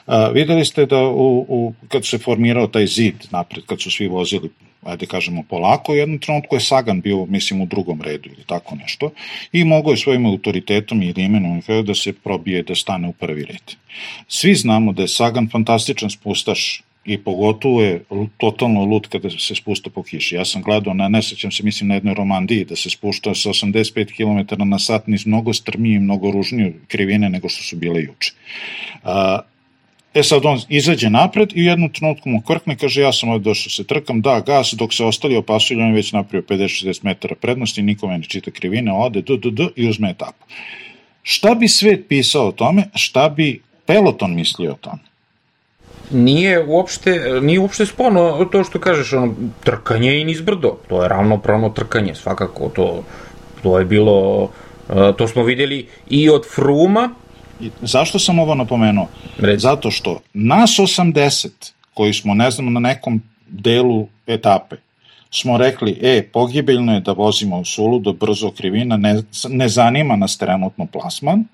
A, 0.06 0.28
videli 0.28 0.64
ste 0.64 0.86
da 0.86 0.98
u, 0.98 1.46
u, 1.48 1.74
kad 1.88 2.06
se 2.06 2.18
formirao 2.18 2.66
taj 2.66 2.86
zid 2.86 3.14
napred, 3.30 3.64
kad 3.66 3.80
su 3.80 3.90
svi 3.90 4.08
vozili 4.08 4.50
ajde 4.82 5.06
kažemo 5.06 5.42
polako, 5.48 5.92
u 5.92 5.96
jednom 5.96 6.18
trenutku 6.18 6.56
je 6.56 6.60
Sagan 6.60 7.00
bio, 7.00 7.26
mislim, 7.26 7.60
u 7.60 7.66
drugom 7.66 8.02
redu 8.02 8.28
ili 8.28 8.44
tako 8.46 8.74
nešto 8.76 9.10
i 9.52 9.64
mogao 9.64 9.90
je 9.90 9.96
svojim 9.96 10.26
autoritetom 10.26 11.02
ili 11.02 11.22
imenom 11.22 11.62
da 11.84 11.94
se 11.94 12.12
probije 12.12 12.62
da 12.62 12.74
stane 12.74 13.08
u 13.08 13.12
prvi 13.12 13.44
red. 13.44 13.74
Svi 14.28 14.54
znamo 14.54 14.92
da 14.92 15.02
je 15.02 15.08
Sagan 15.08 15.48
fantastičan 15.52 16.10
spustaš 16.10 16.82
i 17.04 17.18
pogotovo 17.18 17.82
je 17.82 18.04
totalno 18.36 18.84
lut 18.84 19.06
kada 19.06 19.30
se 19.30 19.54
spušta 19.54 19.90
po 19.90 20.02
kiši. 20.02 20.34
Ja 20.34 20.44
sam 20.44 20.62
gledao, 20.62 20.94
na, 20.94 21.08
ne 21.08 21.22
sećam 21.22 21.50
se, 21.50 21.62
mislim, 21.62 21.88
na 21.88 21.94
jednoj 21.94 22.14
Romandiji, 22.14 22.64
da 22.64 22.76
se 22.76 22.90
spušta 22.90 23.34
sa 23.34 23.48
85 23.48 24.16
km 24.16 24.68
na 24.68 24.78
sat 24.78 25.06
niz 25.06 25.26
mnogo 25.26 25.52
strmije 25.52 25.96
i 25.96 25.98
mnogo 25.98 26.30
ružnije 26.30 26.74
krivine 26.88 27.30
nego 27.30 27.48
što 27.48 27.62
su 27.62 27.76
bile 27.76 28.02
juče. 28.02 28.32
A, 29.04 29.40
E 30.14 30.22
sad 30.22 30.46
on 30.46 30.60
izađe 30.68 31.10
napred 31.10 31.52
i 31.54 31.60
u 31.60 31.64
jednom 31.64 31.92
trenutku 31.92 32.28
mu 32.28 32.40
krkne, 32.40 32.76
kaže 32.76 33.02
ja 33.02 33.12
sam 33.12 33.28
ovdje 33.28 33.44
došao 33.50 33.70
se 33.70 33.84
trkam, 33.84 34.20
da 34.20 34.40
gas, 34.40 34.74
dok 34.78 34.94
se 34.94 35.04
ostali 35.04 35.36
opasuju, 35.36 35.80
on 35.80 35.86
je 35.86 35.92
već 35.92 36.12
napravio 36.12 36.46
50-60 36.48 37.04
metara 37.04 37.34
prednosti, 37.34 37.82
nikome 37.82 38.18
ne 38.18 38.24
čita 38.24 38.50
krivine, 38.50 38.92
ode, 38.92 39.22
d, 39.22 39.36
d, 39.36 39.50
d, 39.50 39.68
i 39.76 39.88
uzme 39.88 40.10
etapu. 40.10 40.44
Šta 41.22 41.54
bi 41.54 41.68
svet 41.68 42.08
pisao 42.08 42.48
o 42.48 42.52
tome, 42.52 42.88
šta 42.94 43.28
bi 43.28 43.62
peloton 43.86 44.34
mislio 44.34 44.72
o 44.72 44.74
tome? 44.74 45.09
Nije 46.10 46.64
uopšte, 46.64 47.40
nije 47.42 47.60
uopšte 47.60 47.86
sporno 47.86 48.48
to 48.52 48.64
što 48.64 48.80
kažeš, 48.80 49.12
ono, 49.12 49.34
trkanje 49.64 50.20
i 50.20 50.24
nizbrdo, 50.24 50.76
to 50.88 51.02
je 51.02 51.08
ravnopravno 51.08 51.68
trkanje, 51.68 52.14
svakako, 52.14 52.68
to, 52.68 53.02
to 53.62 53.78
je 53.78 53.84
bilo, 53.84 54.48
e, 54.88 55.12
to 55.18 55.28
smo 55.28 55.42
videli 55.42 55.88
i 56.10 56.30
od 56.30 56.46
Fruma. 56.54 57.10
I 57.60 57.70
zašto 57.82 58.18
sam 58.18 58.38
ovo 58.38 58.54
napomenuo? 58.54 59.06
Reci. 59.38 59.60
Zato 59.60 59.90
što 59.90 60.20
nas 60.32 60.70
80, 60.70 61.48
koji 61.94 62.12
smo, 62.12 62.34
ne 62.34 62.50
znam, 62.50 62.72
na 62.72 62.80
nekom 62.80 63.22
delu 63.48 64.08
etape, 64.26 64.76
smo 65.30 65.58
rekli, 65.58 65.98
e, 66.02 66.22
pogibeljno 66.32 66.94
je 66.94 67.00
da 67.00 67.12
vozimo 67.12 67.58
u 67.58 67.64
sulu 67.64 67.98
do 67.98 68.12
brzo 68.12 68.50
krivina, 68.50 68.96
ne, 68.96 69.22
ne 69.48 69.68
zanima 69.68 70.16
nas 70.16 70.38
trenutno 70.38 70.86
plasman, 70.86 71.44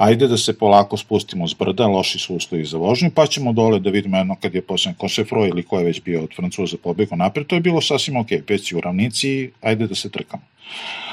ajde 0.00 0.28
da 0.28 0.36
se 0.36 0.58
polako 0.58 0.96
spustimo 0.96 1.48
s 1.48 1.54
brda, 1.54 1.86
loši 1.86 2.18
su 2.18 2.34
uslovi 2.34 2.64
za 2.64 2.78
vožnju, 2.78 3.10
pa 3.14 3.26
ćemo 3.26 3.52
dole 3.52 3.80
da 3.80 3.90
vidimo 3.90 4.16
jedno 4.16 4.36
kad 4.40 4.54
je 4.54 4.62
posle 4.62 4.94
Kosefro 4.98 5.46
ili 5.46 5.62
ko 5.62 5.78
je 5.78 5.84
već 5.84 6.02
bio 6.02 6.22
od 6.22 6.36
Francuza 6.36 6.76
pobegao 6.82 7.16
napred, 7.16 7.46
to 7.46 7.54
je 7.54 7.60
bilo 7.60 7.80
sasvim 7.80 8.16
ok, 8.16 8.30
već 8.48 8.72
u 8.72 8.80
ravnici, 8.80 9.50
ajde 9.60 9.86
da 9.86 9.94
se 9.94 10.10
trkamo. 10.10 10.42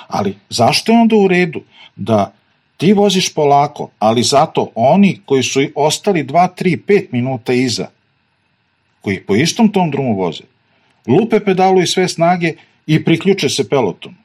Ali 0.08 0.36
zašto 0.50 0.92
je 0.92 1.00
onda 1.00 1.16
u 1.16 1.28
redu 1.28 1.62
da 1.96 2.32
ti 2.78 2.94
voziš 2.94 3.34
polako, 3.34 3.90
ali 4.00 4.24
zato 4.24 4.70
oni 4.76 5.20
koji 5.26 5.44
su 5.44 5.62
ostali 5.76 6.24
2, 6.24 6.48
3, 6.64 6.78
5 6.88 7.08
minuta 7.12 7.54
iza, 7.54 7.88
koji 9.02 9.20
po 9.24 9.36
istom 9.36 9.72
tom 9.72 9.92
drumu 9.92 10.16
voze, 10.16 10.44
lupe 11.08 11.40
pedalu 11.40 11.82
i 11.82 11.88
sve 11.88 12.08
snage 12.08 12.54
i 12.86 13.04
priključe 13.04 13.50
se 13.50 13.70
pelotom. 13.70 14.16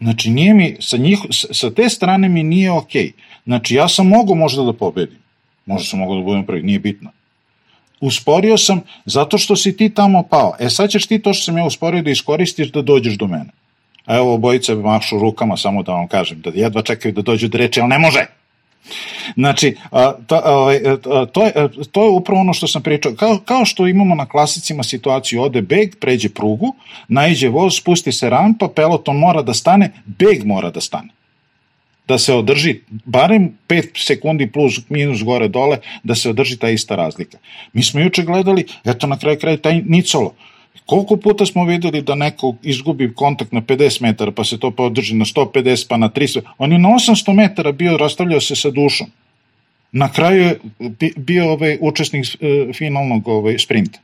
Znači, 0.00 0.30
nije 0.30 0.54
mi, 0.54 0.76
sa, 0.80 0.96
njih, 0.96 1.18
sa 1.30 1.70
te 1.70 1.88
strane 1.88 2.28
mi 2.28 2.42
nije 2.42 2.70
okej. 2.70 3.02
Okay. 3.02 3.12
Znači, 3.44 3.74
ja 3.74 3.88
sam 3.88 4.06
mogo 4.06 4.34
možda 4.34 4.62
da 4.62 4.72
pobedim. 4.72 5.18
Možda 5.66 5.86
sam 5.86 5.98
mogo 5.98 6.14
da 6.14 6.22
budem 6.22 6.46
prvi, 6.46 6.62
nije 6.62 6.78
bitno. 6.78 7.10
Usporio 8.00 8.58
sam 8.58 8.80
zato 9.04 9.38
što 9.38 9.56
si 9.56 9.76
ti 9.76 9.90
tamo 9.94 10.22
pao. 10.22 10.54
E 10.60 10.70
sad 10.70 10.90
ćeš 10.90 11.06
ti 11.06 11.18
to 11.18 11.32
što 11.32 11.44
sam 11.44 11.58
ja 11.58 11.64
usporio 11.64 12.02
da 12.02 12.10
iskoristiš 12.10 12.72
da 12.72 12.82
dođeš 12.82 13.14
do 13.14 13.26
mene. 13.26 13.50
A 14.04 14.16
evo 14.16 14.34
obojice 14.34 14.74
mašu 14.74 15.18
rukama 15.18 15.56
samo 15.56 15.82
da 15.82 15.92
vam 15.92 16.08
kažem, 16.08 16.40
da 16.40 16.50
jedva 16.54 16.82
čekaju 16.82 17.14
da 17.14 17.22
dođu 17.22 17.48
do 17.48 17.58
reči, 17.58 17.80
ali 17.80 17.88
ne 17.88 17.98
može. 17.98 18.26
Znači, 19.34 19.76
to, 20.26 20.40
ovaj, 20.44 20.80
to, 21.32 21.44
je, 21.44 21.52
to 21.92 22.02
je 22.04 22.10
upravo 22.10 22.40
ono 22.40 22.52
što 22.52 22.66
sam 22.66 22.82
pričao. 22.82 23.12
Kao, 23.14 23.38
kao 23.44 23.64
što 23.64 23.86
imamo 23.86 24.14
na 24.14 24.26
klasicima 24.26 24.82
situaciju, 24.82 25.42
ode 25.42 25.62
beg, 25.62 25.96
pređe 26.00 26.28
prugu, 26.28 26.74
naiđe 27.08 27.48
voz, 27.48 27.76
spusti 27.76 28.12
se 28.12 28.30
rampa, 28.30 28.68
peloton 28.68 29.16
mora 29.16 29.42
da 29.42 29.54
stane, 29.54 29.92
beg 30.06 30.44
mora 30.44 30.70
da 30.70 30.80
stane 30.80 31.18
da 32.08 32.18
se 32.18 32.34
održi 32.34 32.80
barem 33.04 33.50
5 33.68 34.06
sekundi 34.06 34.46
plus 34.52 34.80
minus 34.88 35.22
gore 35.22 35.48
dole 35.48 35.78
da 36.02 36.14
se 36.14 36.30
održi 36.30 36.56
ta 36.56 36.70
ista 36.70 36.96
razlika. 36.96 37.38
Mi 37.72 37.82
smo 37.82 38.00
juče 38.00 38.22
gledali, 38.22 38.64
eto 38.84 39.06
na 39.06 39.18
kraju 39.18 39.38
kraja 39.38 39.56
taj 39.56 39.82
Nicolo, 39.86 40.34
Koliko 40.86 41.16
puta 41.16 41.46
smo 41.46 41.64
videli 41.64 42.02
da 42.02 42.14
neko 42.14 42.54
izgubi 42.62 43.14
kontakt 43.14 43.52
na 43.52 43.60
50 43.60 44.02
metara, 44.02 44.32
pa 44.32 44.44
se 44.44 44.58
to 44.58 44.70
podrži 44.70 45.14
na 45.14 45.24
150, 45.24 45.88
pa 45.88 45.96
na 45.96 46.08
300, 46.08 46.40
on 46.58 46.72
je 46.72 46.78
na 46.78 46.88
800 46.88 47.34
metara 47.34 47.72
bio, 47.72 47.96
rastavljao 47.96 48.40
se 48.40 48.56
sa 48.56 48.70
dušom. 48.70 49.06
Na 49.92 50.12
kraju 50.12 50.42
je 50.42 51.12
bio 51.16 51.52
ovaj 51.52 51.78
učesnik 51.80 52.26
e, 52.26 52.72
finalnog 52.72 53.28
ovaj, 53.28 53.58
sprinta. 53.58 53.98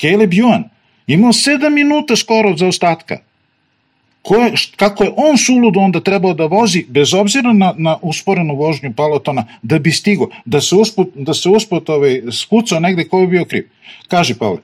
Caleb 0.00 0.30
Ewan 0.30 0.62
imao 1.06 1.32
7 1.32 1.70
minuta 1.70 2.16
skoro 2.16 2.56
za 2.56 2.66
ostatka. 2.66 3.18
ko 4.24 4.36
je, 4.36 4.52
kako 4.76 5.04
je 5.04 5.12
on 5.16 5.38
suludo 5.38 5.80
onda 5.80 6.00
trebao 6.00 6.34
da 6.34 6.46
vozi, 6.46 6.84
bez 6.88 7.14
obzira 7.14 7.52
na, 7.52 7.74
na 7.78 7.98
usporenu 8.02 8.56
vožnju 8.56 8.92
Palotona, 8.96 9.44
da 9.62 9.78
bi 9.78 9.92
stigo, 9.92 10.30
da 10.44 10.60
se 10.60 10.74
usput, 10.74 11.10
da 11.14 11.34
se 11.34 11.48
usput 11.48 11.88
ovaj, 11.88 12.22
skucao 12.32 12.80
negde 12.80 13.04
ko 13.08 13.20
bi 13.20 13.26
bio 13.26 13.44
kriv. 13.44 13.68
Kaži, 14.08 14.34
Pavle. 14.34 14.58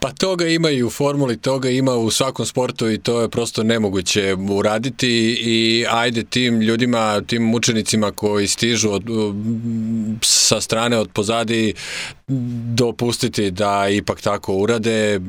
Pa 0.00 0.12
toga 0.12 0.46
ima 0.46 0.70
i 0.70 0.82
u 0.82 0.90
formuli, 0.90 1.36
toga 1.36 1.70
ima 1.70 1.94
u 1.94 2.10
svakom 2.10 2.46
sportu 2.46 2.90
i 2.90 2.98
to 2.98 3.20
je 3.20 3.28
prosto 3.28 3.62
nemoguće 3.62 4.34
uraditi 4.50 5.08
i 5.40 5.86
ajde 5.90 6.24
tim 6.24 6.60
ljudima, 6.60 7.20
tim 7.20 7.54
učenicima 7.54 8.10
koji 8.12 8.48
stižu 8.48 8.90
od, 8.90 9.04
sa 10.22 10.60
strane 10.60 10.98
od 10.98 11.08
pozadi 11.12 11.74
dopustiti 12.74 13.50
da 13.50 13.88
ipak 13.88 14.20
tako 14.20 14.54
urade. 14.54 15.20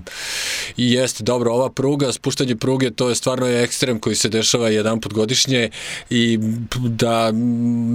I 0.78 0.92
jeste 0.92 1.24
dobro, 1.24 1.52
ova 1.52 1.70
pruga, 1.70 2.12
spuštanje 2.12 2.56
pruge, 2.56 2.92
to 2.92 3.10
je 3.10 3.16
stvarno 3.16 3.48
ekstrem 3.48 4.00
koji 4.00 4.16
se 4.16 4.30
dešava 4.30 4.70
jedan 4.70 5.02
put 5.02 5.14
godišnje 5.14 5.70
i 6.10 6.40
da, 6.78 7.32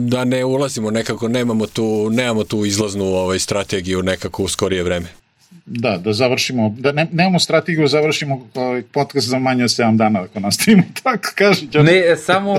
da 0.06 0.24
ne 0.24 0.44
ulazimo 0.44 0.90
nekako, 0.90 1.28
nemamo 1.28 1.66
tu, 1.66 2.10
nemamo 2.10 2.44
tu 2.44 2.64
izlaznu 2.64 3.04
ovaj, 3.04 3.38
strategiju 3.38 4.02
nekako 4.02 4.42
u 4.42 4.48
skorije 4.48 4.82
vreme 4.82 5.21
da, 5.66 5.98
da 5.98 6.12
završimo, 6.12 6.74
da 6.78 6.92
ne, 6.92 7.06
nemamo 7.12 7.38
strategiju, 7.38 7.88
završimo 7.88 8.48
ovaj 8.54 8.82
podcast 8.82 9.28
za 9.28 9.38
manje 9.38 9.64
od 9.64 9.70
7 9.70 9.96
dana 9.96 10.22
ako 10.22 10.40
nastavimo 10.40 10.82
tako, 11.02 11.28
kaže 11.34 11.66
Đorđe. 11.66 11.92
Ne, 11.92 12.16
samo 12.16 12.52
uh, 12.52 12.58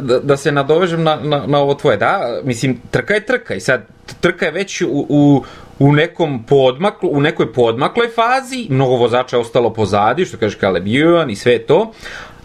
da, 0.00 0.18
da 0.18 0.36
se 0.36 0.52
nadovežem 0.52 1.02
na, 1.02 1.16
na, 1.16 1.46
na 1.46 1.58
ovo 1.58 1.74
tvoje, 1.74 1.96
da, 1.96 2.40
mislim, 2.44 2.80
trka 2.90 3.14
je 3.14 3.26
trka 3.26 3.54
i 3.54 3.60
sad 3.60 3.86
trka 4.20 4.46
je 4.46 4.52
već 4.52 4.80
u, 4.82 5.06
u, 5.08 5.44
u 5.78 5.92
nekom 5.92 6.42
podmaklu, 6.42 7.10
u 7.12 7.20
nekoj 7.20 7.52
podmakloj 7.52 8.08
fazi, 8.08 8.66
mnogo 8.70 8.94
vozača 8.96 9.36
je 9.36 9.40
ostalo 9.40 9.72
pozadi, 9.72 10.24
što 10.24 10.36
kaže 10.36 10.58
Caleb 10.58 10.84
Ewan 10.84 11.32
i 11.32 11.36
sve 11.36 11.58
to, 11.58 11.92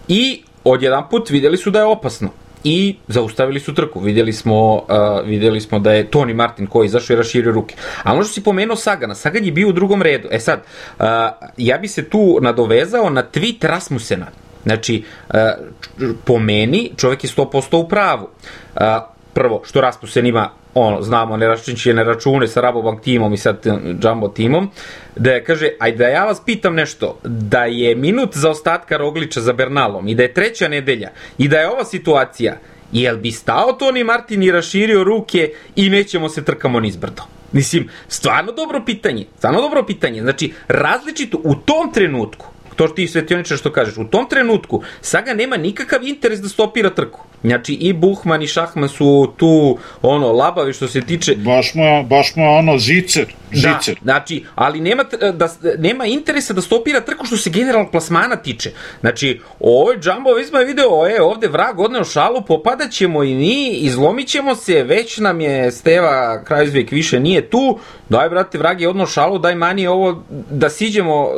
i 0.08 0.42
odjedan 0.64 1.04
put 1.10 1.30
videli 1.30 1.58
su 1.58 1.72
da 1.72 1.80
je 1.80 1.86
opasno 1.86 2.30
i 2.66 2.96
zaustavili 3.08 3.60
su 3.60 3.74
trku. 3.74 4.00
Videli 4.00 4.34
smo, 4.34 4.74
uh, 4.74 4.82
videli 5.26 5.62
smo 5.62 5.80
da 5.80 5.94
je 5.94 6.10
Tony 6.10 6.34
Martin 6.34 6.68
koji 6.68 6.86
izašao 6.86 7.14
i 7.14 7.18
raširio 7.18 7.52
ruke. 7.52 7.76
A 8.04 8.14
ono 8.14 8.24
što 8.24 8.34
si 8.34 8.44
pomenuo 8.44 8.76
Sagana, 8.76 9.16
Sagan 9.16 9.46
je 9.46 9.52
bio 9.52 9.70
u 9.70 9.72
drugom 9.72 10.02
redu. 10.02 10.28
E 10.32 10.40
sad, 10.40 10.60
uh, 11.00 11.06
ja 11.58 11.78
bi 11.78 11.88
se 11.88 12.10
tu 12.10 12.40
nadovezao 12.42 13.10
na 13.10 13.24
tweet 13.34 13.68
Rasmusena. 13.68 14.28
Znači, 14.64 15.04
uh, 15.30 15.36
po 16.26 16.40
meni, 16.40 16.92
čovjek 16.98 17.24
je 17.24 17.30
100% 17.30 17.78
u 17.78 17.88
pravu. 17.88 18.28
Uh, 18.76 18.82
prvo, 19.36 19.62
što 19.66 19.82
Rasmussen 19.82 20.26
ima 20.26 20.50
ono, 20.74 21.02
znamo, 21.02 21.38
ne 21.38 21.48
ne 21.94 22.04
račune 22.04 22.48
sa 22.48 22.62
Rabobank 22.62 23.02
timom 23.02 23.34
i 23.34 23.38
sa 23.38 23.54
Jumbo 24.04 24.28
timom, 24.28 24.70
da 25.16 25.32
je, 25.32 25.44
kaže, 25.44 25.70
ajde 25.80 25.98
da 25.98 26.08
ja 26.08 26.26
vas 26.26 26.42
pitam 26.46 26.76
nešto, 26.76 27.20
da 27.24 27.66
je 27.66 27.96
minut 27.96 28.38
za 28.38 28.50
ostatka 28.50 28.98
Rogliča 28.98 29.42
za 29.42 29.54
Bernalom 29.54 30.08
i 30.08 30.16
da 30.16 30.24
je 30.24 30.34
treća 30.34 30.68
nedelja 30.68 31.10
i 31.38 31.48
da 31.48 31.60
je 31.60 31.70
ova 31.70 31.86
situacija, 31.86 32.58
jel 32.92 33.18
bi 33.18 33.32
stao 33.32 33.74
Toni 33.74 34.04
Martin 34.04 34.44
i 34.44 34.52
raširio 34.52 35.04
ruke 35.04 35.52
i 35.76 35.90
nećemo 35.90 36.30
se 36.30 36.44
trkamo 36.44 36.80
nizbrdo? 36.80 37.24
Mislim, 37.52 37.90
stvarno 38.08 38.52
dobro 38.52 38.82
pitanje, 38.86 39.26
stvarno 39.38 39.62
dobro 39.62 39.84
pitanje. 39.84 40.22
Znači, 40.22 40.54
različito 40.68 41.40
u 41.44 41.56
tom 41.56 41.92
trenutku, 41.94 42.48
to 42.76 42.88
što 42.88 42.96
ti 42.96 43.08
svetioničar 43.08 43.58
što 43.58 43.72
kažeš, 43.72 43.98
u 43.98 44.04
tom 44.04 44.30
trenutku 44.30 44.84
Saga 45.02 45.34
nema 45.34 45.58
nikakav 45.58 46.04
interes 46.04 46.40
da 46.42 46.50
stopira 46.50 46.90
trku. 46.90 47.20
Znači 47.46 47.74
i 47.74 47.94
Buhman 47.94 48.42
i 48.42 48.48
Šahman 48.48 48.90
su 48.90 49.34
tu 49.38 49.78
ono 50.02 50.32
labavi 50.32 50.74
što 50.74 50.88
se 50.88 51.02
tiče 51.02 51.36
baš 51.36 51.74
mu 51.74 52.04
baš 52.04 52.36
mu 52.36 52.58
ono 52.58 52.78
zicer 52.78 53.26
da, 53.52 53.78
žicer. 53.78 53.96
Da, 53.96 54.14
znači, 54.14 54.44
ali 54.56 54.82
nema 54.82 55.04
da 55.34 55.50
nema 55.78 56.06
interesa 56.06 56.54
da 56.54 56.62
stopira 56.62 57.02
trku 57.02 57.26
što 57.26 57.38
se 57.38 57.50
generalnog 57.50 57.92
plasmana 57.92 58.36
tiče. 58.36 58.72
Znači, 59.00 59.42
ovaj 59.60 59.96
Jumbo 60.04 60.34
Visma 60.34 60.60
je 60.60 60.66
video, 60.66 61.08
e, 61.08 61.22
ovde 61.22 61.48
vrag 61.48 61.80
odneo 61.80 62.04
šalu, 62.04 62.42
popadaćemo 62.42 63.24
i 63.24 63.36
mi, 63.36 63.70
izlomićemo 63.70 64.56
se, 64.56 64.84
već 64.84 65.18
nam 65.18 65.42
je 65.42 65.72
Steva 65.72 66.44
Krajzvek 66.44 66.92
više 66.92 67.20
nije 67.20 67.50
tu. 67.50 67.80
Daj 68.10 68.30
brate, 68.30 68.58
vrag 68.58 68.82
je 68.82 68.90
odneo 68.90 69.06
šalu, 69.08 69.40
daj 69.40 69.56
mani 69.56 69.88
ovo 69.88 70.24
da 70.50 70.70
siđemo 70.70 71.30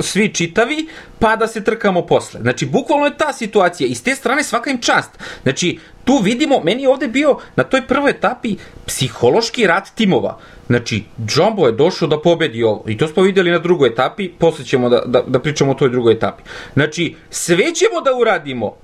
svi 0.00 0.34
čitavi 0.34 0.88
pa 1.18 1.36
da 1.36 1.46
se 1.46 1.64
trkamo 1.64 2.06
posle. 2.06 2.40
Znači, 2.40 2.66
bukvalno 2.66 3.06
je 3.06 3.16
ta 3.16 3.32
situacija 3.32 3.88
i 3.88 3.94
s 3.94 4.02
te 4.02 4.14
strane 4.14 4.44
svaka 4.44 4.70
im 4.70 4.80
čast. 4.80 5.10
Znači, 5.42 5.55
tu 6.04 6.18
vidimo, 6.22 6.60
meni 6.64 6.82
je 6.82 6.88
ovde 6.88 7.08
bio 7.08 7.38
na 7.56 7.64
toj 7.64 7.86
prvoj 7.86 8.10
etapi 8.10 8.56
psihološki 8.86 9.66
rat 9.66 9.88
timova. 9.94 10.38
Znači, 10.66 11.04
Jumbo 11.36 11.66
je 11.66 11.72
došao 11.72 12.08
da 12.08 12.20
pobedi 12.20 12.62
ovo. 12.62 12.84
I 12.88 12.96
to 12.98 13.08
smo 13.08 13.22
videli 13.22 13.50
na 13.50 13.58
drugoj 13.58 13.88
etapi, 13.88 14.28
posle 14.28 14.64
ćemo 14.64 14.88
da, 14.88 15.02
da, 15.06 15.22
da 15.26 15.38
pričamo 15.40 15.70
o 15.72 15.74
toj 15.74 15.90
drugoj 15.90 16.14
etapi. 16.14 16.42
Znači, 16.74 17.14
sve 17.30 17.74
ćemo 17.74 18.00
da 18.04 18.14
uradimo 18.20 18.76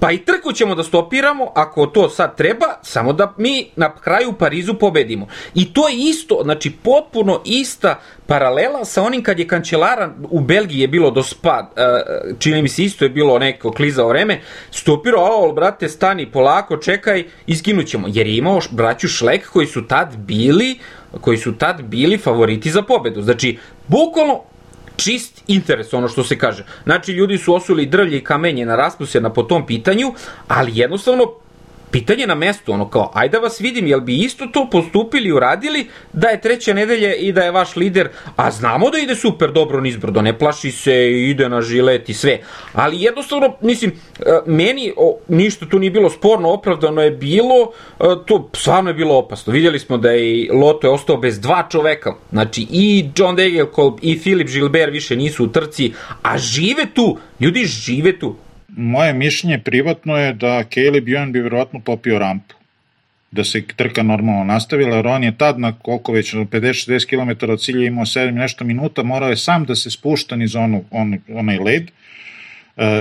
Pa 0.00 0.12
i 0.12 0.18
trku 0.18 0.52
ćemo 0.52 0.74
da 0.74 0.82
stopiramo, 0.82 1.52
ako 1.54 1.86
to 1.86 2.08
sad 2.08 2.36
treba, 2.36 2.66
samo 2.82 3.12
da 3.12 3.34
mi 3.36 3.70
na 3.76 3.94
kraju 3.94 4.30
u 4.30 4.32
Parizu 4.32 4.74
pobedimo. 4.74 5.26
I 5.54 5.72
to 5.72 5.88
je 5.88 5.96
isto, 5.96 6.40
znači 6.44 6.70
potpuno 6.70 7.40
ista 7.44 8.00
paralela 8.26 8.84
sa 8.84 9.02
onim 9.02 9.22
kad 9.22 9.38
je 9.38 9.48
kancelara 9.48 10.10
u 10.30 10.40
Belgiji 10.40 10.80
je 10.80 10.88
bilo 10.88 11.10
do 11.10 11.22
spad, 11.22 11.66
e, 11.76 11.82
čini 12.38 12.62
mi 12.62 12.68
se 12.68 12.82
isto 12.84 13.04
je 13.04 13.08
bilo 13.08 13.38
neko 13.38 13.72
klizao 13.72 14.08
vreme, 14.08 14.40
stopirao, 14.70 15.48
o, 15.48 15.52
brate, 15.52 15.88
stani 15.88 16.26
polako, 16.26 16.76
čekaj, 16.76 17.24
izginućemo. 17.46 18.06
Jer 18.10 18.26
je 18.26 18.36
imao 18.36 18.60
braću 18.70 19.08
Šlek 19.08 19.50
koji 19.50 19.66
su 19.66 19.86
tad 19.86 20.16
bili 20.16 20.78
koji 21.20 21.38
su 21.38 21.52
tad 21.58 21.82
bili 21.82 22.18
favoriti 22.18 22.70
za 22.70 22.82
pobedu. 22.82 23.22
Znači, 23.22 23.58
bukvalno 23.88 24.42
čist 25.00 25.42
interes, 25.46 25.92
ono 25.94 26.08
što 26.08 26.24
se 26.24 26.38
kaže. 26.38 26.64
Znači, 26.84 27.12
ljudi 27.12 27.38
su 27.38 27.54
osuli 27.54 27.86
drvlje 27.86 28.18
i 28.18 28.24
kamenje 28.24 28.66
na 28.66 28.76
raspusena 28.76 29.32
po 29.32 29.42
tom 29.42 29.66
pitanju, 29.66 30.14
ali 30.48 30.72
jednostavno 30.74 31.32
pitanje 31.90 32.26
na 32.26 32.34
mestu, 32.34 32.72
ono 32.72 32.88
kao, 32.88 33.10
ajde 33.14 33.30
da 33.30 33.38
vas 33.38 33.60
vidim, 33.60 33.86
jel 33.86 34.00
bi 34.00 34.18
isto 34.18 34.46
to 34.46 34.68
postupili 34.70 35.28
i 35.28 35.32
uradili 35.32 35.86
da 36.12 36.28
je 36.28 36.40
treća 36.40 36.74
nedelja 36.74 37.14
i 37.14 37.32
da 37.32 37.42
je 37.42 37.50
vaš 37.50 37.76
lider, 37.76 38.08
a 38.36 38.50
znamo 38.50 38.90
da 38.90 38.98
ide 38.98 39.14
super 39.14 39.52
dobro 39.52 39.80
nizbrdo, 39.80 40.22
ne 40.22 40.38
plaši 40.38 40.70
se, 40.70 41.10
ide 41.12 41.48
na 41.48 41.62
žilet 41.62 42.08
i 42.08 42.14
sve, 42.14 42.38
ali 42.72 43.02
jednostavno, 43.02 43.56
mislim, 43.60 43.90
e, 43.90 44.22
meni 44.46 44.92
o, 44.96 45.18
ništa 45.28 45.66
tu 45.66 45.78
nije 45.78 45.90
bilo 45.90 46.10
sporno, 46.10 46.52
opravdano 46.52 47.02
je 47.02 47.10
bilo, 47.10 47.72
e, 48.00 48.04
to 48.26 48.50
stvarno 48.52 48.90
je 48.90 48.94
bilo 48.94 49.18
opasno. 49.18 49.52
Vidjeli 49.52 49.78
smo 49.78 49.98
da 49.98 50.10
je 50.10 50.52
Loto 50.52 50.86
je 50.86 50.90
ostao 50.90 51.16
bez 51.16 51.40
dva 51.40 51.66
čoveka, 51.70 52.14
znači 52.30 52.66
i 52.70 53.08
John 53.16 53.36
Degelkolb 53.36 53.98
i 54.02 54.18
Filip 54.18 54.48
Gilbert 54.48 54.92
više 54.92 55.16
nisu 55.16 55.44
u 55.44 55.48
trci, 55.48 55.92
a 56.22 56.38
žive 56.38 56.86
tu, 56.94 57.18
ljudi 57.40 57.64
žive 57.64 58.18
tu, 58.18 58.36
moje 58.76 59.12
mišljenje 59.12 59.58
privatno 59.58 60.16
je 60.16 60.32
da 60.32 60.64
Caleb 60.74 61.08
Ewan 61.08 61.32
bi 61.32 61.40
verovatno 61.40 61.80
popio 61.80 62.18
rampu 62.18 62.54
da 63.30 63.44
se 63.44 63.62
trka 63.76 64.02
normalno 64.02 64.44
nastavila, 64.44 64.96
jer 64.96 65.06
on 65.06 65.24
je 65.24 65.38
tad 65.38 65.58
na 65.58 65.72
koliko 65.72 66.12
već 66.12 66.34
50-60 66.34 67.06
km 67.06 67.50
od 67.50 67.60
cilja 67.60 67.86
imao 67.86 68.04
7 68.04 68.30
nešto 68.30 68.64
minuta, 68.64 69.02
morao 69.02 69.30
je 69.30 69.36
sam 69.36 69.64
da 69.64 69.74
se 69.74 69.90
spušta 69.90 70.36
niz 70.36 70.56
onu, 70.56 70.84
on, 70.90 71.18
onaj 71.32 71.58
led, 71.58 71.90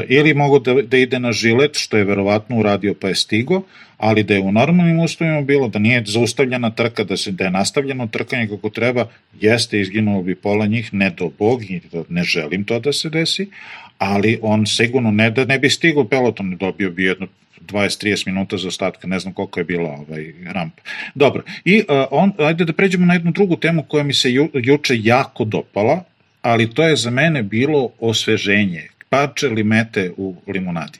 ili 0.07 0.33
mogo 0.33 0.59
da, 0.59 0.73
da 0.81 0.97
ide 0.97 1.19
na 1.19 1.31
žilet, 1.31 1.77
što 1.77 1.97
je 1.97 2.03
verovatno 2.03 2.57
uradio 2.57 2.93
pa 2.93 3.07
je 3.07 3.15
stigo, 3.15 3.61
ali 3.97 4.23
da 4.23 4.33
je 4.33 4.39
u 4.39 4.51
normalnim 4.51 4.99
uslovima 4.99 5.41
bilo, 5.41 5.67
da 5.67 5.79
nije 5.79 6.03
zaustavljena 6.05 6.71
trka, 6.71 7.03
da 7.03 7.17
se 7.17 7.31
da 7.31 7.43
je 7.43 7.51
nastavljeno 7.51 8.07
trkanje 8.07 8.47
kako 8.47 8.69
treba, 8.69 9.07
jeste 9.41 9.79
izginulo 9.81 10.21
bi 10.21 10.35
pola 10.35 10.65
njih, 10.65 10.93
ne 10.93 11.09
do 11.09 11.31
bog, 11.39 11.61
ne 12.09 12.23
želim 12.23 12.63
to 12.63 12.79
da 12.79 12.93
se 12.93 13.09
desi, 13.09 13.49
ali 13.97 14.39
on 14.41 14.65
sigurno 14.65 15.11
ne 15.11 15.31
da 15.31 15.45
ne 15.45 15.59
bi 15.59 15.69
stigao 15.69 16.03
peloton, 16.03 16.57
dobio 16.57 16.91
bi 16.91 17.03
jedno 17.03 17.27
20-30 17.61 18.27
minuta 18.27 18.57
za 18.57 18.67
ostatka, 18.67 19.07
ne 19.07 19.19
znam 19.19 19.33
koliko 19.33 19.59
je 19.59 19.63
bila 19.63 19.89
ovaj 19.89 20.33
ramp. 20.45 20.73
Dobro, 21.15 21.43
i 21.65 21.77
uh, 21.79 22.05
on, 22.11 22.31
ajde 22.37 22.65
da 22.65 22.73
pređemo 22.73 23.05
na 23.05 23.13
jednu 23.13 23.31
drugu 23.31 23.55
temu 23.55 23.83
koja 23.83 24.03
mi 24.03 24.13
se 24.13 24.31
ju, 24.31 24.49
juče 24.53 24.99
jako 24.99 25.45
dopala, 25.45 26.03
ali 26.41 26.73
to 26.73 26.83
je 26.83 26.95
za 26.95 27.09
mene 27.09 27.43
bilo 27.43 27.89
osveženje 27.99 28.87
parče 29.09 29.47
limete 29.47 30.11
u 30.17 30.35
limunadi. 30.47 30.99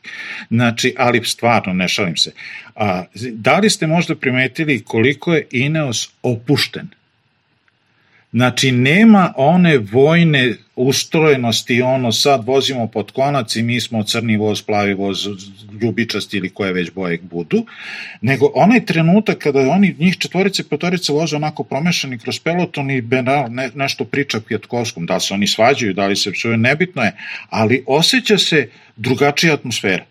Znači, 0.50 0.94
ali 0.98 1.26
stvarno, 1.26 1.74
ne 1.74 1.88
šalim 1.88 2.18
se. 2.18 2.32
A, 2.76 3.04
da 3.32 3.60
li 3.60 3.70
ste 3.70 3.88
možda 3.88 4.16
primetili 4.16 4.84
koliko 4.84 5.34
je 5.34 5.48
Ineos 5.52 6.10
opušten? 6.24 6.90
Znači, 8.32 8.72
nema 8.72 9.34
one 9.38 9.78
vojne 9.78 10.56
ustrojenosti, 10.76 11.82
ono 11.82 12.12
sad 12.12 12.46
vozimo 12.46 12.88
pod 12.88 13.12
konac 13.12 13.56
i 13.56 13.64
mi 13.64 13.82
smo 13.82 14.04
crni 14.04 14.38
voz, 14.38 14.62
plavi 14.62 14.94
voz, 14.94 15.28
ljubičasti 15.82 16.38
ili 16.38 16.50
koje 16.50 16.74
već 16.74 16.92
boje 16.92 17.20
budu, 17.22 17.66
nego 18.22 18.52
onaj 18.56 18.86
trenutak 18.86 19.38
kada 19.38 19.60
oni, 19.60 19.96
njih 20.00 20.18
četvorice, 20.18 20.70
petorice 20.70 21.14
voze 21.14 21.36
onako 21.36 21.64
promešani 21.64 22.18
kroz 22.18 22.40
peloton 22.40 22.92
i 22.92 23.02
Benal 23.02 23.46
ne, 23.50 23.70
nešto 23.76 24.06
priča 24.06 24.40
Kvijetkovskom, 24.40 25.06
da 25.06 25.20
se 25.20 25.34
oni 25.34 25.48
svađaju, 25.48 25.94
da 25.94 26.08
li 26.08 26.16
se 26.16 26.32
psuje, 26.32 26.58
nebitno 26.58 27.04
je, 27.04 27.12
ali 27.50 27.84
osjeća 27.88 28.38
se 28.38 28.70
drugačija 28.96 29.54
atmosfera. 29.54 30.06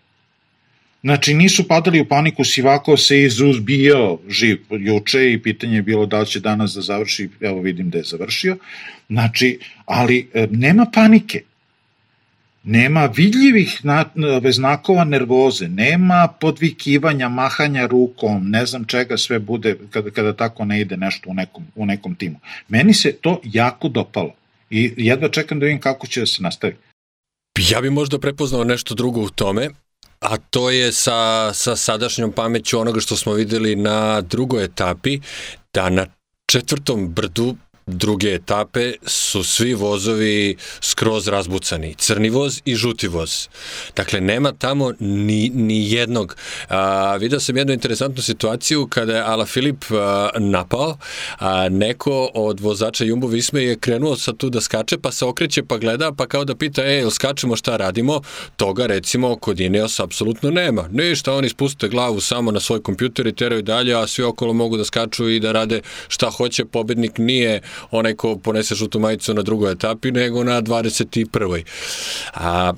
Znači, 1.02 1.34
nisu 1.34 1.68
padali 1.68 2.00
u 2.00 2.08
paniku, 2.08 2.44
Sivako 2.44 2.96
se 2.96 3.22
izuzbijao 3.22 4.18
živ 4.28 4.58
juče 4.70 5.32
i 5.32 5.42
pitanje 5.42 5.76
je 5.76 5.82
bilo 5.82 6.06
da 6.06 6.20
li 6.20 6.26
će 6.26 6.40
danas 6.40 6.74
da 6.74 6.80
završi, 6.80 7.28
evo 7.40 7.60
vidim 7.60 7.90
da 7.90 7.98
je 7.98 8.04
završio. 8.04 8.56
Znači, 9.08 9.58
ali 9.86 10.28
e, 10.34 10.46
nema 10.50 10.86
panike. 10.94 11.42
nema 12.64 13.06
vidljivih 13.06 13.80
znakova 14.52 15.04
nervoze, 15.04 15.68
nema 15.68 16.28
podvikivanja, 16.40 17.28
mahanja 17.28 17.86
rukom, 17.86 18.50
ne 18.50 18.66
znam 18.66 18.84
čega 18.84 19.16
sve 19.16 19.38
bude 19.38 19.76
kada, 19.90 20.10
kada 20.10 20.32
tako 20.32 20.64
ne 20.64 20.80
ide 20.80 20.96
nešto 20.96 21.30
u 21.30 21.34
nekom, 21.34 21.64
u 21.74 21.86
nekom 21.86 22.14
timu. 22.14 22.40
Meni 22.68 22.94
se 22.94 23.12
to 23.12 23.40
jako 23.44 23.88
dopalo 23.88 24.34
i 24.70 24.92
jedva 24.96 25.28
čekam 25.28 25.60
da 25.60 25.66
vidim 25.66 25.80
kako 25.80 26.06
će 26.06 26.20
da 26.20 26.26
se 26.26 26.42
nastavi. 26.42 26.76
Ja 27.70 27.80
bi 27.80 27.90
možda 27.90 28.18
prepoznao 28.18 28.64
nešto 28.64 28.94
drugo 28.94 29.20
u 29.20 29.28
tome, 29.28 29.68
a 30.20 30.36
to 30.36 30.70
je 30.70 30.92
sa, 30.92 31.50
sa 31.54 31.76
sadašnjom 31.76 32.32
pameću 32.32 32.80
onoga 32.80 33.00
što 33.00 33.16
smo 33.16 33.32
videli 33.32 33.76
na 33.76 34.20
drugoj 34.20 34.64
etapi, 34.64 35.20
da 35.74 35.90
na 35.90 36.06
četvrtom 36.46 37.08
brdu 37.08 37.56
druge 37.88 38.34
etape 38.34 38.92
su 39.06 39.44
svi 39.44 39.74
vozovi 39.74 40.56
skroz 40.80 41.28
razbucani. 41.28 41.94
Crni 41.94 42.30
voz 42.30 42.60
i 42.64 42.74
žuti 42.74 43.08
voz. 43.08 43.48
Dakle, 43.96 44.20
nema 44.20 44.52
tamo 44.52 44.92
ni, 44.98 45.50
ni 45.54 45.92
jednog. 45.92 46.36
A, 46.68 47.16
vidio 47.16 47.40
sam 47.40 47.56
jednu 47.56 47.72
interesantnu 47.72 48.22
situaciju 48.22 48.86
kada 48.86 49.16
je 49.16 49.22
Ala 49.22 49.46
Filip 49.46 49.84
a, 49.90 50.28
napao, 50.38 50.96
a 51.38 51.68
neko 51.68 52.30
od 52.34 52.60
vozača 52.60 53.04
Jumbo 53.04 53.26
Visme 53.26 53.62
je 53.62 53.78
krenuo 53.78 54.16
sa 54.16 54.32
tu 54.32 54.50
da 54.50 54.60
skače, 54.60 54.98
pa 54.98 55.12
se 55.12 55.24
okreće 55.24 55.62
pa 55.62 55.78
gleda, 55.78 56.12
pa 56.12 56.26
kao 56.26 56.44
da 56.44 56.54
pita, 56.54 56.84
e, 56.84 56.92
jel 56.92 57.10
skačemo 57.10 57.56
šta 57.56 57.76
radimo? 57.76 58.20
Toga, 58.56 58.86
recimo, 58.86 59.36
kod 59.36 59.60
Ineos 59.60 60.00
apsolutno 60.00 60.50
nema. 60.50 60.88
Ništa, 60.92 61.32
oni 61.32 61.48
spuste 61.48 61.88
glavu 61.88 62.20
samo 62.20 62.50
na 62.50 62.60
svoj 62.60 62.82
kompjuter 62.82 63.26
i 63.26 63.32
teraju 63.32 63.62
dalje, 63.62 63.94
a 63.94 64.06
svi 64.06 64.24
okolo 64.24 64.52
mogu 64.52 64.76
da 64.76 64.84
skaču 64.84 65.28
i 65.28 65.40
da 65.40 65.52
rade 65.52 65.80
šta 66.08 66.30
hoće. 66.30 66.64
Pobednik 66.64 67.18
nije 67.18 67.60
onaj 67.90 68.14
ko 68.14 68.36
ponese 68.36 68.74
žutu 68.74 69.00
majicu 69.00 69.34
na 69.34 69.42
drugoj 69.42 69.72
etapi, 69.72 70.12
nego 70.12 70.44
na 70.44 70.62
21. 70.62 71.64
A 72.34 72.72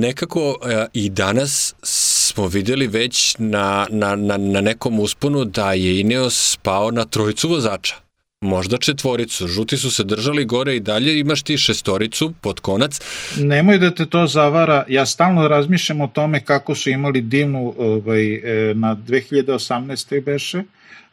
nekako 0.00 0.58
a, 0.62 0.86
i 0.92 1.10
danas 1.10 1.74
smo 1.82 2.46
videli 2.46 2.86
već 2.86 3.36
na, 3.38 3.86
na, 3.90 4.16
na, 4.16 4.36
na 4.36 4.60
nekom 4.60 5.00
usponu 5.00 5.44
da 5.44 5.72
je 5.72 6.00
Ineos 6.00 6.52
spao 6.52 6.90
na 6.90 7.04
trojicu 7.04 7.48
vozača 7.48 8.11
možda 8.42 8.78
četvoricu. 8.78 9.48
Žuti 9.48 9.76
su 9.76 9.90
se 9.90 10.04
držali 10.04 10.44
gore 10.44 10.76
i 10.76 10.80
dalje, 10.80 11.18
imaš 11.18 11.42
ti 11.42 11.58
šestoricu 11.58 12.32
pod 12.40 12.60
konac. 12.60 13.00
Nemoj 13.38 13.78
da 13.78 13.90
te 13.90 14.06
to 14.06 14.26
zavara, 14.26 14.84
ja 14.88 15.06
stalno 15.06 15.48
razmišljam 15.48 16.00
o 16.00 16.06
tome 16.06 16.44
kako 16.44 16.74
su 16.74 16.90
imali 16.90 17.20
divnu 17.20 17.74
ovaj, 17.78 18.34
e, 18.34 18.74
na 18.74 18.96
2018. 18.96 20.24
beše, 20.24 20.62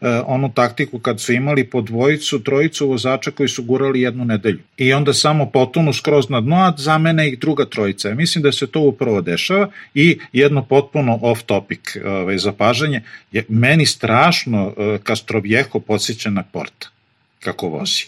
E, 0.01 0.21
onu 0.25 0.51
taktiku 0.53 0.99
kad 0.99 1.21
su 1.21 1.33
imali 1.33 1.63
po 1.63 1.81
dvojicu, 1.81 2.39
trojicu 2.43 2.87
vozača 2.87 3.31
koji 3.31 3.49
su 3.49 3.63
gurali 3.63 4.01
jednu 4.01 4.25
nedelju. 4.25 4.59
I 4.77 4.93
onda 4.93 5.13
samo 5.13 5.45
potunu 5.45 5.93
skroz 5.93 6.29
na 6.29 6.41
dno, 6.41 6.55
a 6.55 6.73
zamene 6.77 7.27
ih 7.29 7.39
druga 7.39 7.65
trojica. 7.65 8.13
Mislim 8.13 8.41
da 8.41 8.51
se 8.51 8.67
to 8.67 8.79
upravo 8.79 9.21
dešava 9.21 9.69
i 9.93 10.19
jedno 10.33 10.63
potpuno 10.63 11.19
off 11.21 11.43
topic 11.43 11.95
ovaj, 12.05 12.37
zapažanje. 12.37 13.01
Je, 13.31 13.45
meni 13.49 13.85
strašno 13.85 14.73
e, 14.77 15.79
podsjeća 15.87 16.29
na 16.29 16.43
Porta 16.43 16.98
kako 17.39 17.67
vozi. 17.67 18.05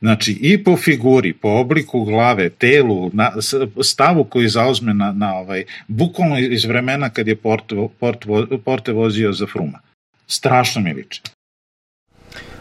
Znači, 0.00 0.38
i 0.40 0.64
po 0.64 0.76
figuri, 0.76 1.32
po 1.32 1.48
obliku 1.48 2.04
glave, 2.04 2.50
telu, 2.50 3.10
na, 3.12 3.32
stavu 3.82 4.24
koji 4.24 4.48
zauzme 4.48 4.94
na, 4.94 5.12
na 5.12 5.34
ovaj, 5.34 5.64
bukvalno 5.88 6.38
iz 6.38 6.64
vremena 6.64 7.10
kad 7.10 7.28
je 7.28 7.36
Porte, 7.36 7.88
Porte, 8.00 8.28
Porte 8.64 8.92
vozio 8.92 9.32
za 9.32 9.46
Fruma. 9.46 9.78
Strašno 10.26 10.82
mi 10.82 10.92
liče. 10.92 11.22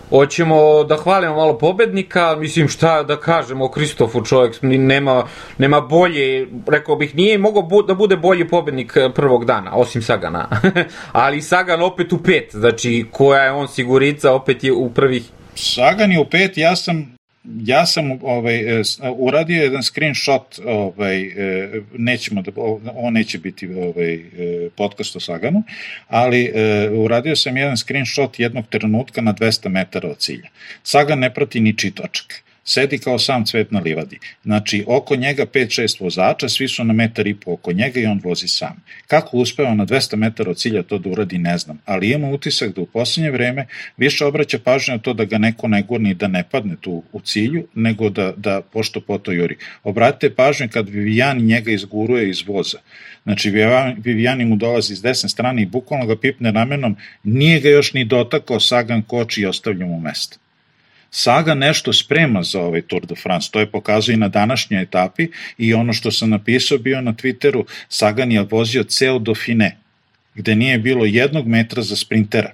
Hoćemo 0.10 0.84
da 0.84 0.96
hvalimo 0.96 1.36
malo 1.36 1.58
pobednika, 1.58 2.36
mislim 2.36 2.68
šta 2.68 3.04
da 3.04 3.20
kažemo 3.20 3.66
o 3.66 3.70
Kristofu 3.70 4.22
čovjek, 4.26 4.56
nema, 4.62 5.28
nema 5.58 5.82
bolje, 5.82 6.48
rekao 6.68 6.96
bih, 6.96 7.16
nije 7.16 7.38
mogao 7.38 7.62
bu, 7.62 7.82
da 7.84 7.94
bude 7.94 8.18
bolji 8.18 8.48
pobednik 8.48 8.94
eh, 8.96 9.10
prvog 9.16 9.46
dana, 9.46 9.76
osim 9.76 10.02
Sagana. 10.02 10.50
Ali 11.12 11.42
Sagan 11.42 11.82
opet 11.82 12.14
u 12.14 12.24
pet, 12.24 12.50
znači 12.52 13.06
koja 13.12 13.44
je 13.44 13.52
on 13.52 13.68
sigurica, 13.68 14.34
opet 14.34 14.64
je 14.64 14.74
u 14.74 14.90
prvih 14.90 15.24
Sagan 15.56 16.12
je 16.12 16.20
u 16.20 16.26
pet, 16.26 16.58
ja 16.58 16.76
sam 16.76 17.14
ja 17.64 17.86
sam 17.86 18.12
ovaj, 18.22 18.80
e, 18.80 18.84
uradio 19.18 19.64
jedan 19.64 19.84
screenshot, 19.84 20.60
ovaj, 20.66 21.22
e, 21.22 21.82
nećemo 21.98 22.42
da, 22.42 22.52
on 22.96 23.14
neće 23.14 23.38
biti 23.38 23.68
ovaj, 23.68 24.14
e, 24.14 24.70
podcast 24.76 25.16
o 25.16 25.20
Saganu, 25.20 25.64
ali 26.08 26.52
uradio 26.92 27.36
sam 27.36 27.58
jedan 27.58 27.78
screenshot 27.78 28.40
jednog 28.40 28.66
trenutka 28.70 29.22
na 29.22 29.34
200 29.34 29.70
metara 29.70 30.10
od 30.10 30.18
cilja. 30.18 30.50
Sagan 30.84 31.20
ne 31.20 31.34
prati 31.34 31.60
ni 31.60 31.78
čitočak 31.78 32.44
sedi 32.64 32.98
kao 32.98 33.20
sam 33.20 33.46
cvet 33.46 33.72
na 33.72 33.80
livadi. 33.80 34.20
Znači, 34.44 34.84
oko 34.88 35.16
njega 35.16 35.46
5-6 35.46 36.02
vozača, 36.02 36.50
svi 36.50 36.68
su 36.68 36.84
na 36.84 36.94
metar 36.94 37.28
i 37.28 37.36
po 37.36 37.52
oko 37.52 37.72
njega 37.72 38.00
i 38.00 38.06
on 38.06 38.22
vozi 38.24 38.48
sam. 38.48 38.84
Kako 39.08 39.38
uspeva 39.38 39.74
na 39.74 39.86
200 39.86 40.16
metara 40.16 40.52
od 40.52 40.58
cilja 40.58 40.84
to 40.84 40.98
da 40.98 41.10
uradi, 41.10 41.38
ne 41.38 41.58
znam, 41.58 41.82
ali 41.86 42.12
ima 42.12 42.30
utisak 42.30 42.76
da 42.76 42.82
u 42.82 42.86
poslednje 42.86 43.32
vreme 43.32 43.68
više 43.98 44.26
obraća 44.26 44.60
pažnju 44.60 44.94
na 44.94 45.00
to 45.00 45.14
da 45.14 45.26
ga 45.26 45.38
neko 45.38 45.68
ne 45.68 45.82
gurni 45.82 46.14
da 46.14 46.28
ne 46.28 46.44
padne 46.52 46.76
tu 46.82 47.04
u 47.12 47.20
cilju, 47.20 47.68
nego 47.76 48.10
da, 48.10 48.34
da 48.38 48.62
pošto 48.62 49.02
po 49.02 49.18
to 49.18 49.32
juri. 49.32 49.58
Obratite 49.84 50.36
pažnju 50.36 50.70
kad 50.74 50.90
Viviani 50.90 51.42
njega 51.42 51.72
izguruje 51.72 52.30
iz 52.30 52.44
voza. 52.48 52.78
Znači, 53.24 53.52
Viviani 53.98 54.46
mu 54.46 54.56
dolazi 54.56 54.96
s 54.96 55.02
desne 55.02 55.30
strane 55.30 55.62
i 55.62 55.66
bukvalno 55.66 56.06
ga 56.06 56.16
pipne 56.16 56.52
ramenom, 56.52 56.98
nije 57.24 57.60
ga 57.60 57.70
još 57.70 57.94
ni 57.94 58.06
dotakao, 58.06 58.60
Sagan 58.60 59.02
koči 59.02 59.42
i 59.42 59.46
ostavlja 59.46 59.86
mu 59.86 60.00
mesto. 60.00 60.43
Saga 61.16 61.54
nešto 61.54 61.94
sprema 61.94 62.44
za 62.44 62.62
ovaj 62.62 62.82
Tour 62.82 63.06
de 63.06 63.16
France, 63.16 63.50
to 63.52 63.60
je 63.60 63.72
pokazuje 63.72 64.14
i 64.14 64.18
na 64.18 64.28
današnjoj 64.28 64.82
etapi 64.82 65.28
i 65.58 65.74
ono 65.74 65.94
što 65.94 66.12
sam 66.12 66.30
napisao 66.30 66.78
bio 66.78 67.02
na 67.02 67.14
Twitteru, 67.14 67.64
Sagan 67.90 68.32
je 68.32 68.42
vozio 68.42 68.84
ceo 68.84 69.20
Dauphiné, 69.20 69.72
gde 70.36 70.56
nije 70.56 70.78
bilo 70.78 71.06
jednog 71.06 71.48
metra 71.48 71.82
za 71.82 71.96
sprintera. 71.96 72.54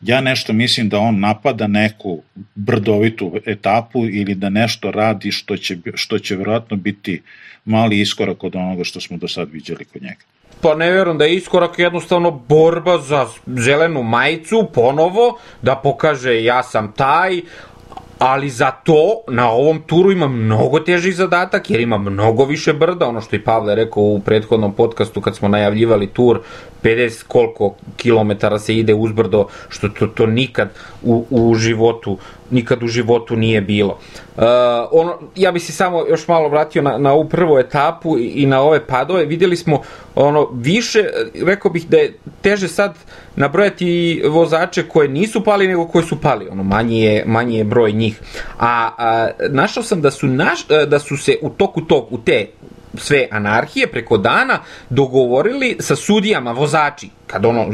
Ja 0.00 0.20
nešto 0.20 0.52
mislim 0.52 0.88
da 0.88 0.98
on 0.98 1.20
napada 1.20 1.66
neku 1.66 2.22
brdovitu 2.54 3.40
etapu 3.46 4.06
ili 4.06 4.34
da 4.34 4.48
nešto 4.48 4.90
radi 4.90 5.32
što 5.32 5.56
će, 5.56 5.76
što 5.94 6.18
će 6.18 6.36
verovatno 6.36 6.76
biti 6.76 7.22
mali 7.64 8.00
iskorak 8.00 8.44
od 8.44 8.56
onoga 8.56 8.84
što 8.84 9.00
smo 9.00 9.16
do 9.16 9.28
sad 9.28 9.50
viđali 9.52 9.84
kod 9.84 10.02
njega 10.02 10.24
pa 10.62 10.74
ne 10.74 10.90
verujem 10.90 11.18
da 11.18 11.24
je 11.24 11.34
iskorak 11.34 11.78
jednostavno 11.78 12.30
borba 12.30 12.98
za 12.98 13.26
zelenu 13.46 14.02
majicu 14.02 14.68
ponovo, 14.74 15.38
da 15.62 15.76
pokaže 15.76 16.44
ja 16.44 16.62
sam 16.62 16.92
taj, 16.92 17.40
ali 18.18 18.50
za 18.50 18.70
to 18.70 19.24
na 19.28 19.50
ovom 19.50 19.82
turu 19.86 20.12
ima 20.12 20.28
mnogo 20.28 20.80
težih 20.80 21.16
zadatak 21.16 21.70
jer 21.70 21.80
ima 21.80 21.98
mnogo 21.98 22.44
više 22.44 22.72
brda, 22.72 23.08
ono 23.08 23.20
što 23.20 23.36
i 23.36 23.44
Pavle 23.44 23.74
rekao 23.74 24.02
u 24.02 24.20
prethodnom 24.20 24.72
podcastu 24.72 25.20
kad 25.20 25.36
smo 25.36 25.48
najavljivali 25.48 26.06
tur, 26.06 26.40
50 26.82 27.24
koliko 27.28 27.74
kilometara 27.96 28.58
se 28.58 28.76
ide 28.76 28.94
uzbrdo, 28.94 29.46
što 29.68 29.88
to, 29.88 30.06
to 30.06 30.26
nikad 30.26 30.68
u, 31.02 31.24
u 31.30 31.54
životu 31.54 32.18
nikad 32.52 32.82
u 32.82 32.86
životu 32.88 33.36
nije 33.36 33.60
bilo. 33.60 33.98
Uh, 34.36 34.42
ono, 34.90 35.18
ja 35.36 35.52
bih 35.52 35.62
se 35.62 35.72
samo 35.72 36.06
još 36.08 36.28
malo 36.28 36.48
vratio 36.48 36.82
na, 36.82 36.98
na 36.98 37.12
ovu 37.12 37.28
prvu 37.28 37.58
etapu 37.58 38.18
i, 38.18 38.24
i 38.24 38.46
na 38.46 38.60
ove 38.60 38.86
padove. 38.86 39.24
Videli 39.24 39.56
smo 39.56 39.82
ono 40.14 40.48
više, 40.52 41.04
rekao 41.46 41.70
bih 41.70 41.88
da 41.88 41.96
je 41.96 42.18
teže 42.40 42.68
sad 42.68 42.94
nabrojati 43.36 44.22
vozače 44.28 44.88
koje 44.88 45.08
nisu 45.08 45.44
pali 45.44 45.68
nego 45.68 45.88
koji 45.88 46.04
su 46.04 46.20
pali. 46.20 46.48
Ono, 46.48 46.62
manji 46.62 47.02
je, 47.02 47.24
manji 47.26 47.56
je 47.56 47.64
broj 47.64 47.92
njih. 47.92 48.20
A, 48.58 48.90
a 48.98 49.28
našao 49.50 49.82
sam 49.82 50.00
da 50.00 50.10
su, 50.10 50.26
naš, 50.26 50.66
da 50.88 50.98
su 50.98 51.16
se 51.16 51.36
u 51.42 51.50
toku 51.50 51.80
tog, 51.80 52.06
u 52.10 52.18
te 52.18 52.46
sve 52.94 53.28
anarhije 53.30 53.86
preko 53.86 54.18
dana 54.18 54.58
dogovorili 54.90 55.76
sa 55.80 55.96
sudijama, 55.96 56.52
vozači, 56.52 57.08
kad 57.26 57.44
ono 57.44 57.66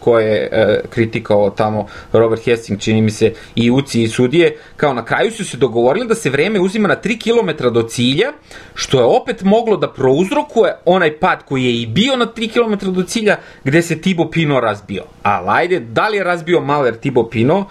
ko 0.00 0.18
je 0.18 0.48
e, 0.52 0.80
kritikao 0.90 1.50
tamo 1.50 1.86
Robert 2.12 2.42
Hastings, 2.46 2.84
čini 2.84 3.02
mi 3.02 3.10
se 3.10 3.32
i 3.54 3.70
uci 3.70 4.02
i 4.02 4.08
sudije, 4.08 4.58
kao 4.76 4.94
na 4.94 5.04
kraju 5.04 5.30
su 5.30 5.44
se 5.44 5.56
dogovorili 5.56 6.08
da 6.08 6.14
se 6.14 6.30
vreme 6.30 6.60
uzima 6.60 6.88
na 6.88 6.96
3 6.96 7.18
km 7.22 7.74
do 7.74 7.82
cilja, 7.82 8.32
što 8.74 8.98
je 8.98 9.04
opet 9.04 9.42
moglo 9.42 9.76
da 9.76 9.92
prouzrokuje 9.92 10.76
onaj 10.84 11.18
pad 11.18 11.42
koji 11.44 11.64
je 11.64 11.82
i 11.82 11.86
bio 11.86 12.16
na 12.16 12.26
3 12.26 12.52
km 12.52 12.92
do 12.92 13.02
cilja, 13.02 13.36
gde 13.64 13.82
se 13.82 14.00
Tibo 14.00 14.30
Pino 14.30 14.60
razbio. 14.60 15.04
A 15.22 15.44
ajde, 15.46 15.80
da 15.80 16.08
li 16.08 16.16
je 16.16 16.24
razbio 16.24 16.60
Maler 16.60 16.96
Tibo 16.96 17.28
Pino, 17.28 17.66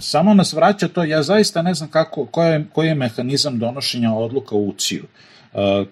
samo 0.00 0.34
nas 0.34 0.52
vraća 0.52 0.88
to, 0.88 1.04
ja 1.04 1.22
zaista 1.22 1.62
ne 1.62 1.74
znam 1.74 1.90
kako, 1.90 2.26
koji 2.26 2.50
je, 2.50 2.66
koji 2.72 2.88
je 2.88 2.94
mehanizam 2.94 3.58
donošenja 3.58 4.12
odluka 4.12 4.54
u 4.54 4.68
UCI-u. 4.68 5.04
Uh, 5.04 5.29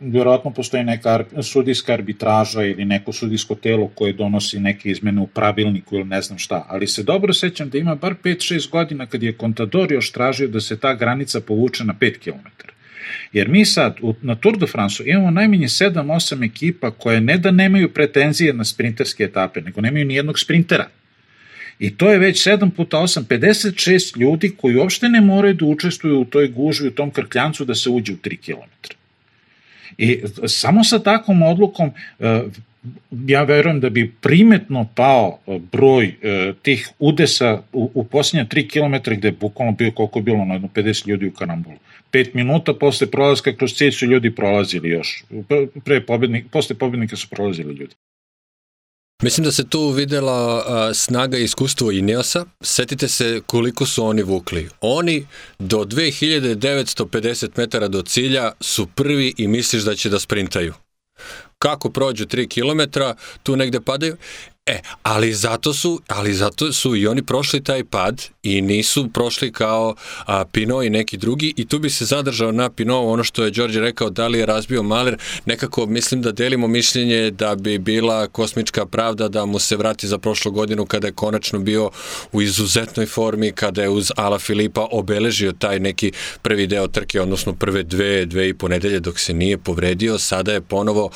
vjerojatno 0.01 0.51
postoji 0.51 0.85
neka 0.85 1.25
sudijska 1.43 1.93
arbitraža 1.93 2.65
ili 2.65 2.85
neko 2.85 3.13
sudijsko 3.13 3.55
telo 3.55 3.89
koje 3.89 4.13
donosi 4.13 4.61
neke 4.61 4.91
izmene 4.91 5.21
u 5.21 5.27
pravilniku 5.27 5.95
ili 5.95 6.05
ne 6.05 6.23
znam 6.23 6.39
šta, 6.39 6.67
ali 6.69 6.87
se 6.87 7.03
dobro 7.03 7.35
sećam 7.35 7.71
da 7.71 7.79
ima 7.79 7.95
bar 7.95 8.15
5-6 8.25 8.71
godina 8.71 9.07
kad 9.07 9.23
je 9.23 9.37
Contador 9.41 9.93
još 9.93 10.13
tražio 10.13 10.49
da 10.49 10.61
se 10.61 10.79
ta 10.79 10.95
granica 10.95 11.41
povuče 11.41 11.85
na 11.85 11.95
5 12.01 12.19
km. 12.19 12.49
Jer 13.33 13.49
mi 13.49 13.65
sad 13.65 13.97
na 14.23 14.35
Tour 14.35 14.59
de 14.59 14.67
France 14.67 15.03
imamo 15.07 15.31
najmanje 15.31 15.67
7-8 15.67 16.47
ekipa 16.47 16.91
koje 16.91 17.21
ne 17.21 17.39
da 17.39 17.51
nemaju 17.51 17.93
pretenzije 17.93 18.53
na 18.53 18.65
sprinterske 18.65 19.25
etape, 19.25 19.61
nego 19.61 19.81
nemaju 19.81 20.05
ni 20.05 20.15
jednog 20.15 20.39
sprintera. 20.39 20.89
I 21.79 21.97
to 21.97 22.11
je 22.11 22.19
već 22.19 22.47
7 22.47 22.71
puta 22.71 22.97
8, 22.97 23.25
56 23.25 24.21
ljudi 24.21 24.51
koji 24.57 24.77
uopšte 24.77 25.09
ne 25.09 25.21
moraju 25.21 25.55
da 25.55 25.65
učestvuju 25.65 26.21
u 26.21 26.25
toj 26.25 26.49
gužvi, 26.49 26.89
u 26.89 26.95
tom 26.95 27.11
krkljancu 27.11 27.65
da 27.65 27.75
se 27.75 27.91
uđe 27.91 28.13
u 28.13 28.17
3 28.17 28.37
km. 28.37 28.98
I 29.99 30.21
samo 30.47 30.85
sa 30.85 30.99
takvom 30.99 31.43
odlukom 31.43 31.91
ja 33.27 33.43
verujem 33.43 33.81
da 33.81 33.91
bi 33.91 34.13
primetno 34.21 34.89
pao 34.95 35.39
broj 35.73 36.15
tih 36.63 36.89
udesa 36.99 37.63
u, 37.73 37.91
u 37.95 38.05
posljednje 38.05 38.45
3 38.45 38.69
km 38.71 39.11
gde 39.15 39.29
je 39.29 39.33
bukvalno 39.33 39.73
bio 39.73 39.91
koliko 39.91 40.19
je 40.19 40.23
bilo 40.23 40.45
na 40.45 40.55
jedno 40.55 40.69
50 40.75 41.09
ljudi 41.09 41.27
u 41.27 41.33
karambolu. 41.33 41.77
5 42.13 42.35
minuta 42.35 42.75
posle 42.75 43.11
prolaska 43.11 43.57
kroz 43.57 43.75
cilj 43.75 43.91
su 43.91 44.07
ljudi 44.07 44.35
prolazili 44.35 44.89
još. 44.89 45.25
Pre 45.85 46.01
pobednik, 46.01 46.47
posle 46.51 46.77
pobednika 46.77 47.17
su 47.17 47.29
prolazili 47.29 47.75
ljudi. 47.75 47.95
Mislim 49.23 49.45
da 49.45 49.53
se 49.53 49.69
tu 49.69 49.91
videla 49.91 50.57
uh, 50.57 50.97
snaga 50.97 51.39
i 51.39 51.45
iskustvo 51.45 51.93
Ineosa. 51.93 52.45
Setite 52.61 53.09
se 53.09 53.41
koliko 53.47 53.87
su 53.87 54.05
oni 54.05 54.23
vukli. 54.23 54.69
Oni 54.81 55.27
do 55.59 55.79
2950 55.79 57.49
metara 57.57 57.89
do 57.89 58.03
cilja 58.03 58.53
su 58.61 58.87
prvi 58.87 59.35
i 59.37 59.49
misliš 59.49 59.83
da 59.83 59.95
će 59.95 60.09
da 60.09 60.19
sprintaju. 60.19 60.75
Kako 61.59 61.91
prođu 61.91 62.27
3 62.27 62.49
km, 62.49 63.01
tu 63.43 63.57
negde 63.57 63.81
padaju. 63.81 64.17
E, 64.69 64.81
ali 65.03 65.33
zato 65.33 65.73
su, 65.73 66.01
ali 66.09 66.35
zato 66.35 66.73
su 66.73 66.97
i 66.97 67.07
oni 67.07 67.23
prošli 67.23 67.65
taj 67.65 67.85
pad 67.85 68.25
i 68.43 68.63
nisu 68.63 69.09
prošli 69.15 69.53
kao 69.53 69.95
a, 70.27 70.45
Pino 70.45 70.83
i 70.83 70.91
neki 70.91 71.17
drugi 71.17 71.55
i 71.57 71.67
tu 71.67 71.79
bi 71.79 71.91
se 71.91 72.05
zadržao 72.05 72.53
na 72.53 72.71
Pino 72.71 73.03
ono 73.03 73.25
što 73.25 73.45
je 73.45 73.51
Đorđe 73.51 73.81
rekao 73.81 74.11
da 74.11 74.29
li 74.29 74.39
je 74.39 74.47
razbio 74.47 74.83
Maler, 74.83 75.17
nekako 75.47 75.87
mislim 75.87 76.23
da 76.23 76.33
delimo 76.33 76.69
mišljenje 76.69 77.31
da 77.31 77.55
bi 77.55 77.79
bila 77.79 78.27
kosmička 78.27 78.87
pravda 78.87 79.29
da 79.29 79.47
mu 79.47 79.59
se 79.59 79.77
vrati 79.77 80.09
za 80.09 80.19
prošlu 80.19 80.53
godinu 80.53 80.87
kada 80.87 81.07
je 81.07 81.13
konačno 81.13 81.59
bio 81.59 81.91
u 82.33 82.43
izuzetnoj 82.43 83.07
formi, 83.07 83.53
kada 83.53 83.83
je 83.83 83.89
uz 83.89 84.13
Ala 84.17 84.39
Filipa 84.39 84.87
obeležio 84.91 85.53
taj 85.53 85.81
neki 85.81 86.13
prvi 86.43 86.67
deo 86.67 86.89
trke, 86.89 87.21
odnosno 87.21 87.53
prve 87.53 87.83
dve, 87.83 88.27
dve 88.27 88.49
i 88.49 88.55
po 88.55 88.69
nedelje 88.69 89.01
dok 89.01 89.19
se 89.19 89.35
nije 89.35 89.59
povredio, 89.59 90.19
sada 90.19 90.53
je 90.53 90.61
ponovo 90.61 91.11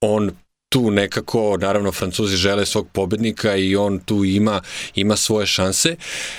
on 0.00 0.30
tu 0.76 0.90
nekako, 0.90 1.56
naravno 1.60 1.92
Francuzi 1.92 2.36
žele 2.36 2.66
svog 2.66 2.88
pobednika 2.92 3.56
i 3.56 3.76
on 3.76 3.98
tu 3.98 4.24
ima, 4.24 4.60
ima 4.94 5.16
svoje 5.16 5.46
šanse. 5.46 5.96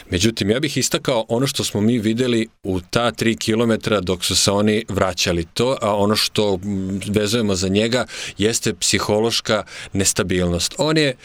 Međutim, 0.10 0.50
ja 0.50 0.60
bih 0.60 0.78
istakao 0.78 1.26
ono 1.30 1.48
što 1.48 1.64
smo 1.64 1.82
mi 1.82 1.98
videli 2.00 2.48
u 2.64 2.80
ta 2.80 3.12
3 3.12 3.38
km 3.38 3.96
dok 4.06 4.26
su 4.26 4.36
se 4.36 4.52
oni 4.52 4.86
vraćali. 4.90 5.46
To, 5.54 5.78
a 5.82 5.96
ono 5.96 6.16
što 6.16 6.60
vezujemo 7.08 7.56
za 7.56 7.68
njega 7.68 8.06
jeste 8.38 8.74
psihološka 8.74 9.64
nestabilnost. 9.94 10.76
On 10.78 10.98
je 10.98 11.16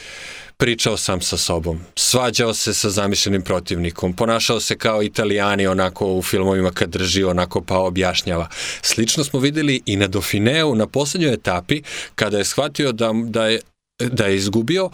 pričao 0.62 0.96
sam 0.96 1.20
sa 1.20 1.36
sobom, 1.36 1.80
svađao 1.96 2.54
se 2.54 2.74
sa 2.74 2.90
zamišljenim 2.90 3.42
protivnikom, 3.42 4.12
ponašao 4.12 4.60
se 4.60 4.78
kao 4.78 5.02
italijani 5.02 5.66
onako 5.66 6.06
u 6.06 6.22
filmovima 6.22 6.70
kad 6.70 6.90
drži 6.90 7.24
onako 7.24 7.60
pa 7.60 7.78
objašnjava. 7.78 8.48
Slično 8.82 9.24
smo 9.24 9.40
videli 9.40 9.82
i 9.86 9.96
na 9.96 10.06
Dauphineu 10.06 10.74
na 10.74 10.86
poslednjoj 10.86 11.32
etapi 11.32 11.82
kada 12.14 12.38
je 12.38 12.44
shvatio 12.44 12.92
da, 12.92 13.12
da 13.24 13.46
je 13.46 13.60
da 13.98 14.26
je 14.26 14.36
izgubio. 14.36 14.90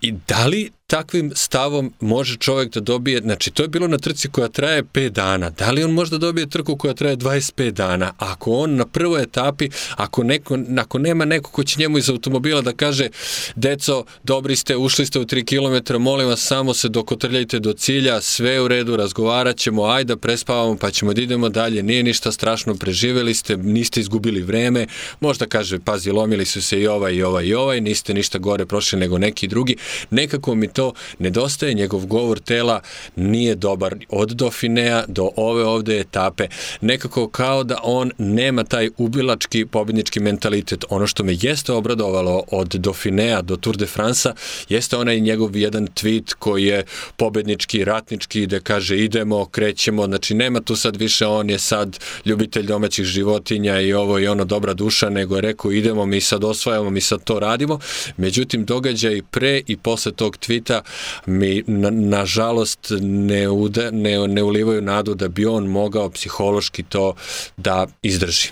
I 0.00 0.12
da 0.12 0.46
li 0.46 0.70
takvim 0.90 1.32
stavom 1.34 1.92
može 2.00 2.36
čovjek 2.36 2.72
da 2.72 2.80
dobije, 2.80 3.20
znači 3.20 3.50
to 3.50 3.62
je 3.62 3.68
bilo 3.68 3.88
na 3.88 3.98
trci 3.98 4.28
koja 4.28 4.48
traje 4.48 4.82
5 4.82 5.08
dana, 5.08 5.50
da 5.50 5.70
li 5.70 5.84
on 5.84 5.90
možda 5.90 6.18
dobije 6.18 6.48
trku 6.48 6.76
koja 6.76 6.94
traje 6.94 7.16
25 7.16 7.70
dana, 7.70 8.12
ako 8.18 8.52
on 8.52 8.74
na 8.74 8.86
prvoj 8.86 9.22
etapi, 9.22 9.68
ako, 9.96 10.22
neko, 10.22 10.58
ako 10.78 10.98
nema 10.98 11.24
neko 11.24 11.50
ko 11.50 11.64
će 11.64 11.80
njemu 11.80 11.98
iz 11.98 12.10
automobila 12.10 12.60
da 12.60 12.72
kaže, 12.72 13.08
deco, 13.56 14.04
dobri 14.24 14.56
ste, 14.56 14.76
ušli 14.76 15.06
ste 15.06 15.18
u 15.18 15.24
3 15.24 15.44
km, 15.44 16.02
molim 16.02 16.28
vas, 16.28 16.40
samo 16.40 16.74
se 16.74 16.88
dokotrljajte 16.88 17.58
do 17.58 17.72
cilja, 17.72 18.20
sve 18.20 18.60
u 18.60 18.68
redu, 18.68 18.96
razgovarat 18.96 19.56
ćemo, 19.56 19.84
ajde 19.84 20.16
prespavamo, 20.16 20.76
pa 20.76 20.90
ćemo 20.90 21.14
da 21.14 21.22
idemo 21.22 21.48
dalje, 21.48 21.82
nije 21.82 22.02
ništa 22.02 22.32
strašno, 22.32 22.74
preživeli 22.74 23.34
ste, 23.34 23.56
niste 23.56 24.00
izgubili 24.00 24.42
vreme, 24.42 24.86
možda 25.20 25.46
kaže, 25.46 25.78
pazi, 25.78 26.10
lomili 26.10 26.44
su 26.44 26.62
se 26.62 26.80
i 26.80 26.86
ovaj, 26.86 27.14
i 27.14 27.22
ovaj, 27.22 27.44
i 27.44 27.54
ovaj, 27.54 27.80
niste 27.80 28.14
ništa 28.14 28.38
gore 28.38 28.66
prošli 28.66 28.98
nego 28.98 29.18
neki 29.18 29.48
drugi, 29.48 29.76
nekako 30.10 30.54
mi 30.54 30.77
to 30.78 30.92
nedostaje, 31.18 31.74
njegov 31.74 32.06
govor 32.06 32.38
tela 32.38 32.80
nije 33.16 33.54
dobar 33.54 33.94
od 34.08 34.30
Dauphinea 34.30 35.04
do 35.08 35.30
ove 35.36 35.64
ovde 35.64 36.00
etape. 36.00 36.46
Nekako 36.80 37.28
kao 37.28 37.64
da 37.64 37.78
on 37.82 38.10
nema 38.18 38.64
taj 38.64 38.90
ubilački 38.96 39.66
pobjednički 39.66 40.20
mentalitet. 40.20 40.84
Ono 40.90 41.06
što 41.06 41.24
me 41.24 41.36
jeste 41.40 41.72
obradovalo 41.72 42.44
od 42.50 42.68
Dauphinea 42.68 43.42
do 43.42 43.56
Tour 43.56 43.76
de 43.76 43.86
France 43.86 44.28
jeste 44.68 44.96
onaj 44.96 45.20
njegov 45.20 45.56
jedan 45.56 45.86
tweet 45.86 46.34
koji 46.38 46.64
je 46.64 46.84
pobednički, 47.16 47.84
ratnički, 47.84 48.46
da 48.46 48.60
kaže 48.60 48.98
idemo, 48.98 49.46
krećemo, 49.46 50.06
znači 50.06 50.34
nema 50.34 50.60
tu 50.60 50.76
sad 50.76 50.96
više, 50.96 51.26
on 51.26 51.50
je 51.50 51.58
sad 51.58 51.98
ljubitelj 52.24 52.66
domaćih 52.66 53.04
životinja 53.04 53.80
i 53.80 53.92
ovo 53.92 54.18
i 54.18 54.28
ono 54.28 54.44
dobra 54.44 54.74
duša, 54.74 55.10
nego 55.10 55.34
je 55.34 55.40
rekao 55.40 55.72
idemo, 55.72 56.06
mi 56.06 56.20
sad 56.20 56.44
osvajamo, 56.44 56.90
mi 56.90 57.00
sad 57.00 57.24
to 57.24 57.40
radimo. 57.40 57.78
Međutim, 58.16 58.64
događaj 58.64 59.22
pre 59.30 59.62
i 59.66 59.76
posle 59.76 60.12
tog 60.12 60.36
tweeta 60.36 60.67
sveta 60.68 60.82
mi 61.26 61.62
na, 61.66 61.90
nažalost 61.90 62.92
ne, 63.00 63.48
ude, 63.48 63.90
ne, 63.92 64.28
ne 64.28 64.42
ulivaju 64.42 64.82
nadu 64.82 65.14
da 65.14 65.28
bi 65.28 65.46
on 65.46 65.66
mogao 65.66 66.10
psihološki 66.10 66.82
to 66.82 67.14
da 67.56 67.86
izdrži. 68.02 68.50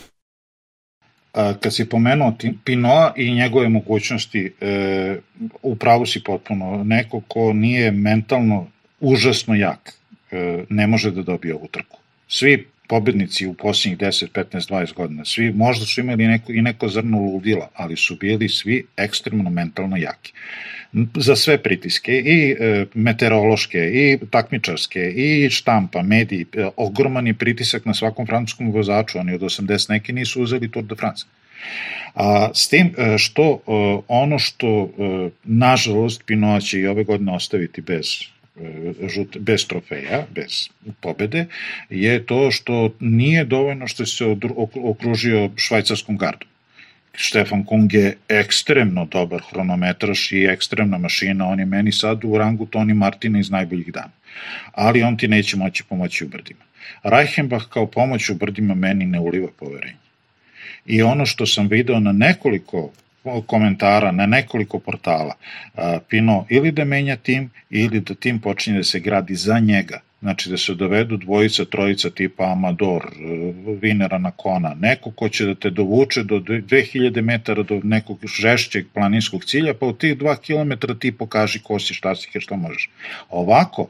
Kad 1.32 1.74
si 1.74 1.88
pomenuo 1.88 2.32
Pinoa 2.64 3.12
i 3.16 3.34
njegove 3.34 3.68
mogućnosti, 3.68 4.52
e, 4.60 5.16
upravo 5.62 6.06
si 6.06 6.22
potpuno, 6.24 6.84
neko 6.84 7.20
ko 7.28 7.52
nije 7.52 7.90
mentalno 7.90 8.66
užasno 9.00 9.54
jak, 9.54 9.92
e, 10.30 10.64
ne 10.70 10.86
može 10.86 11.10
da 11.10 11.22
dobije 11.22 11.54
ovu 11.54 11.68
trku. 11.68 11.98
Svi 12.28 12.66
pobednici 12.88 13.46
u 13.46 13.54
posljednjih 13.54 13.98
10, 13.98 14.28
15, 14.32 14.70
20 14.70 14.94
godina, 14.94 15.24
svi 15.24 15.52
možda 15.52 15.86
su 15.86 16.00
imali 16.00 16.26
neko, 16.26 16.52
i 16.52 16.62
neko 16.62 16.88
zrno 16.88 17.18
ludila, 17.18 17.70
ali 17.74 17.96
su 17.96 18.16
bili 18.16 18.48
svi 18.48 18.86
ekstremno 18.96 19.50
mentalno 19.50 19.96
jaki. 19.96 20.32
Za 21.14 21.36
sve 21.36 21.62
pritiske, 21.62 22.12
i 22.12 22.56
e, 22.60 22.86
meteorološke, 22.94 23.78
i 23.78 24.18
takmičarske, 24.30 25.10
i 25.10 25.50
štampa, 25.50 26.02
mediji, 26.02 26.46
e, 26.52 26.68
ogroman 26.76 27.26
je 27.26 27.34
pritisak 27.34 27.84
na 27.84 27.94
svakom 27.94 28.26
francuskom 28.26 28.70
vozaču, 28.70 29.18
oni 29.18 29.34
od 29.34 29.40
80 29.40 29.90
neki 29.90 30.12
nisu 30.12 30.42
uzeli 30.42 30.70
Tour 30.70 30.84
de 30.84 30.94
France. 30.94 31.26
A, 32.14 32.50
s 32.54 32.68
tim 32.68 32.94
e, 32.98 33.18
što 33.18 33.42
e, 33.42 33.58
ono 34.08 34.38
što 34.38 34.68
e, 34.84 35.30
nažalost 35.44 36.22
Pinoa 36.26 36.60
će 36.60 36.80
i 36.80 36.86
ove 36.86 37.04
godine 37.04 37.32
ostaviti 37.32 37.80
bez 37.80 38.06
žut, 39.08 39.36
bez 39.38 39.66
trofeja, 39.66 40.26
bez 40.34 40.68
pobede, 41.00 41.46
je 41.90 42.26
to 42.26 42.50
što 42.50 42.94
nije 43.00 43.44
dovoljno 43.44 43.88
što 43.88 44.06
se 44.06 44.24
okružio 44.74 45.50
švajcarskom 45.56 46.16
gardom. 46.16 46.48
Stefan 47.18 47.64
Kung 47.64 47.92
je 47.94 48.16
ekstremno 48.28 49.04
dobar 49.04 49.42
hronometraš 49.50 50.32
i 50.32 50.44
ekstremna 50.44 50.98
mašina, 50.98 51.48
on 51.48 51.60
je 51.60 51.66
meni 51.66 51.92
sad 51.92 52.24
u 52.24 52.38
rangu 52.38 52.66
Toni 52.66 52.94
Martina 52.94 53.38
iz 53.38 53.50
najboljih 53.50 53.92
dana. 53.92 54.12
Ali 54.72 55.02
on 55.02 55.16
ti 55.16 55.28
neće 55.28 55.56
moći 55.56 55.84
pomoći 55.88 56.24
u 56.24 56.28
brdima. 56.28 56.64
Reichenbach 57.02 57.68
kao 57.68 57.86
pomoć 57.86 58.30
u 58.30 58.34
brdima 58.34 58.74
meni 58.74 59.06
ne 59.06 59.20
uliva 59.20 59.48
poverenje. 59.58 59.96
I 60.86 61.02
ono 61.02 61.26
što 61.26 61.46
sam 61.46 61.68
video 61.68 62.00
na 62.00 62.12
nekoliko 62.12 62.92
komentara 63.46 64.12
na 64.12 64.26
nekoliko 64.26 64.78
portala. 64.78 65.34
Pino 66.08 66.46
ili 66.48 66.72
da 66.72 66.84
menja 66.84 67.16
tim 67.16 67.50
ili 67.70 68.00
da 68.00 68.14
tim 68.14 68.40
počinje 68.40 68.76
da 68.76 68.84
se 68.84 69.00
gradi 69.00 69.34
za 69.34 69.58
njega. 69.58 70.00
Znači 70.20 70.50
da 70.50 70.56
se 70.56 70.74
dovedu 70.74 71.16
dvojica, 71.16 71.64
trojica 71.64 72.10
tipa 72.10 72.52
Amador, 72.52 73.04
e, 73.04 73.52
Vinera 73.82 74.18
na 74.18 74.30
kona, 74.30 74.74
neko 74.74 75.10
ko 75.10 75.28
će 75.28 75.44
da 75.44 75.54
te 75.54 75.70
dovuče 75.70 76.22
do 76.22 76.38
2000 76.38 77.22
metara 77.22 77.62
do 77.62 77.80
nekog 77.84 78.18
žešćeg 78.26 78.86
planinskog 78.94 79.44
cilja, 79.44 79.74
pa 79.74 79.86
u 79.86 79.92
tih 79.92 80.16
2 80.18 80.36
km 80.46 80.98
ti 80.98 81.12
pokaži 81.12 81.60
ko 81.62 81.78
si, 81.78 81.94
šta 81.94 82.14
si, 82.14 82.40
šta 82.40 82.56
možeš. 82.56 82.90
Ovako, 83.30 83.88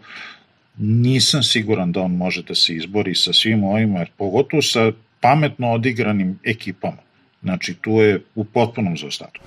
nisam 0.79 1.43
siguran 1.43 1.93
da 1.93 2.01
on 2.01 2.17
može 2.17 2.43
da 2.43 2.55
se 2.55 2.75
izbori 2.75 3.15
sa 3.15 3.33
svim 3.33 3.65
ovima, 3.65 4.07
pogotovo 4.17 4.63
sa 4.63 4.93
pametno 5.21 5.73
odigranim 5.73 6.39
ekipama. 6.45 7.06
Znači, 7.43 7.75
tu 7.75 7.91
je 7.91 8.21
u 8.35 8.45
potpunom 8.45 8.97
zaostatu. 8.97 9.41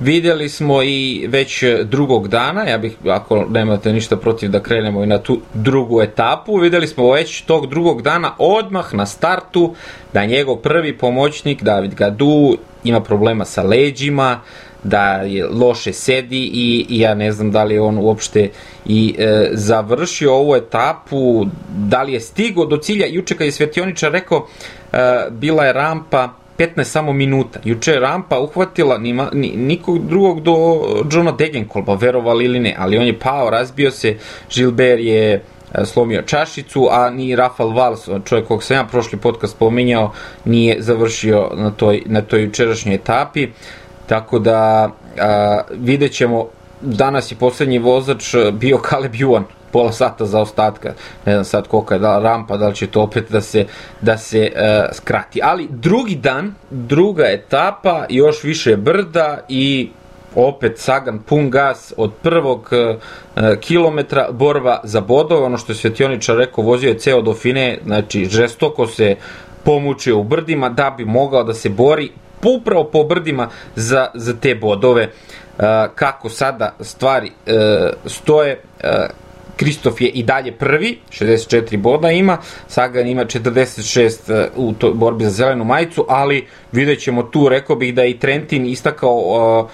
Videli 0.00 0.48
smo 0.48 0.82
i 0.82 1.26
već 1.28 1.64
drugog 1.84 2.28
dana, 2.28 2.64
ja 2.64 2.78
bih, 2.78 2.96
ako 3.06 3.46
nemate 3.50 3.92
ništa 3.92 4.16
protiv 4.16 4.50
da 4.50 4.62
krenemo 4.62 5.04
i 5.04 5.06
na 5.06 5.18
tu 5.18 5.40
drugu 5.54 6.02
etapu, 6.02 6.56
videli 6.56 6.86
smo 6.86 7.12
već 7.12 7.42
tog 7.42 7.66
drugog 7.66 8.02
dana 8.02 8.34
odmah 8.38 8.94
na 8.94 9.06
startu 9.06 9.74
da 10.12 10.24
njegov 10.24 10.56
prvi 10.56 10.98
pomoćnik 10.98 11.62
David 11.62 11.94
Gadu 11.94 12.56
ima 12.84 13.00
problema 13.00 13.44
sa 13.44 13.62
leđima, 13.62 14.40
da 14.84 15.12
je 15.12 15.46
loše 15.46 15.92
sedi 15.92 16.50
i, 16.52 16.86
i 16.88 17.00
ja 17.00 17.14
ne 17.14 17.32
znam 17.32 17.50
da 17.50 17.64
li 17.64 17.74
je 17.74 17.80
on 17.80 17.98
uopšte 17.98 18.50
i 18.86 19.14
e, 19.18 19.48
završio 19.52 20.34
ovu 20.34 20.56
etapu, 20.56 21.46
da 21.68 22.02
li 22.02 22.12
je 22.12 22.20
stigo 22.20 22.66
do 22.66 22.76
cilja, 22.76 23.06
juče 23.06 23.36
kad 23.36 23.46
je 23.46 23.52
Svetioničar 23.52 24.12
rekao, 24.12 24.46
e, 24.92 24.96
bila 25.30 25.64
je 25.64 25.72
rampa 25.72 26.41
15 26.62 26.84
samo 26.84 27.12
minuta. 27.12 27.60
Juče 27.64 27.92
je 27.92 28.00
rampa 28.00 28.38
uhvatila 28.38 28.98
nima, 28.98 29.30
ni, 29.32 29.52
nikog 29.56 30.06
drugog 30.08 30.40
do 30.40 30.54
Johna 31.12 31.32
Degenkolba, 31.32 31.94
verovali 31.94 32.44
ili 32.44 32.60
ne, 32.60 32.74
ali 32.78 32.98
on 32.98 33.06
je 33.06 33.18
pao, 33.18 33.50
razbio 33.50 33.90
se, 33.90 34.16
Gilbert 34.54 35.00
je 35.00 35.42
slomio 35.84 36.22
čašicu, 36.22 36.88
a 36.90 37.10
ni 37.10 37.36
Rafal 37.36 37.72
Vals, 37.72 38.08
čovjek 38.24 38.46
kog 38.48 38.62
sam 38.62 38.76
ja 38.76 38.84
prošli 38.84 39.18
podcast 39.18 39.54
spominjao, 39.54 40.12
nije 40.44 40.76
završio 40.78 41.50
na 41.54 41.70
toj, 41.70 42.02
na 42.06 42.22
toj 42.22 42.42
jučerašnjoj 42.42 42.94
etapi. 42.94 43.48
Tako 44.06 44.38
da 44.38 44.90
a, 45.18 45.60
vidjet 45.70 46.12
ćemo, 46.12 46.48
danas 46.80 47.32
je 47.32 47.36
poslednji 47.36 47.78
vozač 47.78 48.34
bio 48.52 48.80
Caleb 48.90 49.14
Juan, 49.14 49.44
pola 49.72 49.92
sata 49.92 50.26
za 50.26 50.40
ostatka, 50.40 50.94
ne 51.26 51.32
znam 51.32 51.44
sad 51.44 51.68
kolika 51.68 51.94
je 51.94 51.98
da 51.98 52.18
rampa, 52.18 52.56
da 52.56 52.68
li 52.68 52.74
će 52.74 52.86
to 52.86 53.02
opet 53.02 53.30
da 53.30 53.40
se, 53.40 53.66
da 54.00 54.18
se 54.18 54.52
uh, 54.54 54.96
skrati. 54.96 55.40
Ali 55.42 55.68
drugi 55.70 56.14
dan, 56.14 56.54
druga 56.70 57.24
etapa, 57.24 58.06
još 58.08 58.44
više 58.44 58.76
brda 58.76 59.38
i 59.48 59.90
opet 60.34 60.78
Sagan 60.78 61.18
pun 61.18 61.50
gas 61.50 61.92
od 61.96 62.12
prvog 62.22 62.70
uh, 62.72 62.96
kilometra 63.60 64.28
borba 64.32 64.80
za 64.84 65.00
bodove, 65.00 65.44
ono 65.44 65.58
što 65.58 65.72
je 65.72 65.76
Svetioničar 65.76 66.36
rekao, 66.36 66.64
vozio 66.64 66.88
je 66.88 66.98
ceo 66.98 67.22
do 67.22 67.34
fine, 67.34 67.78
znači 67.84 68.24
žestoko 68.24 68.86
se 68.86 69.16
pomučio 69.64 70.18
u 70.18 70.24
brdima 70.24 70.68
da 70.68 70.90
bi 70.90 71.04
mogao 71.04 71.44
da 71.44 71.54
se 71.54 71.68
bori 71.68 72.10
upravo 72.44 72.84
po 72.84 73.04
brdima 73.04 73.48
za, 73.76 74.06
za 74.14 74.34
te 74.40 74.54
bodove. 74.54 75.08
Uh, 75.58 75.64
kako 75.94 76.28
sada 76.28 76.74
stvari 76.80 77.30
uh, 77.46 77.52
stoje, 78.06 78.60
uh, 78.84 78.90
Kristof 79.62 80.00
je 80.00 80.08
i 80.08 80.22
dalje 80.22 80.52
prvi, 80.52 80.98
64 81.10 81.76
boda 81.76 82.10
ima, 82.10 82.38
Sagan 82.68 83.06
ima 83.06 83.24
46 83.24 84.48
u 84.56 84.72
toj 84.72 84.94
borbi 84.94 85.24
za 85.24 85.30
zelenu 85.30 85.64
majicu, 85.64 86.06
ali 86.08 86.46
vidjet 86.72 87.00
ćemo 87.00 87.22
tu, 87.22 87.48
rekao 87.48 87.76
bih 87.76 87.94
da 87.94 88.02
je 88.02 88.10
i 88.10 88.18
Trentin 88.18 88.66
istakao 88.66 89.16
uh, 89.16 89.70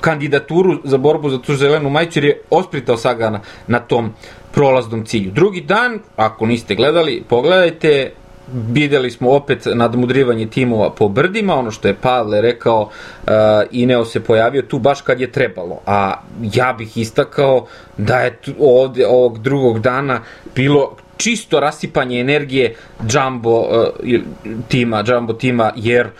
kandidaturu 0.00 0.80
za 0.84 0.98
borbu 0.98 1.30
za 1.30 1.38
tu 1.38 1.54
zelenu 1.54 1.90
majicu 1.90 2.18
jer 2.18 2.24
je 2.24 2.40
ospritao 2.50 2.96
Sagana 2.96 3.40
na 3.66 3.78
tom 3.78 4.12
prolaznom 4.52 5.04
cilju. 5.04 5.30
Drugi 5.30 5.60
dan, 5.60 5.98
ako 6.16 6.46
niste 6.46 6.74
gledali, 6.74 7.22
pogledajte, 7.28 8.12
videli 8.52 9.10
smo 9.10 9.30
opet 9.30 9.66
nadmudrivanje 9.74 10.46
timova 10.46 10.90
po 10.90 11.08
brdima, 11.08 11.54
ono 11.54 11.70
što 11.70 11.88
je 11.88 11.94
Pavle 11.94 12.40
rekao, 12.40 12.82
uh, 12.82 13.30
Ineo 13.70 14.04
se 14.04 14.20
pojavio 14.20 14.62
tu 14.62 14.78
baš 14.78 15.00
kad 15.00 15.20
je 15.20 15.32
trebalo, 15.32 15.80
a 15.86 16.14
ja 16.40 16.74
bih 16.78 16.96
istakao 16.98 17.66
da 17.96 18.18
je 18.18 18.36
tu, 18.36 18.52
ovde 18.60 19.06
ovog 19.06 19.38
drugog 19.38 19.80
dana 19.80 20.20
bilo 20.54 20.96
čisto 21.16 21.60
rasipanje 21.60 22.20
energije 22.20 22.74
Jumbo 23.12 23.58
uh, 23.60 23.66
tima, 24.68 25.04
Jumbo 25.06 25.32
tima, 25.32 25.72
jer 25.76 26.06
uh, 26.06 26.12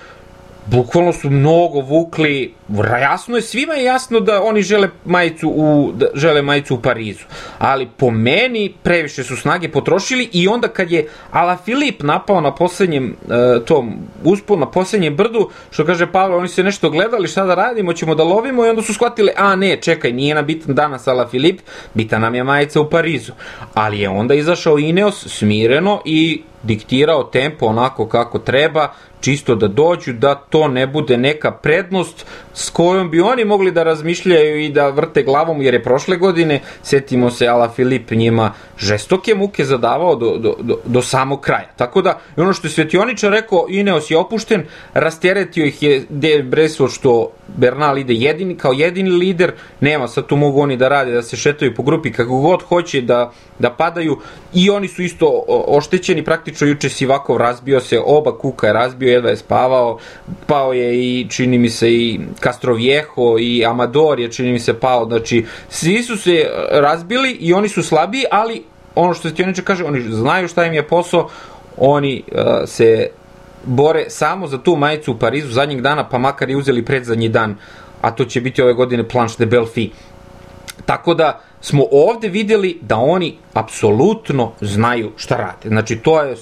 bukvalno 0.67 1.13
su 1.13 1.31
mnogo 1.31 1.81
vukli, 1.81 2.55
jasno 3.01 3.37
je, 3.37 3.43
svima 3.43 3.75
je 3.75 3.85
jasno 3.85 4.21
da 4.21 4.43
oni 4.43 4.63
žele 4.63 4.89
majicu 5.05 5.49
u, 5.49 5.93
da 5.95 6.07
žele 6.15 6.43
majicu 6.43 6.75
u 6.75 6.81
Parizu, 6.81 7.25
ali 7.59 7.89
po 7.97 8.11
meni 8.11 8.75
previše 8.83 9.25
su 9.25 9.37
snage 9.37 9.69
potrošili 9.69 10.29
i 10.33 10.49
onda 10.49 10.69
kad 10.69 10.91
je 10.91 11.09
Ala 11.31 11.57
Filip 11.57 12.03
napao 12.03 12.41
na 12.41 12.55
poslednjem 12.55 13.17
uh, 13.23 13.65
tom 13.65 13.93
uspon, 14.25 14.61
na 14.61 14.71
poslednjem 14.71 15.17
brdu, 15.17 15.51
što 15.71 15.85
kaže 15.85 16.13
Pavle, 16.13 16.37
oni 16.37 16.49
se 16.49 16.63
nešto 16.63 16.91
gledali, 16.91 17.29
šta 17.29 17.45
da 17.45 17.55
radimo, 17.55 17.93
ćemo 17.93 18.15
da 18.15 18.25
lovimo 18.25 18.67
i 18.67 18.69
onda 18.69 18.83
su 18.83 18.95
shvatili, 18.95 19.33
a 19.37 19.57
ne, 19.57 19.77
čekaj, 19.77 20.13
nije 20.13 20.35
nam 20.35 20.47
bitan 20.47 20.75
danas 20.75 21.09
Ala 21.09 21.29
Filip, 21.29 21.61
bitan 21.95 22.21
nam 22.21 22.35
je 22.35 22.45
majica 22.45 22.81
u 22.81 22.91
Parizu. 22.91 23.33
Ali 23.75 24.01
je 24.01 24.09
onda 24.09 24.35
izašao 24.35 24.79
Ineos 24.79 25.27
smireno 25.27 26.01
i 26.05 26.43
diktirao 26.65 27.25
tempo 27.25 27.67
onako 27.67 28.09
kako 28.09 28.39
treba, 28.39 28.89
čisto 29.25 29.55
da 29.55 29.69
dođu, 29.69 30.13
da 30.13 30.35
to 30.35 30.69
ne 30.69 30.87
bude 30.87 31.17
neka 31.17 31.51
prednost 31.51 32.27
s 32.55 32.71
kojom 32.71 33.11
bi 33.11 33.21
oni 33.21 33.45
mogli 33.45 33.73
da 33.73 33.83
razmišljaju 33.83 34.61
i 34.61 34.69
da 34.69 34.89
vrte 34.89 35.23
glavom, 35.23 35.63
jer 35.63 35.75
je 35.75 35.83
prošle 35.83 36.17
godine, 36.17 36.61
setimo 36.83 37.31
se, 37.31 37.49
Ala 37.49 37.69
Filip 37.69 38.11
njima 38.11 38.53
žestoke 38.79 39.35
muke 39.35 39.65
zadavao 39.65 40.17
do, 40.17 40.37
do, 40.39 40.55
do, 40.61 40.79
do 40.85 41.03
samog 41.03 41.41
kraja. 41.41 41.71
Tako 41.77 42.03
da, 42.03 42.19
ono 42.37 42.53
što 42.53 42.67
je 42.67 42.71
Svetioničar 42.71 43.33
rekao, 43.33 43.67
Ineos 43.69 44.11
je 44.11 44.19
opušten, 44.19 44.67
rasteretio 44.95 45.65
ih 45.65 45.83
je 45.83 46.03
De 46.09 46.43
Breso 46.43 46.89
što 46.89 47.31
Bernal 47.57 47.99
ide 47.99 48.15
jedini, 48.15 48.57
kao 48.57 48.73
jedini 48.73 49.11
lider, 49.11 49.53
nema 49.81 50.09
sad 50.09 50.27
tu 50.27 50.37
mogu 50.37 50.61
oni 50.61 50.77
da 50.77 50.89
rade, 50.89 51.13
da 51.13 51.23
se 51.23 51.37
šetaju 51.37 51.75
po 51.75 51.83
grupi 51.83 52.13
kako 52.13 52.41
god 52.41 52.63
hoće, 52.63 53.01
da, 53.01 53.33
da 53.59 53.71
padaju 53.71 54.19
i 54.55 54.71
oni 54.71 54.89
su 54.89 55.03
isto 55.03 55.45
oštećeni, 55.49 56.25
praktično 56.25 56.54
juče 56.61 56.89
Sivakov 56.89 57.37
razbio 57.37 57.81
se, 57.81 58.01
oba 58.07 58.39
kuka 58.39 58.67
je 58.67 58.73
razbio, 58.73 59.13
jedva 59.13 59.31
je 59.31 59.37
spavao, 59.37 59.99
pao 60.47 60.73
je 60.73 60.95
i 61.01 61.27
čini 61.31 61.59
mi 61.59 61.71
se 61.71 61.93
i 61.93 62.21
Castroviejo 62.43 63.39
i 63.41 63.65
Amador 63.67 64.21
je 64.21 64.33
čini 64.33 64.53
mi 64.53 64.59
se 64.59 64.75
pao, 64.75 65.05
znači 65.05 65.47
svi 65.69 66.03
su 66.03 66.17
se 66.17 66.47
razbili 66.71 67.31
i 67.31 67.53
oni 67.53 67.69
su 67.69 67.83
slabiji, 67.83 68.25
ali 68.31 68.65
ono 68.95 69.15
što 69.15 69.31
ti 69.31 69.45
kaže, 69.65 69.85
oni 69.85 70.01
znaju 70.01 70.49
šta 70.49 70.65
im 70.65 70.73
je 70.73 70.89
posao, 70.89 71.29
oni 71.77 72.23
uh, 72.33 72.39
se 72.67 73.09
bore 73.65 74.05
samo 74.09 74.47
za 74.47 74.59
tu 74.59 74.77
majicu 74.77 75.13
u 75.13 75.19
Parizu 75.19 75.49
zadnjeg 75.53 75.81
dana, 75.81 76.09
pa 76.09 76.19
makar 76.19 76.51
i 76.51 76.57
uzeli 76.57 76.85
predzadnji 76.85 77.29
dan, 77.29 77.57
a 78.01 78.11
to 78.11 78.25
će 78.25 78.41
biti 78.41 78.63
ove 78.63 78.73
godine 78.73 79.09
Planche 79.09 79.35
de 79.39 79.47
Belfi. 79.47 79.91
Tako 80.87 81.15
da, 81.15 81.41
smo 81.65 81.85
ovde 81.91 82.29
videli 82.29 82.79
da 82.81 82.97
oni 82.97 83.37
apsolutno 83.53 84.53
znaju 84.61 85.13
šta 85.17 85.37
rade. 85.37 85.69
Znači, 85.69 85.97
to 85.97 86.23
je 86.23 86.37